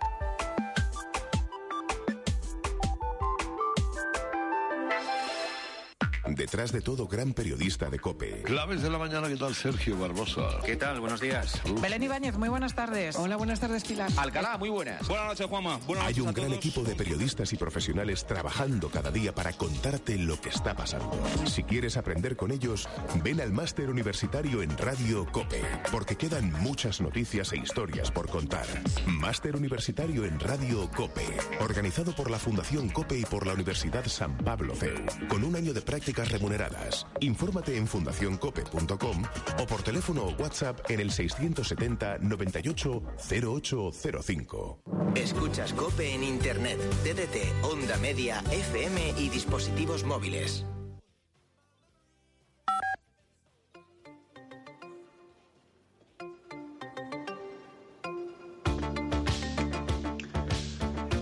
Detrás 6.39 6.71
de 6.71 6.81
todo 6.81 7.09
gran 7.09 7.35
periodista 7.35 7.91
de 7.91 7.99
COPE. 7.99 8.43
Claves 8.45 8.81
de 8.81 8.89
la 8.89 8.97
mañana, 8.97 9.27
¿qué 9.27 9.35
tal 9.37 9.57
Sergio 9.57 9.99
Barbosa? 9.99 10.43
¿Qué 10.65 10.77
tal? 10.77 11.01
Buenos 11.01 11.21
días. 11.21 11.61
Belén 11.83 12.01
Ibáñez, 12.05 12.37
muy 12.39 12.49
buenas 12.49 12.77
tardes. 12.77 13.17
Hola, 13.17 13.35
buenas 13.35 13.59
tardes, 13.59 13.83
Pilar. 13.83 14.09
Alcalá, 14.17 14.57
muy 14.57 14.69
buenas. 14.69 15.05
Buenas 15.09 15.27
noches, 15.27 15.47
Juanma. 15.49 15.79
Buenas 15.79 16.05
Hay 16.07 16.13
noches 16.13 16.23
un 16.23 16.29
a 16.29 16.33
gran 16.33 16.47
todos. 16.51 16.59
equipo 16.59 16.83
de 16.85 16.95
periodistas 16.95 17.53
y 17.53 17.57
profesionales 17.57 18.25
trabajando 18.25 18.89
cada 18.89 19.11
día 19.11 19.35
para 19.35 19.53
contarte 19.55 20.17
lo 20.17 20.41
que 20.41 20.51
está 20.51 20.77
pasando. 20.77 21.11
Si 21.45 21.65
quieres 21.65 21.97
aprender 21.97 22.37
con 22.37 22.53
ellos, 22.53 22.89
ven 23.25 23.41
al 23.41 23.51
máster 23.53 23.91
universitario 23.91 24.63
en 24.63 24.79
Radio 24.79 25.27
COPE, 25.33 25.61
porque 25.91 26.15
quedan 26.15 26.53
muchas 26.63 27.01
noticias 27.01 27.53
e 27.53 27.57
historias 27.57 28.13
por 28.13 28.29
contar. 28.31 28.65
Máster 29.09 29.57
universitario 29.57 30.25
en 30.25 30.39
Radio 30.39 30.89
COPE, 30.97 31.27
organizado 31.59 32.15
por 32.15 32.31
la 32.31 32.39
Fundación 32.39 32.91
COPE 32.91 33.19
y 33.19 33.25
por 33.25 33.45
la 33.45 33.55
Universidad 33.55 34.07
San 34.07 34.37
Pablo 34.39 34.77
CEU, 34.77 35.05
con 35.29 35.43
un 35.43 35.57
año 35.57 35.75
de 35.75 35.83
prácticas 35.83 36.28
remuneradas. 36.29 37.07
Infórmate 37.21 37.77
en 37.77 37.87
fundacioncope.com 37.87 39.23
o 39.59 39.67
por 39.67 39.83
teléfono 39.83 40.23
o 40.25 40.31
WhatsApp 40.41 40.91
en 40.91 41.01
el 41.01 41.11
670 41.11 42.19
98 42.19 43.03
0805. 43.31 44.79
Escuchas 45.15 45.73
Cope 45.73 46.15
en 46.15 46.23
Internet, 46.23 46.79
TDT, 47.03 47.65
Onda 47.65 47.97
Media, 47.99 48.43
FM 48.51 49.15
y 49.19 49.29
dispositivos 49.29 50.05
móviles. 50.05 50.65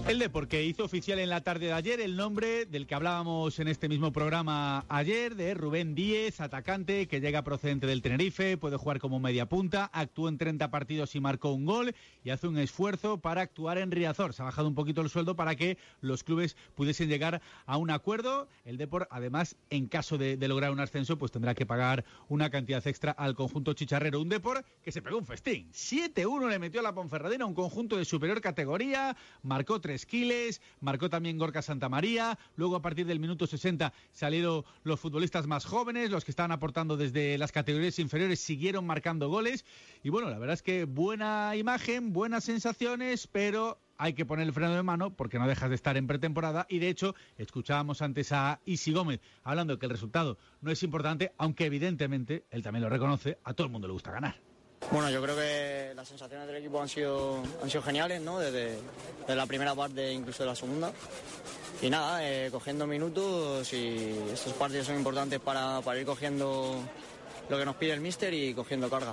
Elde, 0.09 0.31
porque 0.31 0.63
hizo 0.63 0.85
oficial 0.85 1.19
en 1.19 1.31
la 1.31 1.41
tarde 1.41 1.67
de 1.67 1.73
ayer 1.73 2.01
el 2.01 2.15
nombre 2.15 2.65
del 2.65 2.87
que 2.87 2.95
hablábamos 2.95 3.59
en 3.59 3.67
este 3.67 3.89
mismo 3.89 4.13
programa 4.13 4.85
ayer, 4.89 5.35
de 5.35 5.53
Rubén 5.53 5.97
Díez, 5.97 6.41
atacante 6.41 7.09
que 7.09 7.21
llega 7.21 7.43
procedente 7.43 7.89
del 7.89 8.03
Tenerife, 8.03 8.57
puede 8.57 8.77
jugar 8.77 9.01
como 9.01 9.19
media 9.19 9.47
punta, 9.47 9.91
actuó 9.93 10.29
en 10.29 10.39
30 10.39 10.71
partidos 10.71 11.17
y 11.17 11.21
marcó 11.21 11.51
un 11.51 11.65
gol 11.65 11.93
y 12.23 12.31
hace 12.31 12.47
un 12.47 12.57
esfuerzo 12.57 13.19
para 13.19 13.41
actuar 13.41 13.79
en 13.79 13.91
Riazor. 13.91 14.33
Se 14.33 14.43
ha 14.43 14.45
bajado 14.45 14.69
un 14.69 14.77
poquito 14.77 15.01
el 15.01 15.11
sueldo 15.11 15.35
para 15.35 15.57
que 15.57 15.77
los 16.01 16.23
clubes 16.23 16.57
pudiesen 16.77 17.09
llegar 17.09 17.43
a 17.67 17.77
un 17.77 17.91
acuerdo. 17.91 18.47
El 18.65 18.77
Depor, 18.77 19.09
además, 19.11 19.57
en 19.71 19.89
caso 19.89 20.19
de, 20.19 20.37
de 20.37 20.47
lograr 20.47 20.71
un 20.71 20.79
ascenso, 20.79 21.19
pues 21.19 21.33
tendrá 21.33 21.57
que 21.57 21.67
pagar 21.67 22.05
una 22.29 22.49
cantidad 22.49 22.87
extra 22.87 23.11
al 23.11 23.35
conjunto 23.35 23.73
chicharrero. 23.73 24.21
Un 24.21 24.29
Depor 24.29 24.65
que 24.85 24.93
se 24.93 25.03
pegó 25.03 25.19
un 25.19 25.27
festín. 25.27 25.69
7-1 25.73 26.49
le 26.49 26.61
metió 26.61 26.79
a 26.79 26.85
la 26.85 26.95
Ponferradina, 26.95 27.45
un 27.45 27.55
conjunto 27.55 27.97
de 27.97 28.05
superior 28.05 28.41
categoría, 28.41 29.17
marcó 29.43 29.81
3 29.81 29.96
Esquiles, 29.97 30.63
marcó 30.81 31.11
también 31.11 31.39
Gorka 31.39 31.63
Santamaría, 31.63 32.39
luego 32.55 32.77
a 32.77 32.83
partir 32.83 33.07
del 33.07 33.21
minuto 33.21 33.47
60 33.47 33.93
salieron 34.13 34.65
los 34.85 35.01
futbolistas 35.01 35.47
más 35.47 35.65
jóvenes, 35.65 36.11
los 36.11 36.25
que 36.25 36.31
estaban 36.31 36.53
aportando 36.53 36.97
desde 36.97 37.37
las 37.39 37.53
categorías 37.53 37.99
inferiores, 37.99 38.41
siguieron 38.41 38.87
marcando 38.87 39.29
goles. 39.29 39.65
Y 40.03 40.11
bueno, 40.11 40.31
la 40.31 40.39
verdad 40.39 40.55
es 40.55 40.63
que 40.63 40.85
buena 40.85 41.57
imagen, 41.57 42.13
buenas 42.13 42.45
sensaciones, 42.45 43.27
pero 43.27 43.79
hay 43.99 44.13
que 44.13 44.27
poner 44.27 44.47
el 44.47 44.53
freno 44.53 44.75
de 44.75 44.83
mano 44.83 45.15
porque 45.15 45.39
no 45.39 45.49
dejas 45.49 45.71
de 45.71 45.75
estar 45.75 45.97
en 45.97 46.07
pretemporada. 46.07 46.67
Y 46.69 46.79
de 46.79 46.89
hecho 46.89 47.15
escuchábamos 47.39 48.03
antes 48.03 48.33
a 48.33 48.61
Isi 48.65 48.93
Gómez 48.93 49.21
hablando 49.43 49.79
que 49.79 49.87
el 49.87 49.93
resultado 49.93 50.39
no 50.61 50.71
es 50.71 50.83
importante, 50.83 51.33
aunque 51.39 51.67
evidentemente 51.67 52.45
él 52.51 52.63
también 52.63 52.83
lo 52.83 52.91
reconoce, 52.91 53.39
a 53.45 53.55
todo 53.55 53.67
el 53.67 53.73
mundo 53.73 53.89
le 53.89 53.95
gusta 53.95 54.13
ganar. 54.13 54.37
Bueno, 54.91 55.11
yo 55.11 55.21
creo 55.21 55.37
que 55.37 55.93
las 55.95 56.09
sensaciones 56.09 56.47
del 56.47 56.57
equipo 56.57 56.81
han 56.81 56.89
sido, 56.89 57.43
geniales, 57.85 58.23
¿no? 58.23 58.39
Desde, 58.39 58.79
la 59.29 59.47
primera 59.47 59.75
parte, 59.75 60.13
incluso 60.13 60.45
de 60.45 60.49
la 60.49 60.55
segunda. 60.55 60.93
Y 61.83 61.91
nada, 61.91 62.27
eh, 62.27 62.51
cogiendo 62.51 62.87
minutos 62.87 63.73
y 63.73 64.17
estos 64.33 64.53
partidos 64.55 64.87
son 64.87 64.97
importantes 64.97 65.41
para, 65.41 65.81
para 65.83 66.01
ir 66.01 66.07
cogiendo 66.07 66.81
lo 67.49 67.59
que 67.59 67.65
nos 67.65 67.77
pide 67.77 67.93
el 67.93 68.01
míster 68.01 68.33
y 68.33 68.55
cogiendo 68.55 68.89
carga. 68.89 69.13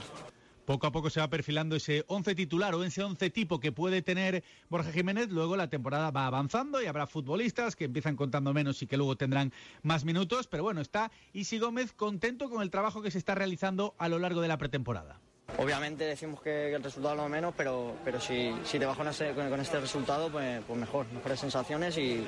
Poco 0.66 0.88
a 0.88 0.92
poco 0.94 1.10
se 1.10 1.20
va 1.20 1.28
perfilando 1.28 1.76
ese 1.76 2.06
11 2.08 2.36
titular 2.36 2.74
o 2.74 2.84
ese 2.86 3.04
11 3.04 3.30
tipo 3.32 3.60
que 3.60 3.74
puede 3.74 4.02
tener 4.02 4.46
Borja 4.70 4.94
Jiménez. 4.94 5.30
Luego 5.30 5.58
la 5.58 5.70
temporada 5.70 6.10
va 6.10 6.26
avanzando 6.26 6.82
y 6.82 6.86
habrá 6.86 7.06
futbolistas 7.06 7.76
que 7.76 7.84
empiezan 7.84 8.16
contando 8.16 8.54
menos 8.54 8.82
y 8.82 8.88
que 8.88 8.96
luego 8.96 9.18
tendrán 9.18 9.52
más 9.82 10.06
minutos. 10.06 10.48
Pero 10.48 10.64
bueno, 10.64 10.80
está 10.80 11.12
Isi 11.34 11.60
Gómez 11.60 11.92
contento 11.92 12.50
con 12.50 12.62
el 12.62 12.70
trabajo 12.70 13.02
que 13.02 13.12
se 13.12 13.18
está 13.18 13.36
realizando 13.36 13.94
a 13.98 14.08
lo 14.08 14.20
largo 14.20 14.40
de 14.40 14.48
la 14.48 14.58
pretemporada. 14.58 15.20
Obviamente 15.58 16.06
decimos 16.06 16.42
que, 16.42 16.74
el 16.74 16.84
resultado 16.84 17.14
es 17.16 17.22
lo 17.22 17.30
menos, 17.30 17.54
pero, 17.56 17.96
pero 18.04 18.20
si, 18.20 18.54
si 18.66 18.80
te 18.80 18.86
vas 18.86 18.98
con, 18.98 19.08
este 19.08 19.80
resultado, 19.80 20.30
pues, 20.32 20.62
pues 20.68 20.80
mejor, 20.80 21.06
mejores 21.14 21.40
sensaciones 21.40 21.98
y, 21.98 22.26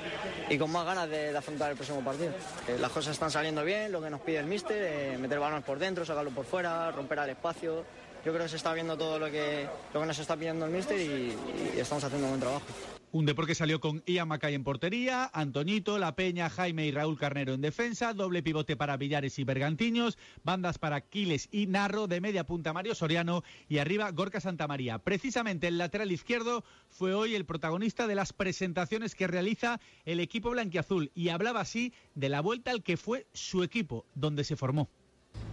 y 0.48 0.58
con 0.58 0.70
más 0.70 0.86
ganas 0.86 1.08
de, 1.08 1.32
de 1.32 1.38
afrontar 1.38 1.70
el 1.70 1.76
próximo 1.76 2.00
partido. 2.02 2.30
Eh, 2.68 2.76
las 2.78 2.90
cosas 2.92 3.12
están 3.12 3.30
saliendo 3.30 3.64
bien, 3.64 3.90
lo 3.90 4.00
que 4.00 4.10
nos 4.10 4.20
pide 4.20 4.38
el 4.38 4.46
míster, 4.46 4.78
eh, 4.80 5.18
meter 5.18 5.40
balones 5.40 5.64
por 5.64 5.78
dentro, 5.78 6.04
sacarlo 6.04 6.30
por 6.30 6.44
fuera, 6.44 6.90
romper 6.92 7.18
al 7.18 7.30
espacio. 7.30 7.84
Yo 8.24 8.32
creo 8.32 8.44
que 8.44 8.48
se 8.48 8.56
está 8.56 8.72
viendo 8.72 8.96
todo 8.96 9.18
lo 9.18 9.30
que, 9.30 9.68
lo 9.92 10.00
que 10.00 10.06
nos 10.06 10.18
está 10.18 10.36
pidiendo 10.36 10.64
el 10.66 10.72
míster 10.72 11.00
y, 11.00 11.36
y 11.76 11.80
estamos 11.80 12.04
haciendo 12.04 12.26
un 12.26 12.32
buen 12.32 12.40
trabajo. 12.40 12.95
Un 13.16 13.24
Depor 13.24 13.46
que 13.46 13.54
salió 13.54 13.80
con 13.80 14.02
Ian 14.04 14.28
Macay 14.28 14.52
en 14.52 14.62
portería, 14.62 15.30
Antoñito, 15.32 15.96
La 15.96 16.14
Peña, 16.14 16.50
Jaime 16.50 16.84
y 16.84 16.90
Raúl 16.90 17.18
Carnero 17.18 17.54
en 17.54 17.62
defensa, 17.62 18.12
doble 18.12 18.42
pivote 18.42 18.76
para 18.76 18.98
Villares 18.98 19.38
y 19.38 19.44
Bergantiños, 19.44 20.18
bandas 20.44 20.76
para 20.76 21.00
Quiles 21.00 21.48
y 21.50 21.66
Narro, 21.66 22.08
de 22.08 22.20
media 22.20 22.44
punta 22.44 22.74
Mario 22.74 22.94
Soriano 22.94 23.42
y 23.70 23.78
arriba 23.78 24.10
Gorka 24.10 24.38
Santamaría. 24.38 24.98
Precisamente 24.98 25.66
el 25.66 25.78
lateral 25.78 26.12
izquierdo 26.12 26.62
fue 26.90 27.14
hoy 27.14 27.34
el 27.34 27.46
protagonista 27.46 28.06
de 28.06 28.16
las 28.16 28.34
presentaciones 28.34 29.14
que 29.14 29.26
realiza 29.26 29.80
el 30.04 30.20
equipo 30.20 30.50
blanquiazul 30.50 31.10
y 31.14 31.30
hablaba 31.30 31.60
así 31.62 31.94
de 32.14 32.28
la 32.28 32.42
vuelta 32.42 32.70
al 32.70 32.82
que 32.82 32.98
fue 32.98 33.26
su 33.32 33.62
equipo, 33.62 34.04
donde 34.14 34.44
se 34.44 34.56
formó. 34.56 34.90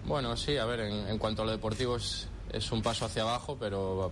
Bueno, 0.05 0.35
sí, 0.35 0.57
a 0.57 0.65
ver, 0.65 0.81
en, 0.81 1.17
cuanto 1.17 1.43
a 1.43 1.45
lo 1.45 1.51
deportivo 1.51 1.95
es 1.95 2.27
un 2.73 2.81
paso 2.81 3.05
hacia 3.05 3.21
abajo, 3.21 3.55
pero 3.57 4.11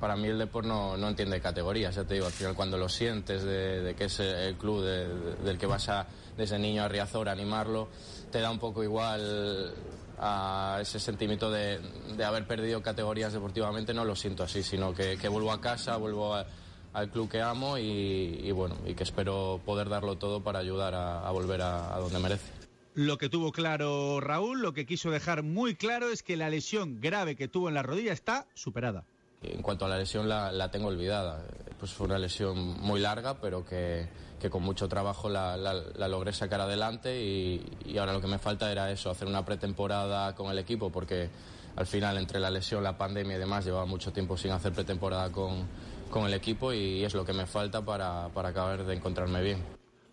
para 0.00 0.16
mí 0.16 0.28
el 0.28 0.38
deporte 0.38 0.68
no, 0.68 0.96
entiende 1.08 1.40
categorías, 1.40 1.94
ya 1.94 2.04
te 2.04 2.14
digo, 2.14 2.26
al 2.26 2.32
final 2.32 2.54
cuando 2.54 2.76
lo 2.78 2.88
sientes 2.88 3.42
de, 3.42 3.82
de 3.82 3.94
que 3.94 4.04
es 4.04 4.20
el 4.20 4.56
club 4.56 4.82
de- 4.82 5.08
de- 5.08 5.34
del 5.36 5.58
que 5.58 5.66
vas 5.66 5.88
a, 5.88 6.06
desde 6.36 6.58
niño 6.58 6.82
a 6.82 6.88
Riazor 6.88 7.28
a 7.28 7.32
animarlo, 7.32 7.88
te 8.30 8.40
da 8.40 8.50
un 8.50 8.58
poco 8.58 8.82
igual 8.84 9.74
a 10.18 10.78
ese 10.80 10.98
sentimiento 10.98 11.50
de, 11.50 11.80
haber 12.24 12.46
perdido 12.46 12.82
categorías 12.82 13.32
deportivamente, 13.32 13.92
no 13.94 14.04
lo 14.04 14.16
siento 14.16 14.42
así, 14.44 14.62
sino 14.62 14.94
que, 14.94 15.16
vuelvo 15.28 15.52
a 15.52 15.60
casa, 15.60 15.96
vuelvo 15.96 16.34
al 16.34 17.10
club 17.10 17.28
que 17.30 17.40
amo 17.42 17.76
y, 17.78 18.50
bueno, 18.52 18.76
y 18.86 18.94
que 18.94 19.02
espero 19.02 19.60
poder 19.64 19.88
darlo 19.88 20.16
todo 20.16 20.42
para 20.42 20.58
ayudar 20.58 20.94
a, 20.94 21.30
volver 21.30 21.60
a 21.62 21.98
donde 21.98 22.18
merece. 22.18 22.50
Lo 22.94 23.18
que 23.18 23.28
tuvo 23.28 23.52
claro 23.52 24.20
Raúl, 24.22 24.62
lo 24.62 24.72
que 24.72 24.86
quiso 24.86 25.10
dejar 25.10 25.42
muy 25.42 25.74
claro 25.74 26.08
es 26.10 26.22
que 26.22 26.38
la 26.38 26.48
lesión 26.48 26.98
grave 26.98 27.36
que 27.36 27.46
tuvo 27.46 27.68
en 27.68 27.74
la 27.74 27.82
rodilla 27.82 28.14
está 28.14 28.46
superada. 28.54 29.04
En 29.42 29.62
cuanto 29.62 29.84
a 29.84 29.88
la 29.88 29.98
lesión 29.98 30.28
la, 30.28 30.70
tengo 30.70 30.88
olvidada. 30.88 31.44
Pues 31.78 31.92
fue 31.92 32.06
una 32.06 32.18
lesión 32.18 32.80
muy 32.80 33.00
larga, 33.00 33.40
pero 33.40 33.64
que, 33.64 34.08
con 34.50 34.62
mucho 34.62 34.88
trabajo 34.88 35.28
la 35.28 36.08
logré 36.08 36.32
sacar 36.32 36.60
adelante 36.60 37.20
y, 37.20 37.60
y 37.84 37.98
ahora 37.98 38.12
lo 38.12 38.20
que 38.20 38.28
me 38.28 38.38
falta 38.38 38.70
era 38.70 38.90
eso, 38.92 39.10
hacer 39.10 39.26
una 39.26 39.44
pretemporada 39.44 40.34
con 40.34 40.50
el 40.52 40.58
equipo, 40.58 40.90
porque 40.90 41.30
al 41.76 41.86
final 41.86 42.16
entre 42.16 42.40
la 42.40 42.50
lesión, 42.50 42.82
la 42.82 42.96
pandemia 42.96 43.36
y 43.36 43.38
demás 43.38 43.64
llevaba 43.64 43.84
mucho 43.84 44.12
tiempo 44.12 44.36
sin 44.36 44.50
hacer 44.50 44.72
pretemporada 44.72 45.30
con, 45.30 45.66
con 46.10 46.24
el 46.24 46.34
equipo 46.34 46.72
y 46.72 47.04
es 47.04 47.14
lo 47.14 47.24
que 47.24 47.32
me 47.32 47.46
falta 47.46 47.84
para, 47.84 48.28
para 48.30 48.48
acabar 48.48 48.84
de 48.84 48.94
encontrarme 48.94 49.42
bien. 49.42 49.62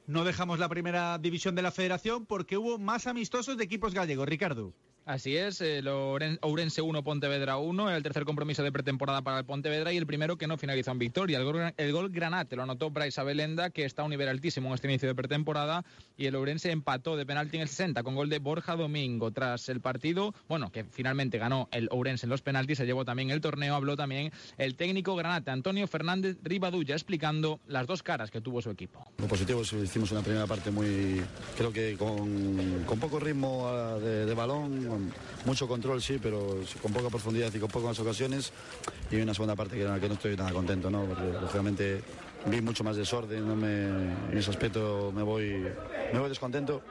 No 0.06 0.26
dejamos 0.26 0.60
la 0.60 0.68
primera 0.68 1.18
división 1.18 1.56
de 1.56 1.62
la 1.62 1.72
federación 1.72 2.26
porque 2.26 2.58
hubo 2.58 2.78
más 2.78 3.08
amistosos 3.08 3.58
de 3.58 3.64
equipos 3.64 3.94
gallegos, 3.94 4.28
Ricardo. 4.28 4.74
Así 5.06 5.36
es, 5.36 5.60
el 5.60 5.86
Ourense 5.90 6.82
1, 6.82 7.04
Pontevedra 7.04 7.58
1, 7.58 7.92
el 7.92 8.04
tercer 8.04 8.24
compromiso 8.24 8.64
de 8.64 8.72
pretemporada 8.72 9.22
para 9.22 9.40
el 9.40 9.44
Pontevedra 9.44 9.92
y 9.92 9.98
el 9.98 10.06
primero 10.06 10.38
que 10.38 10.48
no 10.48 10.58
finalizó 10.58 10.92
en 10.92 11.00
victoria. 11.00 11.40
El 11.40 11.44
gol, 11.44 11.74
el 11.76 11.92
gol 11.92 12.10
Granate 12.10 12.56
lo 12.56 12.64
anotó 12.64 12.90
Bryce 12.90 13.20
Abelenda, 13.20 13.70
que 13.70 13.84
está 13.84 14.04
a 14.04 14.06
un 14.06 14.12
nivel 14.12 14.30
altísimo 14.30 14.70
en 14.70 14.76
este 14.76 14.88
inicio 14.88 15.10
de 15.10 15.16
pretemporada, 15.16 15.84
y 16.16 16.28
el 16.28 16.36
Ourense 16.36 16.72
empató 16.72 17.18
de 17.18 17.26
penalti 17.26 17.58
en 17.58 17.64
el 17.64 17.68
60 17.68 18.02
con 18.02 18.16
gol 18.16 18.30
de 18.30 18.40
Borja 18.40 18.78
Domingo. 18.78 19.32
Tras 19.32 19.68
el 19.68 19.82
partido, 19.82 20.34
bueno, 20.48 20.72
que 20.72 20.86
finalmente 20.86 21.38
ganó 21.38 21.68
el 21.74 21.90
Ourense 21.92 22.26
en 22.26 22.30
los 22.30 22.42
penaltis, 22.42 22.78
se 22.78 22.86
llevó 22.86 23.04
también 23.04 23.30
el 23.30 23.42
torneo, 23.42 23.76
habló 23.76 23.98
también 23.98 24.32
el 24.58 24.76
técnico 24.76 25.18
Granate, 25.18 25.52
Antonio 25.52 25.86
Fernández 25.86 26.38
Rivadulla, 26.44 26.96
explicando 26.96 27.60
las 27.68 27.88
dos 27.88 28.04
caras 28.04 28.32
que 28.32 28.40
tuvo 28.40 28.62
su 28.62 28.70
equipo. 28.70 29.06
Lo 29.18 29.28
positivo 29.28 29.64
hicimos 29.64 30.14
una 30.14 30.22
primera 30.22 30.48
parte 30.48 30.72
muy, 30.72 31.22
creo 31.58 31.74
que 31.74 31.98
con, 31.98 32.84
con 32.86 33.00
poco 33.02 33.20
ritmo 33.20 33.68
ah, 33.68 34.00
de, 34.00 34.26
de 34.26 34.34
balón, 34.34 34.93
mucho 35.46 35.68
control, 35.68 36.02
sí, 36.02 36.20
pero 36.22 36.60
con 36.82 36.92
poca 36.92 37.10
profundidad 37.10 37.54
y 37.54 37.60
con 37.60 37.70
pocas 37.70 38.00
ocasiones. 38.00 38.52
Y 39.12 39.18
una 39.18 39.34
segunda 39.34 39.56
parte 39.56 39.76
que, 39.76 40.00
que 40.00 40.08
no 40.08 40.14
estoy 40.16 40.36
nada 40.36 40.52
contento, 40.52 40.90
¿no? 40.90 41.06
Porque 41.06 41.32
lógicamente 41.32 42.02
vi 42.48 42.62
mucho 42.62 42.84
más 42.84 42.98
desorden, 42.98 43.48
no 43.48 43.56
me, 43.56 43.86
en 44.32 44.38
ese 44.38 44.50
aspecto 44.50 45.12
me 45.14 45.24
voy, 45.24 45.66
me 46.12 46.20
voy 46.20 46.30
descontento. 46.30 46.82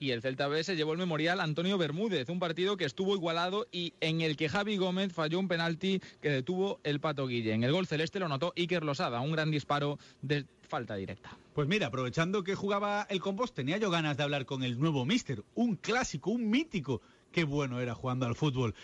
Y 0.00 0.12
el 0.12 0.22
Celta 0.22 0.46
B 0.46 0.62
se 0.62 0.76
llevó 0.76 0.92
el 0.92 0.98
memorial 0.98 1.40
Antonio 1.40 1.76
Bermúdez, 1.76 2.28
un 2.28 2.38
partido 2.38 2.76
que 2.76 2.84
estuvo 2.84 3.16
igualado 3.16 3.66
y 3.72 3.94
en 4.00 4.20
el 4.20 4.36
que 4.36 4.48
Javi 4.48 4.76
Gómez 4.76 5.12
falló 5.12 5.40
un 5.40 5.48
penalti 5.48 6.00
que 6.20 6.30
detuvo 6.30 6.78
el 6.84 7.00
Pato 7.00 7.26
Guille. 7.26 7.52
En 7.52 7.64
el 7.64 7.72
gol 7.72 7.88
celeste 7.88 8.20
lo 8.20 8.28
notó 8.28 8.52
Iker 8.56 8.84
Losada, 8.84 9.20
un 9.20 9.32
gran 9.32 9.50
disparo 9.50 9.98
de 10.22 10.46
falta 10.68 10.94
directa. 10.94 11.36
Pues 11.52 11.66
mira, 11.66 11.88
aprovechando 11.88 12.44
que 12.44 12.54
jugaba 12.54 13.08
el 13.10 13.20
compost, 13.20 13.56
tenía 13.56 13.78
yo 13.78 13.90
ganas 13.90 14.16
de 14.16 14.22
hablar 14.22 14.46
con 14.46 14.62
el 14.62 14.78
nuevo 14.78 15.04
Mister, 15.04 15.42
un 15.56 15.74
clásico, 15.74 16.30
un 16.30 16.48
mítico. 16.48 17.02
Qué 17.32 17.44
bueno 17.44 17.80
era 17.80 17.94
jugando 17.94 18.26
al 18.26 18.34
fútbol. 18.34 18.74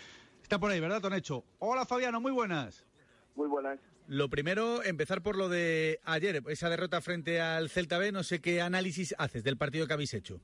Está 0.41 0.59
por 0.59 0.71
ahí, 0.71 0.79
¿verdad, 0.79 1.01
Tonecho? 1.01 1.43
Hola, 1.59 1.85
Fabiano, 1.85 2.21
muy 2.21 2.31
buenas. 2.31 2.85
Muy 3.35 3.47
buenas. 3.47 3.79
Lo 4.07 4.29
primero, 4.29 4.83
empezar 4.83 5.21
por 5.23 5.35
lo 5.35 5.49
de 5.49 5.99
ayer, 6.03 6.41
esa 6.47 6.69
derrota 6.69 7.01
frente 7.01 7.41
al 7.41 7.69
Celta 7.69 7.97
B. 7.97 8.11
No 8.11 8.21
sé 8.21 8.39
qué 8.39 8.61
análisis 8.61 9.15
haces 9.17 9.43
del 9.43 9.57
partido 9.57 9.87
que 9.87 9.93
habéis 9.93 10.13
hecho. 10.13 10.39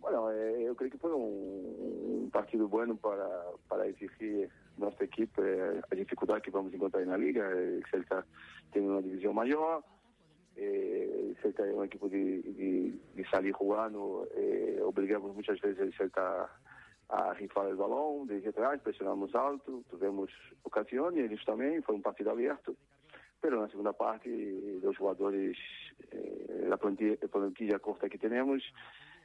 Bueno, 0.00 0.32
eh, 0.32 0.64
eu 0.64 0.74
creio 0.74 0.90
que 0.90 1.06
um, 1.06 2.24
um 2.24 2.30
partido 2.30 2.66
bueno 2.66 2.96
para, 2.96 3.28
para 3.68 3.86
exigir 3.86 4.48
nossa 4.78 5.04
equipe 5.04 5.42
eh, 5.42 5.80
a 5.90 5.94
dificuldade 5.94 6.40
que 6.40 6.50
vamos 6.50 6.72
encontrar 6.72 7.04
na 7.04 7.18
Liga. 7.18 7.44
O 7.46 7.88
Celta 7.90 8.26
tem 8.72 8.82
uma 8.82 9.02
divisão 9.02 9.34
maior, 9.34 9.84
eh, 10.56 11.32
o 11.32 11.42
Celta 11.42 11.66
é 11.66 11.74
um 11.74 11.84
equipe 11.84 12.08
de, 12.08 12.42
de, 12.42 13.00
de 13.14 13.30
sair 13.30 13.52
jogando, 13.52 14.26
eh, 14.34 14.80
obrigamos 14.82 15.34
muitas 15.34 15.60
vezes 15.60 15.94
o 15.94 15.96
Celta 15.96 16.48
a 17.10 17.32
rifar 17.32 17.66
o 17.66 17.76
balão 17.76 18.24
desde 18.26 18.48
atrás, 18.48 18.80
pressionamos 18.80 19.34
alto, 19.34 19.84
tivemos 19.90 20.32
ocasiões, 20.64 21.16
eles 21.16 21.44
também, 21.44 21.82
foi 21.82 21.96
um 21.96 22.00
partido 22.00 22.30
aberto. 22.30 22.76
Pero 23.40 23.60
na 23.60 23.68
segunda 23.68 23.92
parte, 23.92 24.28
os 24.82 24.96
jogadores, 24.96 25.56
eh, 26.12 26.68
a 26.70 26.76
plantilla, 26.78 27.18
a 27.22 27.28
plantilla 27.28 27.78
corta 27.78 28.08
que 28.08 28.18
temos, 28.18 28.62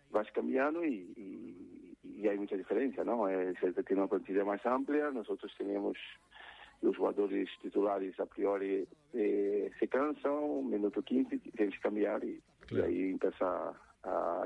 vas 0.10 0.30
cambiando 0.32 0.84
y, 0.84 1.14
y, 1.16 1.98
y, 2.04 2.28
hay 2.28 2.38
mucha 2.38 2.56
diferencia, 2.56 3.04
¿no? 3.04 3.28
El 3.28 3.58
Celta 3.58 3.84
tiene 3.84 4.02
una 4.02 4.10
plantilla 4.10 4.46
más 4.46 4.66
amplia, 4.66 5.12
nosotros 5.12 5.54
tenemos 5.58 5.98
los 6.82 6.96
jugadores 6.98 7.50
titulares 7.62 8.20
a 8.20 8.26
priori 8.26 8.88
eh, 9.14 9.72
se 9.80 9.88
cansan, 9.88 10.70
minuto 10.70 11.02
15 11.02 11.38
tienes 11.56 11.76
que 11.76 11.82
cambiar 11.82 12.24
y, 12.24 12.42
claro. 12.68 12.90
y 12.90 12.94
ahí 12.94 13.12
empieza 13.12 13.74
a 14.06 14.46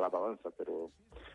la, 0.00 0.08
balanza, 0.08 0.50
pero 0.56 0.90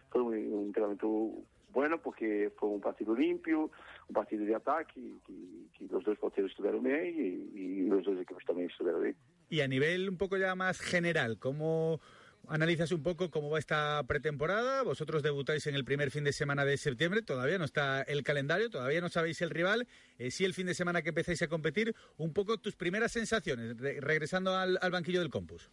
fue 0.09 0.21
un, 0.21 0.33
un 0.33 0.65
entrenamiento 0.67 1.31
bueno 1.71 2.01
porque 2.01 2.51
fue 2.57 2.69
un 2.69 2.81
partido 2.81 3.15
limpio, 3.15 3.69
un 4.07 4.13
partido 4.13 4.45
de 4.45 4.55
ataque, 4.55 5.19
que, 5.25 5.33
que 5.77 5.85
los 5.91 6.03
dos 6.03 6.17
porteros 6.17 6.51
estuvieron 6.51 6.83
bien 6.83 7.05
y, 7.05 7.59
y, 7.59 7.87
los 7.87 8.03
dos 8.03 8.19
equipos 8.19 8.43
también 8.45 8.69
estuvieron 8.69 9.03
bien. 9.03 9.15
Y 9.49 9.61
a 9.61 9.67
nivel 9.67 10.09
un 10.09 10.17
poco 10.17 10.37
ya 10.37 10.55
más 10.55 10.79
general, 10.79 11.37
¿cómo 11.39 11.99
analizas 12.47 12.91
un 12.91 13.03
poco 13.03 13.31
cómo 13.31 13.49
va 13.49 13.59
esta 13.59 14.03
pretemporada. 14.07 14.83
Vosotros 14.83 15.23
debutáis 15.23 15.67
en 15.67 15.75
el 15.75 15.85
primer 15.85 16.11
fin 16.11 16.23
de 16.23 16.33
semana 16.33 16.65
de 16.65 16.77
septiembre, 16.77 17.21
todavía 17.21 17.57
no 17.57 17.65
está 17.65 18.01
el 18.01 18.23
calendario, 18.23 18.69
todavía 18.69 19.01
no 19.01 19.09
sabéis 19.09 19.41
el 19.41 19.49
rival. 19.49 19.87
Eh, 20.17 20.31
sí, 20.31 20.45
el 20.45 20.53
fin 20.53 20.67
de 20.67 20.73
semana 20.73 21.01
que 21.01 21.09
empezáis 21.09 21.41
a 21.41 21.47
competir, 21.47 21.95
un 22.17 22.33
poco 22.33 22.57
tus 22.57 22.75
primeras 22.75 23.11
sensaciones, 23.11 23.77
re 23.77 23.99
regresando 24.01 24.55
al, 24.55 24.77
al, 24.81 24.91
banquillo 24.91 25.19
del 25.19 25.29
Compus. 25.29 25.69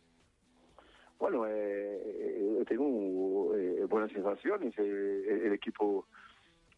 Bueno, 1.19 1.47
eh, 1.49 2.65
tengo 2.67 3.55
eh, 3.57 3.85
buenas 3.89 4.13
sensaciones. 4.13 4.75
Eh, 4.79 5.43
el 5.47 5.53
equipo 5.53 6.07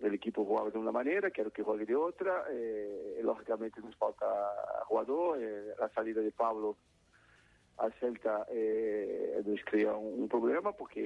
el 0.01 0.15
equipo 0.15 0.47
jugaba 0.47 0.71
de 0.71 0.79
una 0.79 0.93
manera, 0.93 1.31
quiero 1.31 1.51
que 1.51 1.63
juegue 1.63 1.85
de 1.85 1.95
otra. 1.95 2.45
Eh, 2.51 3.21
lógicamente 3.23 3.81
nos 3.81 3.95
falta 3.97 4.27
jugador. 4.87 5.39
Eh, 5.41 5.75
la 5.79 5.89
salida 5.91 6.23
de 6.23 6.33
Pablo 6.33 6.77
a 7.81 7.91
Celta 7.99 8.47
eh, 8.51 9.43
nos 9.45 9.63
cria 9.65 9.97
um, 9.97 10.25
um, 10.25 10.29
problema 10.29 10.73
porque 10.73 11.01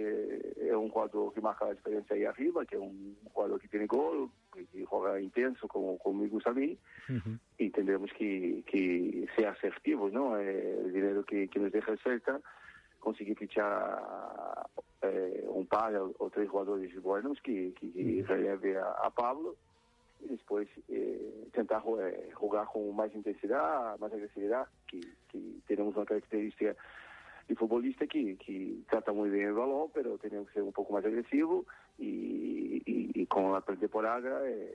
é 0.59 0.77
um 0.77 0.89
jogador 0.89 1.33
que 1.33 1.41
marca 1.41 1.67
a 1.67 1.75
diferença 1.75 2.15
aí 2.15 2.27
arriba, 2.27 2.67
que 2.67 2.75
é 2.75 2.79
um 2.79 3.15
jogador 3.33 3.61
que 3.61 3.69
tem 3.69 3.87
gol, 3.87 4.29
que, 4.53 4.85
joga 4.85 5.21
intenso 5.21 5.69
como, 5.69 5.99
gusta 6.29 6.51
a 6.51 6.53
uhum. 6.53 7.39
e 7.61 7.71
tendremos 7.71 8.11
que, 8.13 8.65
que 8.67 9.29
ser 9.37 9.47
assertivos, 9.47 10.13
não? 10.13 10.37
É, 10.37 10.83
o 10.85 10.91
dinheiro 10.91 11.23
que, 11.23 11.47
que 11.47 11.61
nos 11.61 11.71
deixa 11.71 11.93
a 11.93 11.97
Celta 11.99 12.43
conseguir 13.05 13.35
fichar 13.37 14.67
eh, 15.03 15.45
um 15.49 15.65
par 15.65 15.93
ou 16.19 16.31
três 16.31 16.49
jogadores 16.49 16.93
buenos 17.01 17.39
que, 17.41 17.71
que, 17.73 17.91
que 17.93 18.23
releve 18.23 18.77
a, 18.77 18.89
a 19.07 19.11
Pablo 19.11 19.57
e 20.23 20.29
depois 20.29 20.67
eh, 20.91 21.21
tentar 21.53 21.83
eh, 22.01 22.31
jogar 22.41 22.67
com 22.67 22.91
mais 22.93 23.15
intensidade, 23.15 24.01
mais 24.01 24.13
agressividade, 24.13 24.71
que, 24.89 25.01
que 25.29 25.63
temos 25.69 25.95
uma 25.95 26.07
característica 26.07 26.75
de 27.47 27.55
futbolista 27.55 28.07
que, 28.07 28.37
que 28.37 28.83
trata 28.89 29.13
muito 29.13 29.33
bem 29.33 29.51
o 29.51 29.55
balão, 29.55 29.91
mas 29.95 30.21
temos 30.21 30.49
que 30.49 30.55
ser 30.55 30.63
um 30.63 30.73
pouco 30.73 30.95
mais 30.95 31.05
agressivo 31.05 31.67
e, 31.99 32.83
e, 32.87 33.21
e 33.21 33.27
com 33.27 33.55
a 33.55 33.61
pré-temporada 33.61 34.31
eh, 34.49 34.75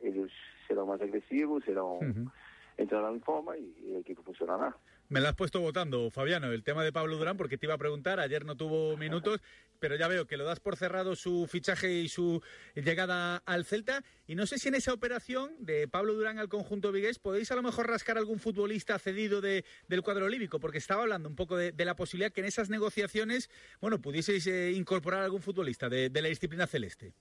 eles 0.00 0.30
serão 0.68 0.86
mais 0.86 1.02
agressivos, 1.02 1.64
serão 1.64 1.98
uhum. 1.98 2.28
entrarán 2.76 3.14
en 3.14 3.20
forma 3.20 3.56
y 3.56 3.74
el 3.88 3.96
equipo 3.98 4.22
funcionará. 4.22 4.76
Me 5.10 5.20
lo 5.20 5.28
has 5.28 5.34
puesto 5.34 5.60
votando, 5.60 6.10
Fabiano, 6.10 6.50
el 6.50 6.64
tema 6.64 6.82
de 6.82 6.90
Pablo 6.90 7.18
Durán, 7.18 7.36
porque 7.36 7.58
te 7.58 7.66
iba 7.66 7.74
a 7.74 7.78
preguntar, 7.78 8.20
ayer 8.20 8.46
no 8.46 8.56
tuvo 8.56 8.96
minutos, 8.96 9.42
pero 9.78 9.96
ya 9.96 10.08
veo 10.08 10.26
que 10.26 10.38
lo 10.38 10.44
das 10.44 10.60
por 10.60 10.76
cerrado 10.76 11.14
su 11.14 11.46
fichaje 11.46 11.92
y 11.92 12.08
su 12.08 12.42
llegada 12.74 13.42
al 13.44 13.66
Celta. 13.66 14.02
Y 14.26 14.34
no 14.34 14.46
sé 14.46 14.58
si 14.58 14.68
en 14.68 14.76
esa 14.76 14.94
operación 14.94 15.52
de 15.58 15.88
Pablo 15.88 16.14
Durán 16.14 16.38
al 16.38 16.48
conjunto 16.48 16.90
vigués 16.90 17.18
podéis 17.18 17.52
a 17.52 17.54
lo 17.54 17.62
mejor 17.62 17.86
rascar 17.86 18.16
algún 18.16 18.38
futbolista 18.38 18.98
cedido 18.98 19.42
de, 19.42 19.66
del 19.88 20.00
cuadro 20.00 20.24
olímpico, 20.24 20.58
porque 20.58 20.78
estaba 20.78 21.02
hablando 21.02 21.28
un 21.28 21.36
poco 21.36 21.58
de, 21.58 21.74
la 21.84 21.96
posibilidad 21.96 22.32
que 22.32 22.40
en 22.40 22.46
esas 22.46 22.70
negociaciones, 22.70 23.50
bueno, 23.82 24.00
pudieseis 24.00 24.46
eh, 24.46 24.72
incorporar 24.72 25.22
algún 25.22 25.42
futbolista 25.42 25.90
de, 25.90 26.10
la 26.10 26.28
disciplina 26.28 26.66
celeste. 26.66 27.12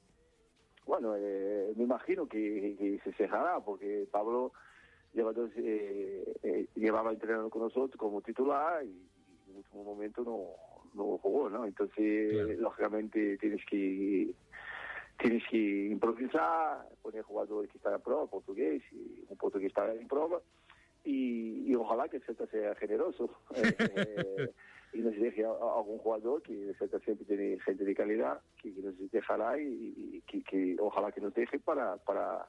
Bueno, 0.86 1.15
eh, 1.17 1.74
me 1.76 1.84
imagino 1.84 2.30
que, 2.30 2.78
que 2.80 3.02
se 3.04 3.12
cejará, 3.17 3.60
porque 3.60 4.08
Pablo 4.10 4.54
llevador 5.13 5.52
eh, 5.56 6.34
eh, 6.43 6.67
llevaba 6.76 7.12
entrenando 7.12 7.49
con 7.49 7.63
nosotros 7.63 7.95
como 7.97 8.21
titular 8.21 8.84
y, 8.84 8.88
y 8.88 9.52
en 9.52 9.58
último 9.58 9.84
momento 9.84 10.23
no, 10.23 10.73
no 10.93 11.17
jugó, 11.17 11.49
¿no? 11.49 11.65
Entonces, 11.65 12.32
claro. 12.32 12.54
lógicamente, 12.62 13.38
tienes 13.38 13.65
que 13.65 14.34
tienes 15.19 15.43
que 15.49 15.88
improvisar, 15.88 16.88
poner 17.02 17.21
jugadores 17.23 17.71
que 17.71 17.78
están 17.78 17.93
a 17.93 17.99
prueba, 17.99 18.26
portugués, 18.28 18.82
y 18.91 19.23
un 19.30 19.38
portugués 19.38 19.71
que 19.71 19.80
está 19.80 19.93
en 19.93 20.08
prueba, 20.08 20.41
y, 21.04 21.69
y 21.69 21.76
ojalá 21.76 22.08
que 22.10 22.17
el 22.17 22.23
Celta 22.23 22.47
sea 22.47 22.76
generoso 22.76 23.30
eh, 23.56 24.52
y 24.93 24.99
nos 24.99 25.15
deje 25.15 25.45
a, 25.45 25.49
a, 25.49 25.78
algún 25.78 25.97
jugador 25.99 26.41
que 26.41 26.69
el 26.69 26.76
Celta 26.76 26.99
siempre 26.99 27.26
tiene 27.26 27.60
gente 27.60 27.84
de 27.84 27.95
calidad, 27.95 28.41
que, 28.62 28.73
que 28.73 28.82
nos 28.82 29.12
dejará 29.12 29.60
y, 29.60 29.93
y 29.95 30.21
que, 30.21 30.43
que, 30.43 30.76
ojalá 30.80 31.12
que 31.12 31.21
nos 31.21 31.34
deje 31.34 31.60
para, 31.60 31.97
para 31.97 32.47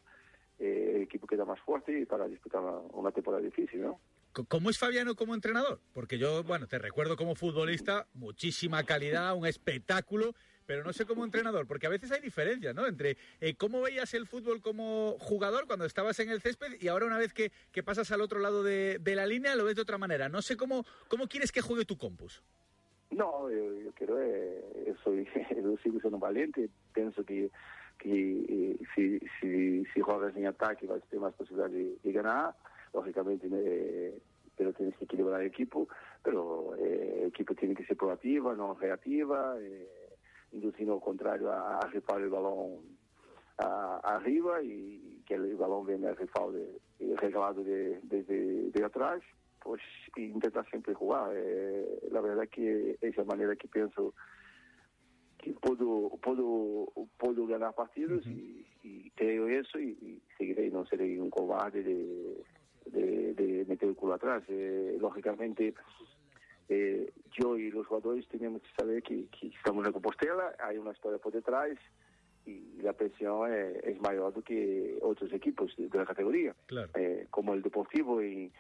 eh, 0.59 0.93
el 0.97 1.03
equipo 1.03 1.27
queda 1.27 1.45
más 1.45 1.61
fuerte 1.61 1.99
y 1.99 2.05
para 2.05 2.29
disputar 2.29 2.63
una, 2.93 3.11
temporada 3.11 3.43
difícil, 3.43 3.83
¿no? 3.83 4.01
¿Cómo 4.49 4.71
es 4.71 4.79
Fabiano 4.79 5.15
como 5.15 5.35
entrenador? 5.35 5.81
Porque 5.93 6.19
yo, 6.19 6.43
bueno, 6.43 6.67
te 6.67 6.79
recuerdo 6.79 7.17
como 7.17 7.35
futbolista, 7.35 8.07
muchísima 8.15 8.83
calidad, 8.83 9.37
un 9.37 9.47
espectáculo, 9.47 10.35
pero 10.67 10.83
no 10.83 10.93
sé 10.93 11.07
como 11.07 11.25
entrenador, 11.25 11.67
porque 11.67 11.87
a 11.87 11.91
veces 11.91 12.11
hay 12.11 12.21
diferencias, 12.21 12.75
¿no? 12.75 12.87
Entre 12.87 13.17
eh, 13.41 13.55
cómo 13.55 13.81
veías 13.83 14.15
el 14.15 14.27
fútbol 14.27 14.61
como 14.61 15.17
jugador 15.21 15.67
cuando 15.67 15.85
estabas 15.85 16.19
en 16.21 16.31
el 16.31 16.41
césped 16.41 16.81
y 16.81 16.89
ahora 16.89 17.07
una 17.07 17.19
vez 17.19 17.33
que, 17.33 17.53
que 17.71 17.83
pasas 17.83 18.11
al 18.11 18.21
otro 18.21 18.41
lado 18.41 18.63
de, 18.63 18.99
de, 19.01 19.15
la 19.15 19.27
línea 19.27 19.55
lo 19.55 19.65
ves 19.65 19.77
de 19.77 19.83
otra 19.83 19.99
manera. 19.99 20.29
No 20.29 20.43
sé 20.43 20.57
cómo, 20.57 20.85
cómo 21.09 21.29
quieres 21.29 21.53
que 21.53 21.61
juegue 21.61 21.85
tu 21.85 21.97
compus. 21.97 22.43
No, 23.11 23.49
yo, 23.51 23.73
yo 23.81 23.93
quiero, 23.93 24.21
eh, 24.21 24.85
yo 24.87 24.95
soy, 25.05 25.29
yo 25.63 25.77
sigo 25.83 26.01
siendo 26.01 26.19
valiente, 26.19 26.69
pienso 26.93 27.25
que 27.25 27.51
que 27.99 28.79
se, 28.95 29.21
se, 29.41 29.85
se 29.93 30.01
jogas 30.01 30.37
em 30.37 30.47
ataque 30.47 30.87
vai 30.87 31.01
ter 31.01 31.19
mais 31.19 31.35
possibilidade 31.35 31.75
de, 31.75 31.97
de 32.03 32.13
ganhar, 32.13 32.55
logicamente, 32.93 33.49
né, 33.49 34.13
pero 34.57 34.73
tienes 34.73 34.97
que 34.97 35.05
equilibrar 35.05 35.41
el 35.41 35.49
equipo, 35.49 35.89
pero 36.23 36.77
eh, 36.77 37.21
el 37.23 37.29
equipo 37.29 37.55
tiene 37.55 37.75
que 37.75 37.85
ser 37.85 37.97
proactiva, 37.97 38.55
no 38.55 38.75
reactiva, 38.75 39.57
eh, 39.61 39.89
induciendo 40.53 40.95
al 40.95 41.01
contrario 41.01 41.51
a, 41.51 41.79
a 41.79 41.89
rifar 41.89 42.21
el 42.21 42.29
balón 42.31 42.83
a- 43.59 44.01
arriba 44.17 44.63
y 44.63 45.23
que 45.27 45.35
el 45.35 45.57
balón 45.57 45.87
viene 45.87 46.13
rifado 46.15 46.53
de, 46.53 46.81
y 46.99 47.15
regalado 47.17 47.65
de, 47.65 48.01
desde 48.03 48.71
de 48.71 48.85
atrás, 48.85 49.23
pues 49.63 49.81
intentar 50.17 50.69
siempre 50.69 50.95
jugar. 50.95 51.33
Eh, 51.35 52.09
la 52.13 52.21
verdad 52.21 52.49
que 52.49 52.97
esa 53.01 53.25
manera 53.25 53.57
que 53.57 53.67
pienso 53.69 54.15
que 55.45 55.53
puedo, 55.53 56.09
puedo, 56.23 56.91
puedo 57.19 57.47
ganar 57.47 57.75
partidos 57.75 58.27
y, 58.27 58.65
y 58.83 59.11
creo 59.11 59.47
eso 59.49 59.79
y, 59.79 59.91
y 60.01 60.23
seguiré, 60.39 60.71
no 60.71 60.87
seré 60.87 61.21
un 61.21 61.29
cobarde 61.29 61.83
de, 61.83 62.43
de, 62.87 63.35
de 63.35 63.65
meter 63.67 63.91
el 63.91 63.95
culo 63.95 64.15
atrás. 64.15 64.43
Eh, 64.49 64.97
lógicamente, 64.99 65.75
eh, 66.71 67.13
yo 67.39 67.59
y 67.59 67.71
los 67.71 67.87
jugadores 67.87 68.27
tenemos 68.29 68.63
que 68.63 68.69
saber 68.75 69.03
que, 69.03 69.27
que 69.29 69.49
estamos 69.49 69.87
en 69.87 69.93
Compostela, 69.93 70.55
hay 70.59 70.79
una 70.79 70.93
historia 70.93 71.19
por 71.19 71.33
detrás 71.33 71.77
y 72.47 72.81
la 72.83 72.95
presión 72.95 73.53
eh, 73.53 73.81
es 73.85 74.01
mayor 74.01 74.33
do 74.33 74.43
que 74.43 74.99
otros 75.03 75.31
equipos 75.33 75.75
de, 75.77 75.89
de 75.89 75.99
la 75.99 76.07
categoría, 76.07 76.55
Claro. 76.67 76.91
Eh, 76.95 77.27
como 77.31 77.53
el 77.53 77.61
Deportivo 77.63 78.23
y, 78.23 78.51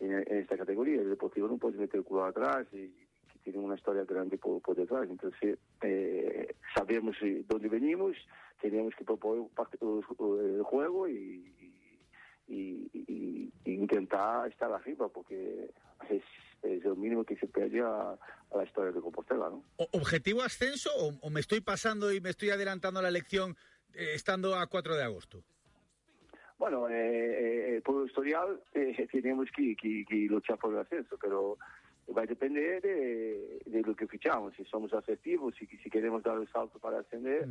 en, 0.00 0.12
en 0.12 0.36
esta 0.38 0.56
categoría. 0.56 1.00
El 1.00 1.10
Deportivo 1.10 1.48
no 1.48 1.58
puede 1.58 1.78
meter 1.78 1.98
el 1.98 2.04
culo 2.04 2.24
atrás 2.24 2.66
y 2.72 2.92
tiene 3.52 3.66
una 3.66 3.76
historia 3.76 4.04
grande 4.04 4.38
por, 4.38 4.60
por 4.62 4.76
detrás. 4.76 5.08
Entonces, 5.08 5.58
eh, 5.82 6.54
sabemos 6.74 7.16
eh, 7.22 7.44
dónde 7.48 7.68
venimos, 7.68 8.16
teníamos 8.60 8.94
que 8.94 9.04
proponer 9.04 9.48
el 10.44 10.62
juego 10.62 11.08
y, 11.08 11.54
y, 12.48 12.90
y- 12.92 13.52
y 13.64 13.72
intentar 13.74 14.48
estar 14.50 14.72
arriba, 14.72 15.08
porque 15.08 15.70
es, 16.08 16.22
es 16.62 16.84
el 16.84 16.96
mínimo 16.96 17.24
que 17.24 17.36
se 17.36 17.46
pide 17.46 17.80
a, 17.80 18.12
a 18.12 18.56
la 18.56 18.64
historia 18.64 18.92
de 18.92 19.00
Compostela, 19.00 19.50
¿no? 19.50 19.62
¿Objetivo 19.92 20.42
ascenso 20.42 20.90
o, 20.96 21.12
o 21.20 21.30
me 21.30 21.40
estoy 21.40 21.60
pasando 21.60 22.12
y 22.12 22.20
me 22.20 22.30
estoy 22.30 22.50
adelantando 22.50 23.00
a 23.00 23.02
la 23.02 23.08
elección 23.10 23.56
eh, 23.94 24.12
estando 24.14 24.54
a 24.56 24.66
4 24.66 24.96
de 24.96 25.02
agosto? 25.04 25.42
Bueno, 26.58 26.88
eh, 26.88 27.76
eh, 27.76 27.80
por 27.84 28.02
el 28.02 28.08
historial 28.08 28.60
eh, 28.74 29.06
tenemos 29.12 29.48
que, 29.54 29.76
que- 29.76 30.04
que 30.08 30.14
luchar 30.28 30.58
por 30.58 30.72
el 30.74 30.80
ascenso, 30.80 31.16
pero 31.20 31.56
va 32.16 32.22
a 32.22 32.26
depender 32.26 32.80
de, 32.82 33.60
de 33.66 33.82
lo 33.82 33.94
que 33.94 34.06
fichamos. 34.06 34.54
Si 34.54 34.64
somos 34.64 34.92
asertivos 34.92 35.60
y 35.60 35.66
si 35.66 35.90
queremos 35.90 36.22
dar 36.22 36.38
el 36.38 36.48
salto 36.48 36.78
para 36.78 37.00
ascender, 37.00 37.48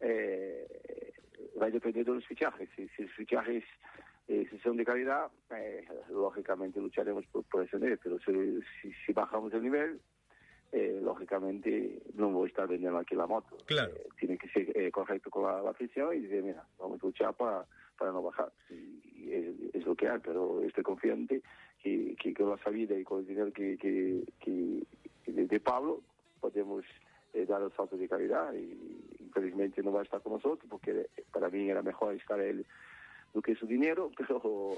eh, 0.00 1.12
va 1.60 1.66
a 1.66 1.70
depender 1.70 2.04
de 2.04 2.12
los 2.12 2.26
fichajes. 2.26 2.68
Si, 2.76 2.88
si 2.88 3.02
los 3.02 3.12
fichajes 3.12 3.64
eh, 4.28 4.46
si 4.50 4.58
son 4.58 4.76
de 4.76 4.84
calidad, 4.84 5.30
eh, 5.50 5.86
lógicamente 6.10 6.80
lucharemos 6.80 7.24
por, 7.26 7.44
por 7.44 7.62
ascender, 7.62 7.98
pero 8.02 8.18
si, 8.18 8.60
si, 8.82 8.92
si 9.04 9.12
bajamos 9.12 9.52
el 9.54 9.62
nivel, 9.62 10.00
eh, 10.72 11.00
lógicamente 11.02 12.02
no 12.14 12.30
voy 12.30 12.46
a 12.46 12.48
estar 12.48 12.66
vendiendo 12.68 12.98
aquí 12.98 13.14
la 13.14 13.26
moto. 13.26 13.56
Claro. 13.66 13.92
Eh, 13.94 14.08
tiene 14.18 14.36
que 14.36 14.48
ser 14.48 14.76
eh, 14.76 14.90
correcto 14.90 15.30
con 15.30 15.44
la, 15.44 15.62
la 15.62 15.70
afición 15.70 16.14
y 16.16 16.20
decir, 16.20 16.42
mira, 16.42 16.66
vamos 16.78 17.00
a 17.02 17.06
luchar 17.06 17.34
para, 17.34 17.64
para 17.96 18.10
no 18.12 18.22
bajar. 18.22 18.52
Y, 18.68 19.00
y 19.14 19.32
es, 19.32 19.74
es 19.74 19.86
lo 19.86 19.94
que 19.94 20.08
hay, 20.08 20.18
pero 20.18 20.62
estoy 20.62 20.82
confiante 20.82 21.40
que, 22.16 22.34
con 22.34 22.50
la 22.50 22.58
salida 22.58 22.98
y 22.98 23.04
con 23.04 23.20
el 23.20 23.26
dinero 23.26 23.52
que, 23.52 23.76
que, 23.76 24.22
que- 24.40 24.82
de, 25.26 25.60
Pablo 25.60 26.00
podemos 26.40 26.84
eh, 27.34 27.46
dar 27.46 27.62
el 27.62 27.72
salto 27.72 27.96
de 27.96 28.08
calidad 28.08 28.52
y 28.54 28.76
infelizmente 29.20 29.82
no 29.82 29.92
va 29.92 30.00
a 30.00 30.04
estar 30.04 30.20
con 30.22 30.34
nosotros 30.34 30.66
porque 30.68 31.06
para 31.32 31.48
mí 31.50 31.68
era 31.68 31.82
mejor 31.82 32.14
estar 32.14 32.40
él 32.40 32.64
do 33.34 33.42
que 33.42 33.54
su 33.54 33.66
dinero, 33.66 34.10
pero 34.16 34.76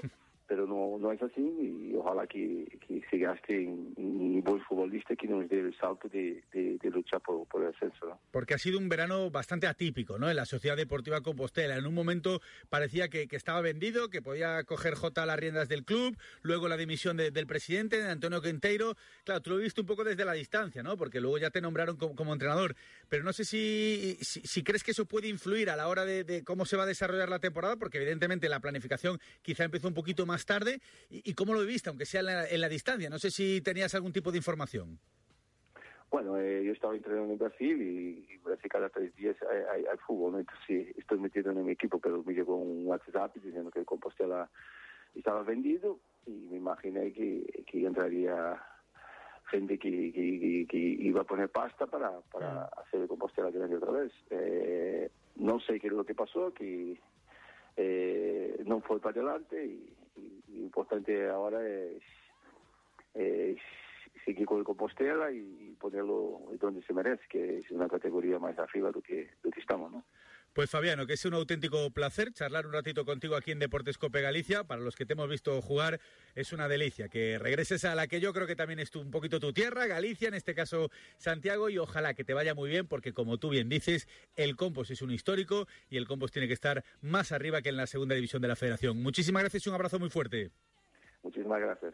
pero 0.49 0.65
no, 0.65 0.97
no 0.99 1.11
es 1.11 1.21
así 1.21 1.39
y 1.41 1.93
ojalá 1.95 2.25
que, 2.25 2.65
que 2.85 3.01
se 3.09 3.17
en, 3.53 3.93
en 3.95 4.43
buen 4.43 4.59
futbolista 4.61 5.15
que 5.15 5.27
nos 5.27 5.47
dé 5.47 5.59
el 5.59 5.77
salto 5.77 6.09
de, 6.09 6.43
de, 6.51 6.77
de 6.79 6.89
luchar 6.89 7.21
por, 7.21 7.47
por 7.47 7.61
el 7.61 7.69
ascenso. 7.69 8.07
¿no? 8.07 8.19
Porque 8.31 8.55
ha 8.55 8.57
sido 8.57 8.79
un 8.79 8.89
verano 8.89 9.29
bastante 9.29 9.67
atípico, 9.67 10.17
¿no? 10.17 10.27
En 10.29 10.35
la 10.35 10.45
Sociedad 10.45 10.75
Deportiva 10.75 11.21
Compostela. 11.21 11.75
En 11.77 11.85
un 11.85 11.93
momento 11.93 12.41
parecía 12.69 13.09
que, 13.09 13.27
que 13.27 13.35
estaba 13.35 13.61
vendido, 13.61 14.09
que 14.09 14.23
podía 14.23 14.63
coger 14.63 14.95
J 14.95 15.25
las 15.27 15.37
riendas 15.39 15.69
del 15.69 15.85
club, 15.85 16.17
luego 16.41 16.67
la 16.67 16.77
dimisión 16.77 17.15
de- 17.17 17.29
del 17.29 17.45
presidente, 17.45 18.01
de 18.01 18.09
Antonio 18.09 18.41
Quinteiro. 18.41 18.95
Claro, 19.25 19.41
tú 19.41 19.51
lo 19.51 19.57
viste 19.57 19.81
un 19.81 19.87
poco 19.87 20.03
desde 20.03 20.25
la 20.25 20.33
distancia, 20.33 20.81
¿no? 20.81 20.97
Porque 20.97 21.21
luego 21.21 21.37
ya 21.37 21.51
te 21.51 21.61
nombraron 21.61 21.95
como, 21.97 22.15
como 22.15 22.33
entrenador. 22.33 22.75
Pero 23.07 23.23
no 23.23 23.33
sé 23.33 23.45
si, 23.45 24.17
si, 24.21 24.41
si 24.41 24.63
crees 24.63 24.83
que 24.83 24.91
eso 24.91 25.05
puede 25.05 25.27
influir 25.27 25.69
a 25.69 25.75
la 25.75 25.87
hora 25.87 26.05
de, 26.05 26.23
de 26.23 26.43
cómo 26.43 26.65
se 26.65 26.75
va 26.75 26.83
a 26.83 26.87
desarrollar 26.87 27.29
la 27.29 27.39
temporada, 27.39 27.75
porque 27.75 27.97
evidentemente 27.99 28.49
la 28.49 28.59
planificación 28.59 29.19
quizá 29.43 29.63
empezó 29.65 29.87
un 29.87 29.93
poquito 29.93 30.25
más 30.25 30.38
tarde. 30.45 30.81
¿Y, 31.09 31.29
y 31.29 31.33
cómo 31.33 31.53
lo 31.53 31.65
viste, 31.65 31.89
aunque 31.89 32.05
sea 32.05 32.19
en 32.21 32.25
la, 32.27 32.47
en 32.47 32.61
la 32.61 32.69
distancia? 32.69 33.09
No 33.09 33.19
sé 33.19 33.31
si 33.31 33.61
tenías 33.61 33.93
algún 33.95 34.13
tipo 34.13 34.31
de 34.31 34.37
información. 34.37 34.99
Bueno, 36.11 36.37
eh, 36.39 36.63
yo 36.65 36.71
estaba 36.71 36.95
entrenando 36.95 37.33
en 37.33 37.37
Brasil 37.39 37.79
y, 37.81 38.33
y 38.33 38.37
Brasil 38.37 38.67
cada 38.69 38.89
tres 38.89 39.15
días 39.15 39.35
hay, 39.43 39.59
hay- 39.81 39.85
hay 39.85 39.97
fútbol, 40.07 40.31
¿no? 40.33 40.39
Entonces 40.39 40.65
sí, 40.65 40.91
estoy 40.97 41.19
metido 41.19 41.51
en 41.51 41.63
mi 41.63 41.73
equipo, 41.73 41.99
pero 41.99 42.23
me 42.23 42.33
llegó 42.33 42.55
un 42.55 42.87
WhatsApp 42.87 43.35
diciendo 43.35 43.69
que 43.69 43.79
el 43.79 43.85
Compostela 43.85 44.49
estaba 45.13 45.43
vendido 45.43 45.99
y 46.25 46.31
me 46.31 46.57
imaginé 46.57 47.11
que, 47.13 47.63
que 47.67 47.85
entraría 47.85 48.59
gente 49.51 49.77
que, 49.77 50.11
que- 50.11 50.39
que- 50.39 50.65
que 50.67 50.77
iba 50.77 51.21
a 51.21 51.25
poner 51.25 51.49
pasta 51.49 51.85
para, 51.85 52.19
para 52.31 52.65
hacer 52.65 53.01
el 53.01 53.07
Compostela 53.07 53.51
grande 53.51 53.75
otra 53.75 53.91
vez. 53.91 54.11
Eh, 54.31 55.11
no 55.35 55.59
sé 55.59 55.79
qué 55.79 55.87
es 55.87 55.93
lo 55.93 56.05
que 56.05 56.15
pasó, 56.15 56.51
que 56.55 56.99
eh, 57.77 58.63
no 58.65 58.81
fue 58.81 58.99
para 58.99 59.19
adelante 59.21 59.63
y 59.63 59.93
lo 60.53 60.59
importante 60.63 61.29
ahora 61.29 61.59
es, 61.67 62.01
seguir 64.25 64.45
con 64.45 64.59
el 64.59 64.63
Compostela 64.63 65.31
y 65.31 65.75
ponerlo 65.79 66.41
donde 66.59 66.81
se 66.83 66.93
merece, 66.93 67.23
que 67.29 67.59
es 67.59 67.71
una 67.71 67.87
categoría 67.87 68.39
más 68.39 68.57
arriba 68.59 68.91
de 68.91 69.01
que, 69.01 69.29
que 69.41 69.59
estamos, 69.59 69.91
¿no? 69.91 70.03
Pues 70.59 70.69
Fabiano, 70.69 71.07
que 71.07 71.13
es 71.13 71.23
un 71.23 71.33
auténtico 71.35 71.89
placer 71.91 72.33
charlar 72.33 72.65
un 72.65 72.73
ratito 72.73 73.05
contigo 73.05 73.37
aquí 73.37 73.51
en 73.51 73.59
Deportes 73.59 73.97
Cope 73.97 74.19
Galicia. 74.19 74.65
Para 74.65 74.81
los 74.81 74.97
que 74.97 75.05
te 75.05 75.13
hemos 75.13 75.29
visto 75.29 75.61
jugar, 75.61 76.01
es 76.35 76.51
una 76.51 76.67
delicia 76.67 77.07
que 77.07 77.39
regreses 77.39 77.85
a 77.85 77.95
la 77.95 78.07
que 78.07 78.19
yo 78.19 78.33
creo 78.33 78.45
que 78.45 78.57
también 78.57 78.79
es 78.79 78.91
tu- 78.91 78.99
un 78.99 79.09
poquito 79.09 79.39
tu 79.39 79.53
tierra, 79.53 79.87
Galicia, 79.87 80.27
en 80.27 80.33
este 80.33 80.53
caso 80.53 80.91
Santiago, 81.17 81.69
y 81.69 81.77
ojalá 81.77 82.13
que 82.13 82.25
te 82.25 82.33
vaya 82.33 82.55
muy 82.55 82.69
bien, 82.69 82.87
porque 82.87 83.13
como 83.13 83.37
tú 83.37 83.47
bien 83.47 83.69
dices, 83.69 84.09
el 84.35 84.57
Compos 84.57 84.91
es 84.91 85.01
un 85.01 85.11
histórico 85.11 85.65
y 85.89 85.95
el 85.95 86.05
Compos 86.07 86.33
tiene 86.33 86.49
que 86.49 86.55
estar 86.55 86.83
más 86.99 87.31
arriba 87.31 87.61
que 87.61 87.69
en 87.69 87.77
la 87.77 87.87
segunda 87.87 88.13
división 88.15 88.41
de 88.41 88.49
la 88.49 88.57
Federación. 88.57 89.01
Muchísimas 89.01 89.43
gracias 89.43 89.65
y 89.65 89.69
un 89.69 89.75
abrazo 89.75 89.97
muy 89.97 90.09
fuerte. 90.09 90.51
Muchísimas 91.23 91.61
gracias. 91.61 91.93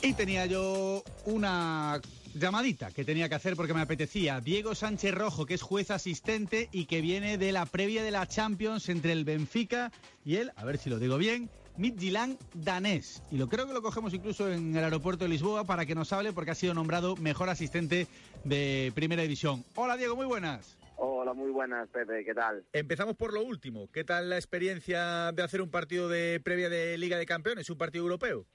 Y 0.00 0.14
tenía 0.14 0.46
yo 0.46 1.04
una 1.26 2.00
llamadita 2.34 2.90
que 2.90 3.04
tenía 3.04 3.28
que 3.28 3.34
hacer 3.34 3.56
porque 3.56 3.74
me 3.74 3.80
apetecía. 3.80 4.40
Diego 4.40 4.74
Sánchez 4.74 5.14
Rojo, 5.14 5.46
que 5.46 5.54
es 5.54 5.62
juez 5.62 5.90
asistente 5.90 6.68
y 6.72 6.86
que 6.86 7.00
viene 7.00 7.38
de 7.38 7.52
la 7.52 7.66
previa 7.66 8.02
de 8.02 8.10
la 8.10 8.26
Champions 8.26 8.88
entre 8.88 9.12
el 9.12 9.24
Benfica 9.24 9.92
y 10.24 10.36
el, 10.36 10.52
a 10.56 10.64
ver 10.64 10.78
si 10.78 10.90
lo 10.90 10.98
digo 10.98 11.18
bien, 11.18 11.50
Midtjylland 11.76 12.38
danés. 12.54 13.22
Y 13.30 13.38
lo 13.38 13.48
creo 13.48 13.66
que 13.66 13.72
lo 13.72 13.82
cogemos 13.82 14.12
incluso 14.14 14.50
en 14.50 14.76
el 14.76 14.84
aeropuerto 14.84 15.24
de 15.24 15.30
Lisboa 15.30 15.64
para 15.64 15.86
que 15.86 15.94
nos 15.94 16.12
hable 16.12 16.32
porque 16.32 16.50
ha 16.50 16.54
sido 16.54 16.74
nombrado 16.74 17.16
mejor 17.16 17.48
asistente 17.48 18.06
de 18.44 18.92
Primera 18.94 19.22
División. 19.22 19.64
Hola 19.74 19.96
Diego, 19.96 20.16
muy 20.16 20.26
buenas. 20.26 20.76
Hola, 20.96 21.32
muy 21.32 21.50
buenas, 21.50 21.88
Pepe, 21.88 22.24
¿qué 22.24 22.34
tal? 22.34 22.64
Empezamos 22.72 23.16
por 23.16 23.32
lo 23.32 23.42
último. 23.42 23.88
¿Qué 23.90 24.04
tal 24.04 24.30
la 24.30 24.36
experiencia 24.36 25.32
de 25.32 25.42
hacer 25.42 25.60
un 25.60 25.70
partido 25.70 26.08
de 26.08 26.40
previa 26.44 26.68
de 26.68 26.96
Liga 26.96 27.18
de 27.18 27.26
Campeones, 27.26 27.68
un 27.70 27.78
partido 27.78 28.04
europeo? 28.04 28.46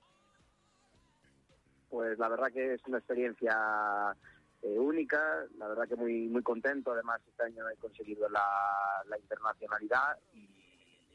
Pues 1.90 2.20
la 2.20 2.28
verdad 2.28 2.52
que 2.52 2.74
es 2.74 2.82
una 2.88 2.98
experiencia 2.98 4.16
eh, 4.62 4.80
única, 4.80 5.46
la 5.58 5.68
verdad 5.68 5.88
que 5.88 5.96
muy 5.96 6.28
muy 6.28 6.44
contento, 6.44 6.92
además 6.92 7.22
este 7.28 7.44
año 7.44 7.70
he 7.70 7.76
conseguido 7.78 8.28
la, 8.30 9.18
internacionalidad 9.18 10.18
y, 10.34 10.48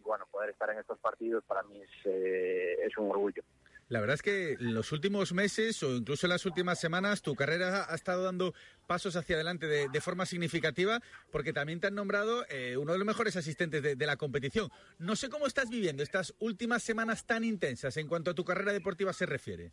bueno, 0.02 0.26
poder 0.30 0.50
estar 0.50 0.70
en 0.70 0.78
estos 0.78 0.98
partidos 0.98 1.44
para 1.44 1.62
mí 1.64 1.80
es, 1.80 1.90
eh, 2.04 2.76
es 2.84 2.96
un 2.96 3.10
orgullo. 3.10 3.42
La 3.88 4.00
verdad 4.00 4.14
es 4.14 4.22
que 4.22 4.52
en 4.52 4.72
los 4.72 4.90
últimos 4.92 5.34
meses 5.34 5.82
o 5.82 5.94
incluso 5.94 6.24
en 6.24 6.30
las 6.30 6.46
últimas 6.46 6.80
semanas 6.80 7.20
tu 7.20 7.34
carrera 7.34 7.84
ha 7.90 7.94
estado 7.94 8.22
dando 8.22 8.54
pasos 8.86 9.16
hacia 9.16 9.36
adelante 9.36 9.66
de, 9.66 10.00
forma 10.00 10.24
significativa 10.24 11.02
porque 11.30 11.52
también 11.52 11.78
te 11.78 11.88
han 11.88 11.94
nombrado 11.94 12.46
eh, 12.48 12.78
uno 12.78 12.92
de 12.92 12.98
los 12.98 13.06
mejores 13.06 13.36
asistentes 13.36 13.82
de 13.82 14.06
la 14.06 14.16
competición. 14.16 14.70
No 14.98 15.14
sé 15.14 15.28
cómo 15.28 15.46
estás 15.46 15.68
viviendo 15.68 16.02
estas 16.02 16.34
últimas 16.38 16.82
semanas 16.82 17.26
tan 17.26 17.44
intensas 17.44 17.96
en 17.98 18.08
cuanto 18.08 18.30
a 18.30 18.34
tu 18.34 18.44
carrera 18.44 18.72
deportiva 18.72 19.12
se 19.12 19.26
refiere. 19.26 19.72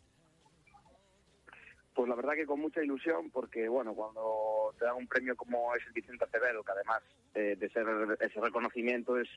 Pues 2.00 2.08
la 2.08 2.14
verdad 2.16 2.32
que 2.32 2.46
con 2.46 2.60
mucha 2.60 2.82
ilusión, 2.82 3.28
porque 3.28 3.68
bueno, 3.68 3.92
cuando 3.92 4.74
te 4.78 4.86
dan 4.86 4.96
un 4.96 5.06
premio 5.06 5.36
como 5.36 5.76
es 5.76 5.86
el 5.86 5.92
Vicente 5.92 6.24
Acevedo, 6.24 6.64
que 6.64 6.72
además 6.72 7.02
eh, 7.34 7.56
de 7.58 7.68
ser 7.68 7.86
ese 8.18 8.40
reconocimiento 8.40 9.18
es 9.18 9.28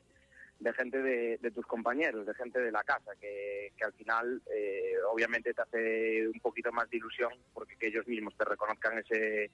de 0.61 0.71
gente 0.71 1.01
de, 1.01 1.51
tus 1.51 1.65
compañeros, 1.65 2.25
de 2.25 2.33
gente 2.35 2.61
de 2.61 2.71
la 2.71 2.81
casa, 2.85 3.11
que, 3.19 3.73
que 3.77 3.83
al 3.83 3.91
final 3.91 4.41
eh, 4.49 4.93
obviamente 5.11 5.53
te 5.53 5.61
hace 5.61 6.25
un 6.25 6.39
poquito 6.39 6.71
más 6.71 6.89
de 6.89 6.95
ilusión, 6.95 7.33
porque 7.53 7.75
que 7.75 7.87
ellos 7.87 8.07
mismos 8.07 8.33
te 8.37 8.45
reconozcan 8.45 8.97
ese, 8.97 9.51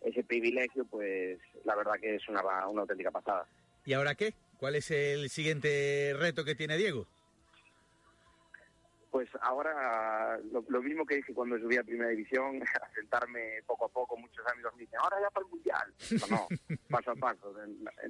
ese 0.00 0.24
privilegio, 0.24 0.84
pues 0.84 1.38
la 1.62 1.76
verdad 1.76 1.92
que 2.00 2.16
es 2.16 2.28
una, 2.28 2.42
una 2.66 2.80
auténtica 2.80 3.12
pasada. 3.12 3.46
¿Y 3.84 3.92
ahora 3.92 4.16
qué? 4.16 4.34
¿Cuál 4.56 4.74
es 4.74 4.90
el 4.90 5.30
siguiente 5.30 6.12
reto 6.18 6.44
que 6.44 6.56
tiene 6.56 6.76
Diego? 6.76 7.06
Pues 9.18 9.30
ahora 9.40 10.38
lo, 10.52 10.64
lo, 10.68 10.80
mismo 10.80 11.04
que 11.04 11.16
dije 11.16 11.34
cuando 11.34 11.58
subí 11.58 11.76
a 11.76 11.82
Primera 11.82 12.10
División, 12.10 12.62
a 12.80 12.94
sentarme 12.94 13.64
poco 13.66 13.86
a 13.86 13.88
poco, 13.88 14.16
muchos 14.16 14.46
amigos 14.46 14.72
me 14.76 14.82
dicen, 14.82 15.00
ahora 15.02 15.16
ya 15.20 15.28
para 15.30 15.44
el 15.44 15.50
Mundial. 15.50 15.94
No, 16.30 16.36
no 16.36 16.76
paso 16.88 17.10
a 17.10 17.16
paso. 17.16 17.52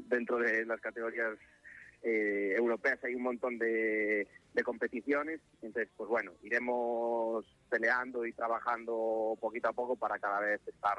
Dentro 0.00 0.36
de 0.36 0.66
las 0.66 0.78
categorías 0.82 1.38
eh, 2.02 2.52
europeas 2.54 3.02
hay 3.04 3.14
un 3.14 3.22
montón 3.22 3.56
de, 3.56 4.28
de, 4.52 4.62
competiciones, 4.62 5.40
entonces, 5.62 5.90
pues 5.96 6.10
bueno, 6.10 6.32
iremos 6.42 7.46
peleando 7.70 8.26
y 8.26 8.34
trabajando 8.34 9.34
poquito 9.40 9.70
a 9.70 9.72
poco 9.72 9.96
para 9.96 10.18
cada 10.18 10.40
vez 10.40 10.60
estar 10.68 10.98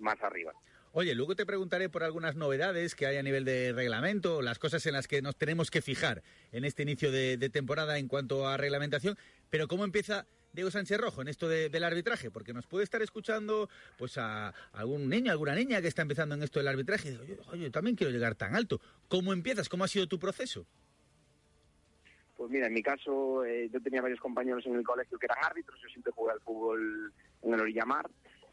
más 0.00 0.20
arriba. 0.24 0.52
Oye, 0.92 1.14
luego 1.14 1.36
te 1.36 1.46
preguntaré 1.46 1.88
por 1.88 2.02
algunas 2.02 2.34
novedades 2.34 2.96
que 2.96 3.06
hay 3.06 3.16
a 3.16 3.22
nivel 3.22 3.44
de 3.44 3.72
reglamento, 3.72 4.42
las 4.42 4.58
cosas 4.58 4.84
en 4.86 4.94
las 4.94 5.06
que 5.06 5.22
nos 5.22 5.36
tenemos 5.36 5.70
que 5.70 5.82
fijar 5.82 6.20
en 6.50 6.64
este 6.64 6.82
inicio 6.82 7.12
de, 7.12 7.38
temporada 7.48 7.96
en 7.98 8.08
cuanto 8.08 8.48
a 8.48 8.56
reglamentación, 8.56 9.16
pero 9.50 9.68
¿cómo 9.68 9.84
empieza 9.84 10.26
Diego 10.52 10.68
Sánchez 10.68 10.98
Rojo 10.98 11.22
en 11.22 11.28
esto 11.28 11.48
de, 11.48 11.68
del 11.68 11.84
arbitraje? 11.84 12.32
Porque 12.32 12.52
nos 12.52 12.66
puede 12.66 12.82
estar 12.82 13.02
escuchando 13.02 13.68
pues 13.98 14.18
a, 14.18 14.52
algún 14.72 15.08
niño, 15.08 15.30
alguna 15.30 15.54
niña 15.54 15.80
que 15.80 15.86
está 15.86 16.02
empezando 16.02 16.34
en 16.34 16.42
esto 16.42 16.58
del 16.58 16.66
arbitraje 16.66 17.06
y 17.06 17.10
dice, 17.12 17.22
oye, 17.22 17.38
oye, 17.52 17.70
también 17.70 17.94
quiero 17.94 18.12
llegar 18.12 18.34
tan 18.34 18.56
alto. 18.56 18.80
¿Cómo 19.06 19.32
empiezas? 19.32 19.68
¿Cómo 19.68 19.84
ha 19.84 19.88
sido 19.88 20.08
tu 20.08 20.18
proceso? 20.18 20.66
Pues 22.36 22.50
mira, 22.50 22.66
en 22.66 22.74
mi 22.74 22.82
caso 22.82 23.44
eh, 23.44 23.70
yo 23.72 23.80
tenía 23.80 24.02
varios 24.02 24.18
compañeros 24.18 24.66
en 24.66 24.74
el 24.74 24.82
colegio 24.82 25.20
que 25.20 25.26
eran 25.26 25.38
árbitros, 25.40 25.80
yo 25.80 25.88
siempre 25.88 26.12
jugué 26.12 26.32
al 26.32 26.40
fútbol 26.40 27.12
en 27.42 27.54
el 27.54 27.60
Orillamar 27.60 28.10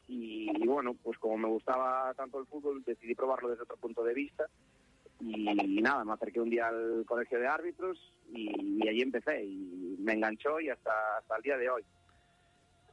y, 0.07 0.65
bueno, 0.65 0.95
pues 1.03 1.17
como 1.17 1.37
me 1.37 1.47
gustaba 1.47 2.13
tanto 2.15 2.39
el 2.39 2.45
fútbol, 2.47 2.83
decidí 2.85 3.13
probarlo 3.13 3.49
desde 3.49 3.63
otro 3.63 3.77
punto 3.77 4.03
de 4.03 4.13
vista. 4.13 4.45
Y, 5.19 5.81
nada, 5.81 6.05
me 6.05 6.13
acerqué 6.13 6.39
un 6.39 6.49
día 6.49 6.67
al 6.67 7.03
colegio 7.05 7.39
de 7.39 7.47
árbitros 7.47 7.97
y, 8.29 8.83
y 8.83 8.87
ahí 8.87 9.01
empecé. 9.01 9.43
Y 9.43 9.97
me 9.99 10.13
enganchó 10.13 10.59
y 10.59 10.69
hasta, 10.69 10.91
hasta 11.17 11.35
el 11.35 11.41
día 11.41 11.57
de 11.57 11.69
hoy 11.69 11.83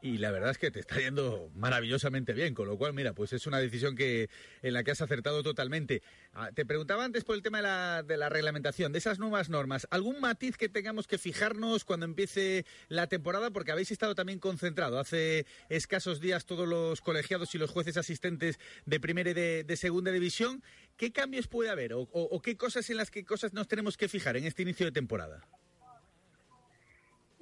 y 0.04 0.18
la 0.18 0.30
verdad 0.30 0.50
es 0.50 0.58
que 0.58 0.70
te 0.70 0.80
está 0.80 0.98
yendo 0.98 1.50
maravillosamente 1.54 2.34
bien, 2.34 2.52
con 2.52 2.68
lo 2.68 2.76
cual, 2.76 2.92
mira, 2.92 3.14
pues 3.14 3.32
es 3.32 3.46
una 3.46 3.58
decisión 3.58 3.96
que 3.96 4.28
en 4.60 4.74
la 4.74 4.84
que 4.84 4.90
has 4.90 5.00
acertado 5.00 5.42
totalmente. 5.42 6.02
Ah, 6.34 6.50
te 6.52 6.66
preguntaba 6.66 7.06
antes 7.06 7.24
por 7.24 7.34
el 7.34 7.42
tema 7.42 8.02
de 8.02 8.16
la, 8.18 8.28
reglamentación, 8.28 8.92
de 8.92 8.98
esas 8.98 9.18
nuevas 9.18 9.48
normas. 9.48 9.86
¿Algún 9.88 10.20
matiz 10.20 10.58
que 10.58 10.68
tengamos 10.68 11.06
que 11.06 11.16
fijarnos 11.16 11.86
cuando 11.86 12.04
empiece 12.04 12.66
la 12.88 13.06
temporada? 13.06 13.50
Porque 13.50 13.72
habéis 13.72 13.92
estado 13.92 14.14
también 14.14 14.40
concentrado 14.40 14.98
hace 14.98 15.46
escasos 15.70 16.20
días 16.20 16.44
todos 16.44 16.68
los 16.68 17.00
colegiados 17.00 17.54
y 17.54 17.58
los 17.58 17.70
jueces 17.70 17.96
asistentes 17.96 18.58
de 18.84 19.00
primera 19.00 19.30
y 19.30 19.32
de, 19.32 19.76
segunda 19.78 20.12
división. 20.12 20.62
¿Qué 20.98 21.12
cambios 21.12 21.48
puede 21.48 21.70
haber 21.70 21.94
o, 21.94 22.00
o, 22.00 22.08
o 22.12 22.42
qué 22.42 22.58
cosas 22.58 22.90
en 22.90 22.98
las 22.98 23.10
que 23.10 23.24
cosas 23.24 23.54
nos 23.54 23.68
tenemos 23.68 23.96
que 23.96 24.08
fijar 24.08 24.36
en 24.36 24.44
este 24.44 24.60
inicio 24.60 24.84
de 24.84 24.92
temporada? 24.92 25.48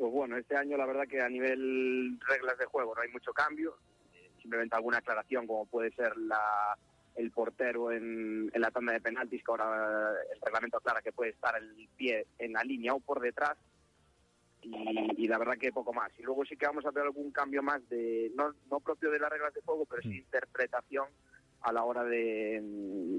Pues 0.03 0.13
bueno, 0.13 0.37
este 0.37 0.57
año 0.57 0.77
la 0.77 0.85
verdad 0.85 1.07
que 1.07 1.21
a 1.21 1.29
nivel 1.29 2.19
reglas 2.27 2.59
de 2.59 2.65
juego 2.65 2.93
no 2.93 3.03
hay 3.03 3.09
mucho 3.13 3.33
cambio, 3.33 3.77
simplemente 4.41 4.75
alguna 4.75 4.99
aclaración 4.99 5.47
como 5.47 5.65
puede 5.67 5.93
ser 5.93 6.17
la, 6.17 6.77
el 7.15 7.31
portero 7.31 7.93
en, 7.93 8.51
en, 8.53 8.61
la 8.61 8.73
tanda 8.73 8.95
de 8.95 9.01
penaltis, 9.01 9.45
que 9.45 9.53
ahora 9.53 10.11
el 10.35 10.41
reglamento 10.41 10.79
aclara 10.79 11.03
que 11.03 11.13
puede 11.13 11.31
estar 11.31 11.57
el 11.57 11.89
pie 11.97 12.27
en 12.41 12.53
la 12.53 12.65
línea 12.65 12.95
o 12.95 12.99
por 12.99 13.21
detrás, 13.21 13.57
y, 14.63 15.23
y, 15.23 15.29
la 15.29 15.39
verdad 15.39 15.57
que 15.57 15.71
poco 15.71 15.93
más. 15.93 16.11
Y 16.19 16.25
luego 16.25 16.45
sí 16.47 16.57
que 16.57 16.67
vamos 16.67 16.85
a 16.85 16.91
ver 16.91 17.05
algún 17.05 17.31
cambio 17.31 17.63
más, 17.63 17.89
de 17.89 18.33
no, 18.35 18.53
no 18.73 18.81
propio 18.81 19.09
de 19.09 19.21
las 19.21 19.31
reglas 19.31 19.55
de 19.55 19.61
juego, 19.61 19.87
pero 19.87 20.03
sí 20.03 20.17
interpretación 20.17 21.07
a 21.61 21.73
la 21.73 21.85
hora 21.85 22.03
de, 22.03 22.61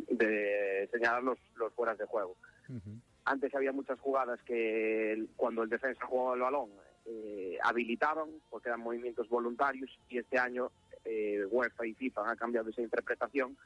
de 0.09 0.89
señalar 0.91 1.23
los, 1.23 1.39
los 1.55 1.73
fueras 1.75 1.97
de 1.97 2.07
juego. 2.07 2.35
Uh 2.67 2.73
-huh. 2.73 3.01
Antes 3.25 3.53
había 3.55 3.71
muchas 3.71 3.99
jugadas 3.99 4.39
que 4.43 5.25
cuando 5.35 5.63
el 5.63 5.69
defensa 5.69 6.05
jugaba 6.05 6.35
el 6.35 6.41
balón 6.41 6.69
eh, 7.05 7.57
habilitaban 7.63 8.29
porque 8.49 8.69
eran 8.69 8.81
movimientos 8.81 9.27
voluntarios 9.27 9.89
y 10.09 10.17
este 10.17 10.37
año 10.37 10.71
eh, 11.03 11.43
UEFA 11.49 11.85
y 11.85 11.93
FIFA 11.93 12.29
han 12.29 12.37
cambiado 12.37 12.69
esa 12.69 12.81
interpretación 12.81 13.57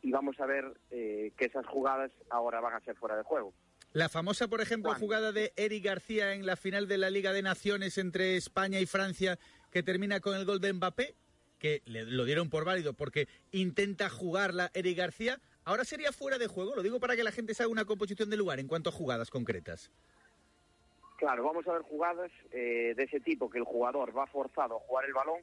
y 0.00 0.10
vamos 0.10 0.40
a 0.40 0.46
ver 0.46 0.72
eh, 0.90 1.32
que 1.36 1.44
esas 1.46 1.66
jugadas 1.66 2.10
ahora 2.30 2.60
van 2.60 2.74
a 2.74 2.80
ser 2.80 2.96
fuera 2.96 3.16
de 3.16 3.22
juego. 3.22 3.52
La 3.92 4.08
famosa, 4.08 4.48
por 4.48 4.62
ejemplo, 4.62 4.94
jugada 4.94 5.32
de 5.32 5.52
Eric 5.56 5.84
García 5.84 6.32
en 6.32 6.46
la 6.46 6.56
final 6.56 6.88
de 6.88 6.96
la 6.96 7.10
Liga 7.10 7.32
de 7.32 7.42
Naciones 7.42 7.98
entre 7.98 8.36
España 8.36 8.80
y 8.80 8.86
Francia 8.86 9.38
que 9.70 9.82
termina 9.82 10.20
con 10.20 10.34
el 10.34 10.46
gol 10.46 10.60
de 10.60 10.72
Mbappé, 10.72 11.14
que 11.58 11.82
le, 11.84 12.04
lo 12.04 12.24
dieron 12.24 12.48
por 12.48 12.64
válido 12.64 12.94
porque 12.94 13.28
intenta 13.50 14.08
jugarla 14.08 14.70
Eric 14.72 14.96
García, 14.96 15.40
Ahora 15.64 15.84
sería 15.84 16.12
fuera 16.12 16.38
de 16.38 16.48
juego, 16.48 16.74
lo 16.74 16.82
digo 16.82 16.98
para 16.98 17.14
que 17.14 17.22
la 17.22 17.32
gente 17.32 17.54
se 17.54 17.62
haga 17.62 17.70
una 17.70 17.84
composición 17.84 18.30
de 18.30 18.36
lugar 18.36 18.58
en 18.58 18.66
cuanto 18.66 18.90
a 18.90 18.92
jugadas 18.92 19.30
concretas. 19.30 19.90
Claro, 21.18 21.44
vamos 21.44 21.66
a 21.68 21.72
ver 21.74 21.82
jugadas 21.82 22.32
eh, 22.50 22.94
de 22.96 23.02
ese 23.04 23.20
tipo, 23.20 23.48
que 23.48 23.58
el 23.58 23.64
jugador 23.64 24.16
va 24.16 24.26
forzado 24.26 24.76
a 24.76 24.80
jugar 24.80 25.04
el 25.04 25.12
balón, 25.12 25.40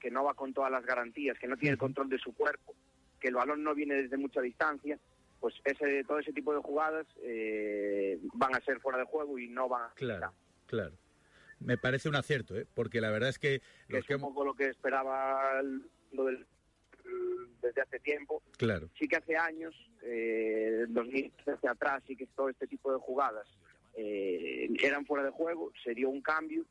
que 0.00 0.10
no 0.10 0.24
va 0.24 0.34
con 0.34 0.52
todas 0.52 0.72
las 0.72 0.84
garantías, 0.84 1.38
que 1.38 1.46
no 1.46 1.56
tiene 1.56 1.74
el 1.74 1.78
control 1.78 2.08
de 2.08 2.18
su 2.18 2.34
cuerpo, 2.34 2.74
que 3.20 3.28
el 3.28 3.34
balón 3.34 3.62
no 3.62 3.72
viene 3.72 3.94
desde 3.94 4.16
mucha 4.16 4.40
distancia, 4.40 4.98
pues 5.38 5.54
ese, 5.64 6.02
todo 6.04 6.18
ese 6.18 6.32
tipo 6.32 6.52
de 6.52 6.60
jugadas 6.60 7.06
eh, 7.22 8.18
van 8.34 8.54
a 8.56 8.60
ser 8.64 8.80
fuera 8.80 8.98
de 8.98 9.04
juego 9.04 9.38
y 9.38 9.48
no 9.48 9.68
van 9.68 9.82
a... 9.82 9.94
Claro, 9.94 10.32
claro. 10.66 10.96
Me 11.60 11.78
parece 11.78 12.08
un 12.08 12.16
acierto, 12.16 12.56
¿eh? 12.56 12.66
porque 12.74 13.00
la 13.00 13.10
verdad 13.10 13.28
es 13.28 13.38
que... 13.38 13.62
Los 13.88 14.00
es 14.00 14.06
que... 14.06 14.16
un 14.16 14.22
poco 14.22 14.44
lo 14.44 14.54
que 14.54 14.66
esperaba 14.66 15.60
el, 15.60 15.88
lo 16.12 16.24
del 16.24 16.46
desde 17.62 17.82
hace 17.82 18.00
tiempo. 18.00 18.42
Claro. 18.56 18.88
Sí 18.98 19.08
que 19.08 19.16
hace 19.16 19.36
años, 19.36 19.74
eh, 20.02 20.86
2013 20.88 21.68
atrás, 21.68 22.02
sí 22.06 22.16
que 22.16 22.26
todo 22.26 22.48
este 22.48 22.66
tipo 22.66 22.92
de 22.92 22.98
jugadas 22.98 23.46
eh, 23.94 24.70
eran 24.82 25.04
fuera 25.06 25.24
de 25.24 25.30
juego, 25.30 25.72
se 25.82 25.94
dio 25.94 26.08
un 26.10 26.22
cambio 26.22 26.64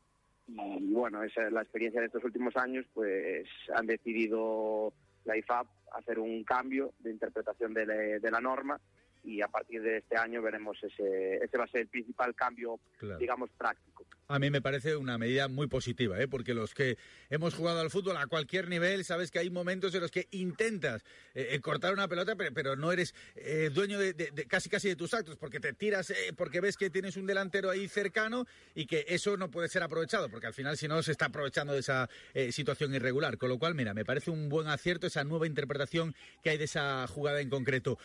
y 0.48 0.92
bueno, 0.92 1.22
esa 1.22 1.46
es 1.46 1.52
la 1.52 1.62
experiencia 1.62 2.00
de 2.00 2.08
estos 2.08 2.24
últimos 2.24 2.56
años, 2.56 2.84
pues 2.92 3.46
han 3.72 3.86
decidido 3.86 4.92
la 5.24 5.36
IFAB 5.36 5.66
hacer 5.92 6.18
un 6.18 6.42
cambio 6.42 6.92
de 6.98 7.10
interpretación 7.10 7.72
de 7.72 8.30
la 8.30 8.40
norma 8.40 8.80
y 9.24 9.40
a 9.42 9.48
partir 9.48 9.82
de 9.82 9.98
este 9.98 10.16
año 10.16 10.42
veremos 10.42 10.78
ese, 10.82 11.36
ese 11.36 11.58
va 11.58 11.64
a 11.64 11.68
ser 11.68 11.82
el 11.82 11.88
principal 11.88 12.34
cambio, 12.34 12.78
claro. 12.98 13.18
digamos, 13.18 13.50
práctico. 13.56 14.06
A 14.28 14.38
mí 14.38 14.50
me 14.50 14.62
parece 14.62 14.96
una 14.96 15.18
medida 15.18 15.48
muy 15.48 15.66
positiva, 15.66 16.20
¿eh? 16.20 16.28
porque 16.28 16.54
los 16.54 16.74
que 16.74 16.96
hemos 17.30 17.54
jugado 17.54 17.80
al 17.80 17.90
fútbol 17.90 18.16
a 18.16 18.26
cualquier 18.26 18.68
nivel, 18.68 19.04
sabes 19.04 19.30
que 19.30 19.40
hay 19.40 19.50
momentos 19.50 19.94
en 19.94 20.00
los 20.00 20.10
que 20.10 20.28
intentas 20.30 21.04
eh, 21.34 21.58
cortar 21.60 21.92
una 21.92 22.06
pelota, 22.06 22.36
pero, 22.36 22.54
pero 22.54 22.76
no 22.76 22.92
eres 22.92 23.14
eh, 23.34 23.70
dueño 23.72 23.98
de, 23.98 24.12
de, 24.12 24.30
de, 24.30 24.44
casi 24.46 24.68
casi 24.68 24.88
de 24.88 24.96
tus 24.96 25.14
actos, 25.14 25.36
porque 25.36 25.58
te 25.58 25.72
tiras, 25.72 26.10
eh, 26.10 26.32
porque 26.36 26.60
ves 26.60 26.76
que 26.76 26.90
tienes 26.90 27.16
un 27.16 27.26
delantero 27.26 27.70
ahí 27.70 27.88
cercano 27.88 28.46
y 28.74 28.86
que 28.86 29.04
eso 29.08 29.36
no 29.36 29.50
puede 29.50 29.68
ser 29.68 29.82
aprovechado, 29.82 30.28
porque 30.28 30.46
al 30.46 30.54
final 30.54 30.76
si 30.76 30.88
no 30.88 31.02
se 31.02 31.12
está 31.12 31.26
aprovechando 31.26 31.72
de 31.72 31.80
esa 31.80 32.08
eh, 32.34 32.52
situación 32.52 32.94
irregular. 32.94 33.38
Con 33.38 33.48
lo 33.48 33.58
cual, 33.58 33.74
mira, 33.74 33.94
me 33.94 34.04
parece 34.04 34.30
un 34.30 34.48
buen 34.48 34.68
acierto 34.68 35.06
esa 35.06 35.24
nueva 35.24 35.46
interpretación 35.46 36.14
que 36.42 36.50
hay 36.50 36.58
de 36.58 36.64
esa 36.64 37.06
jugada 37.06 37.40
en 37.40 37.50
concreto. 37.50 37.98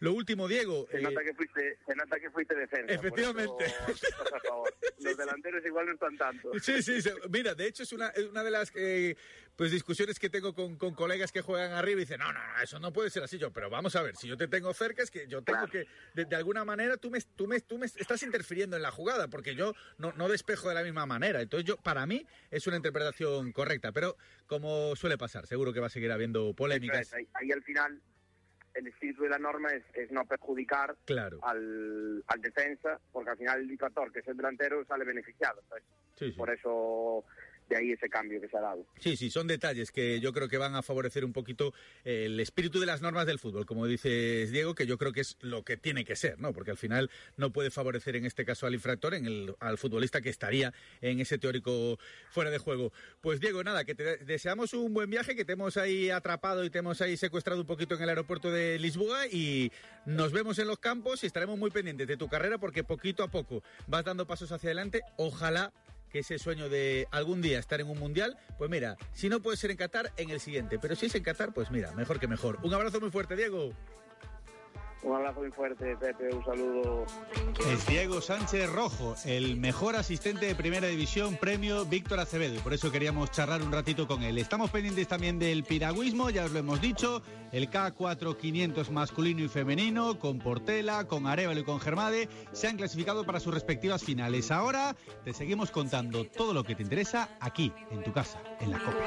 Lo 0.00 0.12
último, 0.12 0.48
Diego. 0.48 0.86
Se, 0.90 0.98
eh... 0.98 1.02
nota, 1.02 1.22
que 1.22 1.34
fuiste, 1.34 1.78
se 1.86 1.94
nota 1.94 2.20
que 2.20 2.30
fuiste 2.30 2.54
defensa. 2.54 2.92
Efectivamente. 2.92 3.64
Eso, 3.88 4.64
Los 4.98 5.16
delanteros 5.16 5.64
igual 5.64 5.86
no 5.86 5.92
están 5.92 6.16
tanto. 6.16 6.50
Sí, 6.60 6.82
sí, 6.82 7.00
sí. 7.00 7.10
Mira, 7.30 7.54
de 7.54 7.66
hecho 7.66 7.82
es 7.82 7.92
una, 7.92 8.12
una 8.30 8.42
de 8.42 8.50
las 8.50 8.72
eh, 8.74 9.16
pues 9.56 9.70
discusiones 9.70 10.18
que 10.18 10.30
tengo 10.30 10.54
con, 10.54 10.76
con, 10.76 10.94
colegas 10.94 11.32
que 11.32 11.40
juegan 11.40 11.72
arriba 11.72 12.00
y 12.00 12.04
dicen, 12.04 12.18
no, 12.18 12.32
no, 12.32 12.38
no, 12.38 12.62
eso 12.62 12.78
no 12.78 12.92
puede 12.92 13.10
ser 13.10 13.22
así. 13.22 13.38
Yo, 13.38 13.52
pero 13.52 13.70
vamos 13.70 13.94
a 13.96 14.02
ver, 14.02 14.16
si 14.16 14.28
yo 14.28 14.36
te 14.36 14.48
tengo 14.48 14.72
cerca 14.74 15.02
es 15.02 15.10
que 15.10 15.26
yo 15.26 15.42
tengo 15.42 15.66
claro. 15.66 15.72
que, 15.72 15.86
de, 16.14 16.24
de, 16.24 16.36
alguna 16.36 16.64
manera, 16.64 16.96
tú 16.96 17.10
me, 17.10 17.20
tú, 17.20 17.46
me, 17.46 17.60
tú 17.60 17.78
me 17.78 17.86
estás 17.86 18.22
interfiriendo 18.22 18.76
en 18.76 18.82
la 18.82 18.90
jugada 18.90 19.28
porque 19.28 19.54
yo 19.54 19.74
no, 19.98 20.12
no 20.12 20.28
despejo 20.28 20.68
de 20.68 20.74
la 20.74 20.82
misma 20.82 21.06
manera. 21.06 21.40
Entonces, 21.40 21.66
yo, 21.66 21.76
para 21.76 22.06
mí, 22.06 22.26
es 22.50 22.66
una 22.66 22.76
interpretación 22.76 23.52
correcta. 23.52 23.92
Pero, 23.92 24.16
como 24.46 24.96
suele 24.96 25.18
pasar, 25.18 25.46
seguro 25.46 25.72
que 25.72 25.80
va 25.80 25.86
a 25.86 25.90
seguir 25.90 26.10
habiendo 26.12 26.52
polémicas. 26.54 27.12
Ahí, 27.12 27.28
ahí 27.34 27.52
al 27.52 27.62
final 27.62 28.00
el 28.74 28.86
espíritu 28.88 29.22
de 29.22 29.28
la 29.30 29.38
norma 29.38 29.70
es, 29.72 29.84
es 29.94 30.10
no 30.10 30.24
perjudicar 30.24 30.96
claro. 31.04 31.38
al, 31.42 32.22
al, 32.26 32.40
defensa, 32.40 33.00
porque 33.12 33.30
al 33.30 33.36
final 33.38 33.60
el 33.60 33.68
dictador, 33.68 34.12
que 34.12 34.20
es 34.20 34.28
el 34.28 34.36
delantero, 34.36 34.84
sale 34.84 35.04
beneficiado. 35.04 35.60
Entonces, 35.62 35.88
sí, 36.16 36.32
sí. 36.32 36.36
Por 36.36 36.50
eso 36.50 37.24
de 37.68 37.76
ahí 37.76 37.92
ese 37.92 38.08
cambio 38.08 38.40
que 38.40 38.48
se 38.48 38.56
ha 38.56 38.60
dado. 38.60 38.86
Sí, 39.00 39.16
sí, 39.16 39.30
son 39.30 39.46
detalles 39.46 39.90
que 39.90 40.20
yo 40.20 40.32
creo 40.32 40.48
que 40.48 40.58
van 40.58 40.74
a 40.74 40.82
favorecer 40.82 41.24
un 41.24 41.32
poquito 41.32 41.72
el 42.04 42.38
espíritu 42.40 42.80
de 42.80 42.86
las 42.86 43.02
normas 43.02 43.26
del 43.26 43.38
fútbol, 43.38 43.66
como 43.66 43.86
dices 43.86 44.50
Diego, 44.50 44.74
que 44.74 44.86
yo 44.86 44.98
creo 44.98 45.12
que 45.12 45.20
es 45.20 45.36
lo 45.40 45.64
que 45.64 45.76
tiene 45.76 46.04
que 46.04 46.16
ser, 46.16 46.38
¿no? 46.38 46.52
Porque 46.52 46.70
al 46.70 46.76
final 46.76 47.10
no 47.36 47.50
puede 47.50 47.70
favorecer 47.70 48.16
en 48.16 48.26
este 48.26 48.44
caso 48.44 48.66
al 48.66 48.74
infractor, 48.74 49.14
en 49.14 49.26
el, 49.26 49.54
al 49.60 49.78
futbolista 49.78 50.20
que 50.20 50.28
estaría 50.28 50.72
en 51.00 51.20
ese 51.20 51.38
teórico 51.38 51.98
fuera 52.30 52.50
de 52.50 52.58
juego. 52.58 52.92
Pues 53.20 53.40
Diego, 53.40 53.64
nada, 53.64 53.84
que 53.84 53.94
te 53.94 54.18
deseamos 54.18 54.74
un 54.74 54.92
buen 54.92 55.10
viaje, 55.10 55.34
que 55.34 55.44
te 55.44 55.52
hemos 55.52 55.76
ahí 55.76 56.10
atrapado 56.10 56.64
y 56.64 56.70
te 56.70 56.78
hemos 56.78 57.00
ahí 57.00 57.16
secuestrado 57.16 57.60
un 57.60 57.66
poquito 57.66 57.94
en 57.94 58.02
el 58.02 58.08
aeropuerto 58.08 58.50
de 58.50 58.78
Lisboa 58.78 59.26
y 59.26 59.72
nos 60.06 60.32
vemos 60.32 60.58
en 60.58 60.66
los 60.66 60.78
campos 60.78 61.24
y 61.24 61.26
estaremos 61.26 61.58
muy 61.58 61.70
pendientes 61.70 62.06
de 62.06 62.16
tu 62.16 62.28
carrera 62.28 62.58
porque 62.58 62.84
poquito 62.84 63.22
a 63.22 63.28
poco 63.28 63.62
vas 63.86 64.04
dando 64.04 64.26
pasos 64.26 64.52
hacia 64.52 64.68
adelante. 64.68 65.02
Ojalá 65.16 65.72
que 66.14 66.20
ese 66.20 66.38
sueño 66.38 66.68
de 66.68 67.08
algún 67.10 67.42
día 67.42 67.58
estar 67.58 67.80
en 67.80 67.90
un 67.90 67.98
mundial, 67.98 68.38
pues 68.56 68.70
mira, 68.70 68.96
si 69.12 69.28
no 69.28 69.42
puede 69.42 69.56
ser 69.56 69.72
en 69.72 69.76
Qatar, 69.76 70.12
en 70.16 70.30
el 70.30 70.38
siguiente. 70.38 70.78
Pero 70.78 70.94
si 70.94 71.06
es 71.06 71.14
en 71.16 71.24
Qatar, 71.24 71.52
pues 71.52 71.72
mira, 71.72 71.90
mejor 71.96 72.20
que 72.20 72.28
mejor. 72.28 72.60
Un 72.62 72.72
abrazo 72.72 73.00
muy 73.00 73.10
fuerte, 73.10 73.34
Diego. 73.34 73.72
Un 75.04 75.14
abrazo 75.14 75.40
muy 75.40 75.50
fuerte, 75.50 75.96
Pepe, 75.98 76.34
un 76.34 76.42
saludo. 76.44 77.04
Es 77.70 77.86
Diego 77.86 78.22
Sánchez 78.22 78.70
Rojo, 78.70 79.14
el 79.26 79.58
mejor 79.58 79.96
asistente 79.96 80.46
de 80.46 80.54
primera 80.54 80.86
división, 80.86 81.36
premio 81.36 81.84
Víctor 81.84 82.20
Acevedo. 82.20 82.54
Y 82.54 82.58
por 82.58 82.72
eso 82.72 82.90
queríamos 82.90 83.30
charlar 83.30 83.62
un 83.62 83.70
ratito 83.70 84.06
con 84.06 84.22
él. 84.22 84.38
Estamos 84.38 84.70
pendientes 84.70 85.06
también 85.06 85.38
del 85.38 85.62
piragüismo, 85.64 86.30
ya 86.30 86.46
os 86.46 86.52
lo 86.52 86.60
hemos 86.60 86.80
dicho. 86.80 87.20
El 87.52 87.70
K4 87.70 88.34
500 88.34 88.90
masculino 88.90 89.42
y 89.42 89.48
femenino, 89.48 90.18
con 90.18 90.38
Portela, 90.38 91.06
con 91.06 91.26
Arevalo 91.26 91.60
y 91.60 91.64
con 91.64 91.80
Germade, 91.80 92.30
se 92.52 92.68
han 92.68 92.78
clasificado 92.78 93.26
para 93.26 93.40
sus 93.40 93.52
respectivas 93.52 94.02
finales. 94.02 94.50
Ahora 94.50 94.96
te 95.22 95.34
seguimos 95.34 95.70
contando 95.70 96.24
todo 96.24 96.54
lo 96.54 96.64
que 96.64 96.74
te 96.74 96.82
interesa 96.82 97.28
aquí, 97.40 97.74
en 97.90 98.02
tu 98.02 98.12
casa, 98.12 98.40
en 98.58 98.70
la 98.70 98.78
Copa. 98.78 98.98